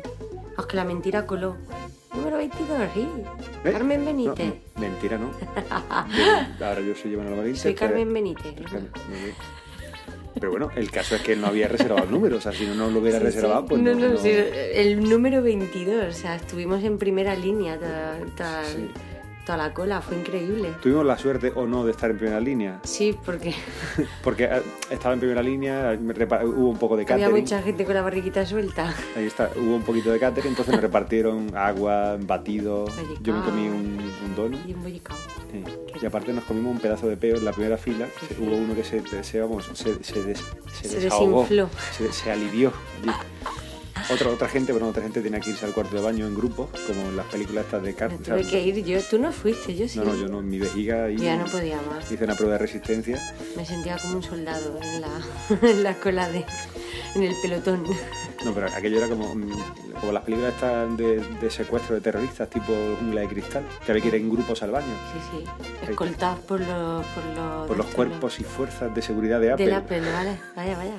Aunque 0.57 0.75
la 0.75 0.83
mentira 0.85 1.25
coló. 1.25 1.55
Número 2.15 2.37
22, 2.37 2.67
sí. 2.93 3.07
¿Eh? 3.65 3.71
Carmen 3.71 4.05
Benítez. 4.05 4.53
no, 4.75 4.81
mentira, 4.81 5.17
¿no? 5.17 5.31
Ahora 6.65 6.79
yo 6.81 6.93
soy 6.95 7.11
Iván 7.13 7.25
Benítez. 7.35 7.61
Soy 7.61 7.73
pero- 7.73 7.87
Carmen 7.87 8.13
Benítez. 8.13 8.53
Carmen- 8.61 8.89
Pero 10.35 10.51
bueno, 10.51 10.69
el 10.75 10.91
caso 10.91 11.15
es 11.15 11.21
que 11.21 11.33
él 11.33 11.41
no 11.41 11.47
había 11.47 11.67
reservado 11.67 12.03
el 12.05 12.11
número. 12.11 12.37
O 12.37 12.41
sea, 12.41 12.51
si 12.51 12.65
no 12.67 12.75
nos 12.75 12.91
lo 12.93 12.99
hubiera 12.99 13.17
Sí, 13.19 13.25
reservado, 13.25 13.61
sí. 13.61 13.67
pues 13.69 13.81
no, 13.81 13.93
no. 13.93 13.99
no, 13.99 14.09
no- 14.13 14.17
sí, 14.17 14.29
el 14.31 15.09
número 15.09 15.41
22, 15.41 16.05
o 16.07 16.11
sea, 16.11 16.35
estuvimos 16.35 16.83
en 16.83 16.97
primera 16.99 17.35
línea 17.35 17.77
toda- 17.79 18.63
Sí. 18.65 18.89
Toda 19.45 19.57
la 19.57 19.73
cola, 19.73 20.01
fue 20.01 20.17
increíble. 20.17 20.69
Tuvimos 20.81 21.05
la 21.05 21.17
suerte 21.17 21.51
o 21.55 21.65
no 21.65 21.83
de 21.85 21.91
estar 21.91 22.09
en 22.09 22.17
primera 22.17 22.39
línea. 22.39 22.79
Sí, 22.83 23.15
porque 23.25 23.53
Porque 24.23 24.45
eh, 24.45 24.61
estaba 24.89 25.13
en 25.13 25.19
primera 25.19 25.41
línea, 25.43 25.97
hubo 25.99 26.69
un 26.69 26.77
poco 26.77 26.95
de 26.97 27.03
había 27.03 27.25
catering. 27.25 27.41
mucha 27.43 27.61
gente 27.61 27.85
con 27.85 27.93
la 27.95 28.01
barriguita 28.01 28.45
suelta. 28.45 28.93
Ahí 29.15 29.25
está, 29.25 29.49
hubo 29.55 29.75
un 29.75 29.83
poquito 29.83 30.11
de 30.11 30.19
catering, 30.19 30.49
entonces 30.49 30.73
me 30.75 30.81
repartieron 30.89 31.55
agua, 31.55 32.17
batido. 32.19 32.85
Yo 33.21 33.33
me 33.35 33.43
comí 33.43 33.67
un, 33.67 33.99
un 34.25 34.35
donut. 34.35 34.59
Y 34.67 34.73
un 34.73 34.83
sí. 34.85 35.63
Y 36.01 36.05
aparte 36.05 36.33
nos 36.33 36.43
comimos 36.45 36.71
un 36.73 36.79
pedazo 36.79 37.07
de 37.07 37.15
peo 37.17 37.37
en 37.37 37.45
la 37.45 37.51
primera 37.51 37.77
fila. 37.77 38.07
Hubo 38.39 38.55
uno 38.55 38.73
que 38.75 38.83
se, 38.83 39.01
se, 39.23 39.39
vamos, 39.39 39.69
se, 39.73 40.03
se, 40.03 40.23
des- 40.23 40.43
se 40.71 40.87
Se 40.89 40.99
desahogó, 40.99 41.41
desinfló. 41.43 41.69
se, 41.91 42.11
se 42.11 42.31
alivió. 42.31 42.71
Otra, 44.11 44.29
otra 44.29 44.47
gente, 44.49 44.71
bueno, 44.71 44.87
otra 44.89 45.01
gente 45.01 45.21
tenía 45.21 45.39
que 45.39 45.51
irse 45.51 45.65
al 45.65 45.73
cuarto 45.73 45.95
de 45.95 46.01
baño 46.01 46.27
en 46.27 46.35
grupo, 46.35 46.69
como 46.87 47.01
en 47.09 47.15
las 47.15 47.25
películas 47.27 47.65
estas 47.65 47.81
de 47.83 47.89
Me 47.89 47.95
cartas. 47.95 48.19
tuve 48.21 48.45
que 48.45 48.61
ir 48.61 48.83
yo. 48.83 48.99
Tú 49.09 49.17
no 49.19 49.31
fuiste, 49.31 49.75
yo 49.75 49.87
sí. 49.87 49.99
No, 49.99 50.05
no, 50.05 50.15
yo 50.15 50.27
no, 50.27 50.41
mi 50.41 50.59
vejiga 50.59 51.09
y 51.09 51.17
ya 51.17 51.37
no 51.37 51.45
podía 51.45 51.77
más. 51.81 52.11
hice 52.11 52.23
una 52.25 52.35
prueba 52.35 52.53
de 52.53 52.59
resistencia. 52.59 53.17
Me 53.55 53.65
sentía 53.65 53.97
como 53.97 54.15
un 54.17 54.23
soldado 54.23 54.77
en 54.81 55.01
la, 55.01 55.09
en 55.69 55.83
la 55.83 55.93
cola 55.95 56.29
de. 56.29 56.45
en 57.15 57.23
el 57.23 57.33
pelotón. 57.41 57.83
No, 58.43 58.53
pero 58.53 58.67
aquello 58.67 58.97
era 58.97 59.07
como, 59.07 59.33
mm, 59.35 59.51
como 60.01 60.11
las 60.11 60.23
películas 60.23 60.53
estas 60.53 60.97
de, 60.97 61.23
de 61.41 61.49
secuestro 61.49 61.95
de 61.95 62.01
terroristas, 62.01 62.49
tipo 62.49 62.73
Jungla 62.99 63.21
de 63.21 63.27
Cristal, 63.29 63.63
que 63.85 63.91
había 63.91 64.01
que 64.01 64.09
ir 64.09 64.15
en 64.15 64.29
grupos 64.29 64.61
al 64.63 64.71
baño. 64.71 64.93
Sí, 65.31 65.37
sí. 65.45 65.89
Escoltados 65.89 66.39
por 66.39 66.59
los. 66.59 67.05
por 67.05 67.25
los, 67.35 67.67
Por 67.67 67.77
los 67.77 67.85
cuerpos 67.87 68.39
y 68.39 68.43
fuerzas 68.43 68.93
de 68.93 69.01
seguridad 69.01 69.39
de 69.39 69.47
De 69.47 69.53
Apple. 69.53 69.67
la 69.67 69.77
Apple, 69.77 70.01
vale. 70.01 70.37
Vaya, 70.55 70.77
vaya. 70.77 70.95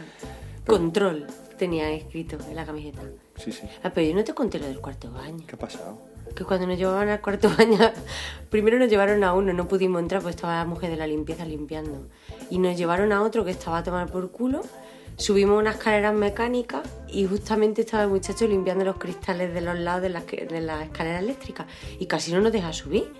Control 0.66 1.26
tenía 1.64 1.90
escrito 1.90 2.36
en 2.46 2.56
la 2.56 2.66
camiseta. 2.66 3.00
Sí, 3.36 3.50
sí. 3.50 3.62
Ah, 3.82 3.90
pero 3.94 4.06
yo 4.06 4.14
no 4.14 4.22
te 4.22 4.34
conté 4.34 4.58
lo 4.58 4.66
del 4.66 4.80
cuarto 4.80 5.10
baño. 5.10 5.44
¿Qué 5.46 5.56
ha 5.56 5.58
pasado? 5.58 5.98
Que 6.36 6.44
cuando 6.44 6.66
nos 6.66 6.76
llevaban 6.76 7.08
al 7.08 7.22
cuarto 7.22 7.50
baño, 7.56 7.78
primero 8.50 8.78
nos 8.78 8.90
llevaron 8.90 9.24
a 9.24 9.32
uno, 9.32 9.54
no 9.54 9.66
pudimos 9.66 10.02
entrar 10.02 10.20
porque 10.20 10.34
estaba 10.36 10.56
la 10.56 10.66
mujer 10.66 10.90
de 10.90 10.98
la 10.98 11.06
limpieza 11.06 11.46
limpiando. 11.46 12.06
Y 12.50 12.58
nos 12.58 12.76
llevaron 12.76 13.12
a 13.12 13.22
otro 13.22 13.46
que 13.46 13.50
estaba 13.50 13.78
a 13.78 13.82
tomar 13.82 14.10
por 14.10 14.30
culo. 14.30 14.60
Subimos 15.16 15.58
unas 15.58 15.76
escaleras 15.76 16.12
mecánicas 16.12 16.82
y 17.08 17.24
justamente 17.24 17.80
estaba 17.80 18.02
el 18.02 18.10
muchacho 18.10 18.46
limpiando 18.46 18.84
los 18.84 18.96
cristales 18.96 19.54
de 19.54 19.62
los 19.62 19.78
lados 19.78 20.02
de 20.02 20.10
las, 20.10 20.26
de 20.26 20.60
las 20.60 20.82
escaleras 20.82 21.22
eléctricas. 21.22 21.66
Y 21.98 22.04
casi 22.04 22.30
no 22.30 22.42
nos 22.42 22.52
deja 22.52 22.74
subir. 22.74 23.10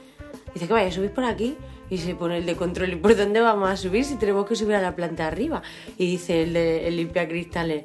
Dice 0.52 0.66
que 0.66 0.72
vaya 0.72 0.88
a 0.88 0.92
subir 0.92 1.12
por 1.12 1.24
aquí. 1.24 1.56
Y 1.90 1.98
se 1.98 2.14
pone 2.14 2.38
el 2.38 2.46
de 2.46 2.56
control. 2.56 2.92
¿Y 2.92 2.96
por 2.96 3.16
dónde 3.16 3.40
vamos 3.40 3.70
a 3.70 3.76
subir 3.76 4.04
si 4.04 4.16
tenemos 4.16 4.46
que 4.46 4.56
subir 4.56 4.74
a 4.74 4.82
la 4.82 4.96
planta 4.96 5.26
arriba? 5.26 5.62
Y 5.98 6.06
dice 6.06 6.42
el 6.42 6.52
de 6.52 6.88
el 6.88 6.96
limpia 6.96 7.28
cristales. 7.28 7.84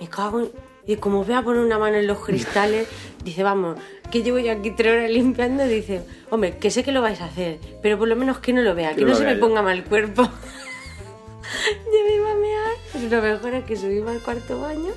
Me 0.00 0.08
cago 0.08 0.40
en... 0.40 0.50
Y 0.88 0.96
como 0.96 1.24
vea 1.24 1.42
poner 1.42 1.62
una 1.62 1.78
mano 1.78 1.96
en 1.96 2.06
los 2.06 2.20
cristales, 2.20 2.86
dice, 3.24 3.42
vamos, 3.42 3.76
que 4.10 4.22
llevo 4.22 4.38
yo 4.38 4.52
aquí 4.52 4.70
tres 4.70 4.92
horas 4.92 5.10
limpiando, 5.10 5.66
dice, 5.66 6.02
hombre, 6.30 6.58
que 6.58 6.70
sé 6.70 6.84
que 6.84 6.92
lo 6.92 7.02
vais 7.02 7.20
a 7.20 7.24
hacer, 7.26 7.58
pero 7.82 7.98
por 7.98 8.06
lo 8.06 8.14
menos 8.14 8.38
que 8.38 8.52
no 8.52 8.62
lo 8.62 8.74
vea, 8.74 8.90
que, 8.90 9.00
Que 9.00 9.04
no 9.04 9.14
se 9.16 9.24
me 9.24 9.34
yo. 9.34 9.40
ponga 9.40 9.62
mal 9.62 9.82
cuerpo. 9.84 10.22
yo 11.84 12.04
me 12.06 12.14
iba 12.14 12.30
a 12.30 12.36
mear, 12.36 13.10
lo 13.10 13.22
mejor 13.22 13.54
es 13.54 13.64
que 13.64 13.76
subimos 13.76 14.12
al 14.12 14.20
cuarto 14.22 14.60
baño, 14.60 14.92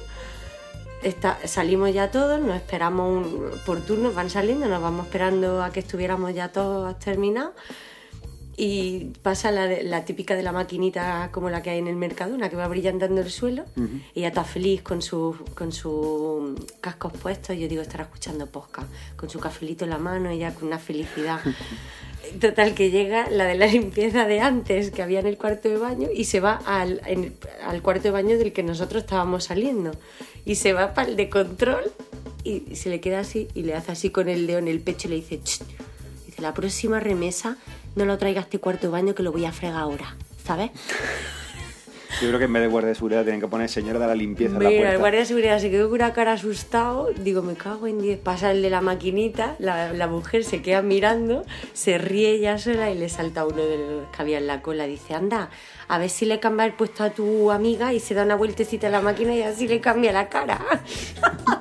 está, 1.02 1.40
salimos 1.46 1.92
ya 1.92 2.12
todos, 2.12 2.40
nos 2.40 2.56
esperamos 2.56 3.26
un, 3.26 3.52
por 3.66 3.82
turnos, 3.82 4.14
van 4.14 4.30
saliendo, 4.30 4.68
nos 4.68 4.82
vamos 4.82 5.08
esperando 5.08 5.64
a 5.64 5.72
que 5.72 5.80
estuviéramos 5.80 6.34
ya 6.34 6.50
todos 6.52 6.98
terminados. 7.00 7.54
Y 8.62 9.14
pasa 9.24 9.52
la, 9.52 9.68
la 9.84 10.04
típica 10.04 10.36
de 10.36 10.44
la 10.44 10.52
maquinita 10.52 11.30
como 11.32 11.50
la 11.50 11.64
que 11.64 11.70
hay 11.70 11.80
en 11.80 11.88
el 11.88 11.96
mercado, 11.96 12.36
una 12.36 12.50
que 12.50 12.58
va 12.58 12.68
brillantando 12.68 13.22
el 13.22 13.32
suelo. 13.32 13.64
Y 14.14 14.20
ella 14.20 14.28
está 14.28 14.44
feliz 14.44 14.82
con 14.82 15.02
sus 15.02 15.38
con 15.56 15.72
sus 15.72 16.60
cascos 16.82 17.14
puestos. 17.14 17.58
Yo 17.58 17.70
digo, 17.70 17.82
estará 17.82 18.04
escuchando 18.04 18.48
posca, 18.48 18.86
con 19.16 19.30
su 19.30 19.40
cafelito 19.40 19.86
en 19.86 19.92
la 19.92 19.98
mano, 19.98 20.30
ella 20.30 20.54
con 20.54 20.68
una 20.68 20.78
felicidad. 20.78 21.40
Total, 22.42 22.74
que 22.74 22.92
llega 22.92 23.30
la 23.30 23.46
de 23.46 23.56
la 23.56 23.68
limpieza 23.68 24.26
de 24.26 24.42
antes 24.42 24.92
que 24.92 25.04
había 25.04 25.22
en 25.22 25.28
el 25.28 25.38
cuarto 25.38 25.70
de 25.70 25.78
baño 25.78 26.10
y 26.14 26.26
se 26.26 26.42
va 26.42 26.60
al, 26.66 27.02
en 27.06 27.34
al 27.66 27.82
cuarto 27.82 28.04
de 28.04 28.12
baño 28.12 28.38
del 28.38 28.52
que 28.52 28.62
nosotros 28.62 29.04
estábamos 29.04 29.46
saliendo. 29.46 29.92
Y 30.44 30.56
se 30.56 30.74
va 30.74 30.94
para 30.94 31.08
el 31.08 31.16
de 31.16 31.30
control 31.30 31.94
y, 32.44 32.64
y 32.70 32.76
se 32.76 32.90
le 32.90 33.00
queda 33.00 33.22
así 33.22 33.48
y 33.56 33.64
le 33.64 33.74
hace 33.74 33.94
así 33.94 34.10
con 34.10 34.28
el 34.28 34.48
dedo 34.48 34.60
en 34.60 34.68
el 34.68 34.82
pecho 34.82 35.08
y 35.08 35.12
le 35.12 35.16
dice, 35.16 35.38
dice, 35.38 36.42
la 36.42 36.54
próxima 36.54 37.00
remesa 37.00 37.58
no 37.96 38.06
lo 38.06 38.18
traiga 38.18 38.42
a 38.42 38.44
este 38.44 38.60
cuarto 38.60 38.88
de 38.88 38.92
baño 38.92 39.16
que 39.16 39.24
lo 39.24 39.32
voy 39.32 39.46
a 39.46 39.52
fregar 39.52 39.80
ahora, 39.82 40.16
¿sabes? 40.44 40.72
Yo 42.22 42.28
creo 42.28 42.40
que 42.40 42.46
en 42.46 42.54
vez 42.54 42.64
de 42.64 42.68
guardia 42.68 42.90
de 42.90 42.96
seguridad 42.96 43.22
tienen 43.24 43.40
que 43.40 43.48
poner 43.48 43.70
señora 43.70 43.98
de 43.98 44.08
la 44.08 44.16
limpieza 44.16 44.58
en 44.58 44.64
la 44.64 44.68
Mira, 44.70 44.80
puerta. 44.82 44.94
el 44.94 45.00
guardia 45.00 45.20
de 45.22 45.26
seguridad 45.26 45.60
se 45.60 45.70
quedó 45.72 45.86
con 45.90 46.02
una 46.02 46.12
cara 46.12 46.34
asustado. 46.34 47.12
Digo, 47.18 47.44
me 47.44 47.54
cago 47.54 47.88
en 47.88 48.02
10. 48.02 48.20
Pasa 48.20 48.52
el 48.52 48.62
de 48.62 48.70
la 48.70 48.82
maquinita, 48.82 49.56
la, 49.60 49.94
la 49.94 50.08
mujer 50.08 50.44
se 50.44 50.62
queda 50.62 50.82
mirando, 50.82 51.46
se 51.74 51.98
ríe 51.98 52.32
ella 52.32 52.58
sola 52.58 52.90
y 52.92 52.98
le 52.98 53.08
salta 53.08 53.46
uno 53.46 53.64
de 53.64 53.78
los 53.78 54.08
que 54.10 54.22
había 54.22 54.40
en 54.40 54.48
la 54.48 54.62
cola. 54.62 54.86
Dice, 54.86 55.14
anda, 55.14 55.50
a 55.88 55.98
ver 55.98 56.10
si 56.10 56.26
le 56.26 56.42
cambia 56.42 56.66
el 56.66 56.74
puesto 56.74 57.06
a 57.06 57.12
tu 57.12 57.52
amiga 57.52 57.94
y 57.94 58.02
se 58.02 58.16
da 58.16 58.24
una 58.24 58.36
vueltecita 58.36 58.88
a 58.88 58.90
la 58.90 59.02
máquina 59.02 59.34
y 59.34 59.44
así 59.44 59.68
le 59.70 59.80
cambia 59.80 60.12
la 60.12 60.28
cara. 60.28 60.60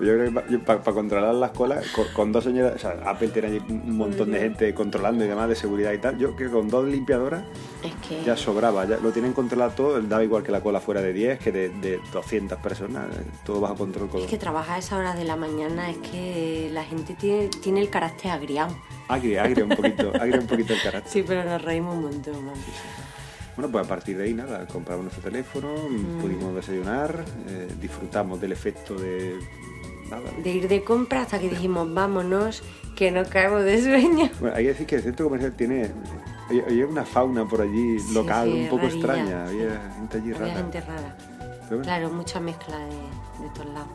Yo 0.00 0.14
creo 0.14 0.44
que 0.46 0.58
para 0.60 0.80
controlar 0.80 1.34
las 1.34 1.50
colas, 1.50 1.86
con, 1.88 2.06
con 2.14 2.32
dos 2.32 2.44
señoras, 2.44 2.76
o 2.76 2.78
sea, 2.78 2.90
Apple 3.04 3.28
tiene 3.28 3.48
allí 3.48 3.62
un 3.68 3.96
montón 3.96 4.30
de 4.30 4.38
gente 4.38 4.72
controlando 4.72 5.24
y 5.24 5.28
demás 5.28 5.48
de 5.48 5.56
seguridad 5.56 5.92
y 5.92 5.98
tal. 5.98 6.16
Yo 6.18 6.36
creo 6.36 6.50
que 6.50 6.54
con 6.56 6.68
dos 6.68 6.86
limpiadoras 6.86 7.42
Es 7.82 7.92
que... 8.08 8.22
ya 8.24 8.36
sobraba, 8.36 8.84
ya 8.86 8.98
lo 8.98 9.10
tienen 9.10 9.32
controlado 9.32 9.72
todo, 9.72 10.00
daba 10.02 10.22
igual 10.22 10.42
que 10.44 10.52
la 10.52 10.60
cola 10.60 10.80
fuera 10.80 11.00
de 11.02 11.12
10, 11.12 11.38
que 11.40 11.50
de, 11.52 11.68
de 11.70 12.00
200 12.12 12.58
personas, 12.60 13.06
eh, 13.16 13.22
todo 13.44 13.60
bajo 13.60 13.74
control. 13.74 14.08
Con... 14.08 14.20
Es 14.20 14.26
que 14.28 14.38
trabajar 14.38 14.76
a 14.76 14.78
esa 14.78 14.96
hora 14.98 15.14
de 15.14 15.24
la 15.24 15.34
mañana 15.36 15.90
es 15.90 15.96
que 15.98 16.70
la 16.72 16.84
gente 16.84 17.14
tiene, 17.14 17.48
tiene 17.48 17.80
el 17.80 17.90
carácter 17.90 18.30
agriado. 18.30 18.76
Agria, 19.08 19.42
agria 19.44 19.64
un 19.64 19.70
poquito, 19.70 20.12
agria 20.20 20.38
un 20.38 20.46
poquito 20.46 20.74
el 20.74 20.82
carácter. 20.82 21.12
Sí, 21.12 21.24
pero 21.26 21.42
nos 21.42 21.60
reímos 21.62 21.96
un 21.96 22.02
montón, 22.02 22.44
man. 22.44 22.54
Bueno, 23.56 23.72
pues 23.72 23.84
a 23.84 23.88
partir 23.88 24.16
de 24.16 24.22
ahí 24.24 24.34
nada, 24.34 24.64
compramos 24.68 25.02
nuestro 25.04 25.24
teléfono, 25.24 25.74
Mm. 25.88 26.20
pudimos 26.20 26.54
desayunar, 26.54 27.24
eh, 27.48 27.66
disfrutamos 27.80 28.40
del 28.40 28.52
efecto 28.52 28.94
de 28.94 29.36
nada. 30.10 30.30
De 30.42 30.50
ir 30.50 30.68
de 30.68 30.82
compra 30.84 31.22
hasta 31.22 31.38
que 31.38 31.48
dijimos, 31.48 31.92
vámonos, 31.92 32.62
que 32.96 33.10
no 33.10 33.24
caemos 33.24 33.64
de 33.64 33.82
sueño. 33.82 34.30
Bueno, 34.40 34.56
hay 34.56 34.64
que 34.64 34.68
decir 34.70 34.86
que 34.86 34.96
el 34.96 35.02
centro 35.02 35.26
comercial 35.26 35.52
tiene 35.54 35.90
había- 36.66 36.86
una 36.86 37.04
fauna 37.04 37.44
por 37.46 37.60
allí 37.60 37.98
Sí, 38.00 38.14
local 38.14 38.50
sí, 38.52 38.60
un 38.62 38.68
poco 38.68 38.82
rarilla, 38.82 38.96
extraña, 38.96 39.46
había 39.46 39.92
gente 39.96 40.16
allí 40.18 40.32
Había 40.32 40.38
rara. 40.46 40.54
gente 40.54 40.80
rara. 40.80 41.16
Pero 41.38 41.68
bueno, 41.68 41.82
Claro, 41.82 42.10
mucha 42.10 42.40
mezcla 42.40 42.78
de, 42.78 42.86
de 43.44 43.50
todos 43.54 43.66
lados. 43.74 43.88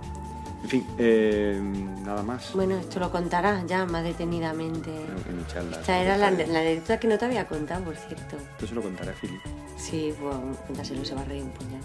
En 0.63 0.69
fin, 0.69 0.87
eh, 0.97 1.59
nada 2.05 2.23
más. 2.23 2.53
Bueno, 2.53 2.77
esto 2.77 2.97
lo 3.01 3.11
contarás 3.11 3.65
ya 3.65 3.85
más 3.85 4.01
detenidamente. 4.03 4.91
En, 5.27 5.37
mi 5.37 5.45
charla. 5.47 5.77
Esta 5.81 5.99
era 6.01 6.15
la, 6.17 6.31
la 6.31 6.59
anécdota 6.61 6.99
que 7.01 7.07
no 7.09 7.17
te 7.17 7.25
había 7.25 7.45
contado, 7.47 7.83
por 7.83 7.95
cierto. 7.97 8.37
Esto 8.37 8.67
se 8.67 8.75
lo 8.75 8.81
contaré 8.81 9.09
a 9.11 9.13
Philip. 9.13 9.41
Sí, 9.75 10.13
bueno, 10.21 10.55
cuéntaselo, 10.65 11.03
se 11.03 11.15
va 11.15 11.21
a 11.21 11.25
reír 11.25 11.43
un 11.43 11.51
puñal. 11.51 11.81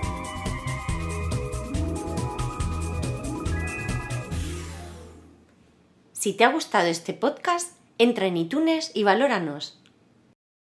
Si 6.20 6.34
te 6.34 6.44
ha 6.44 6.52
gustado 6.52 6.86
este 6.88 7.14
podcast, 7.14 7.72
entra 7.96 8.26
en 8.26 8.36
iTunes 8.36 8.90
y 8.92 9.04
valóranos. 9.04 9.79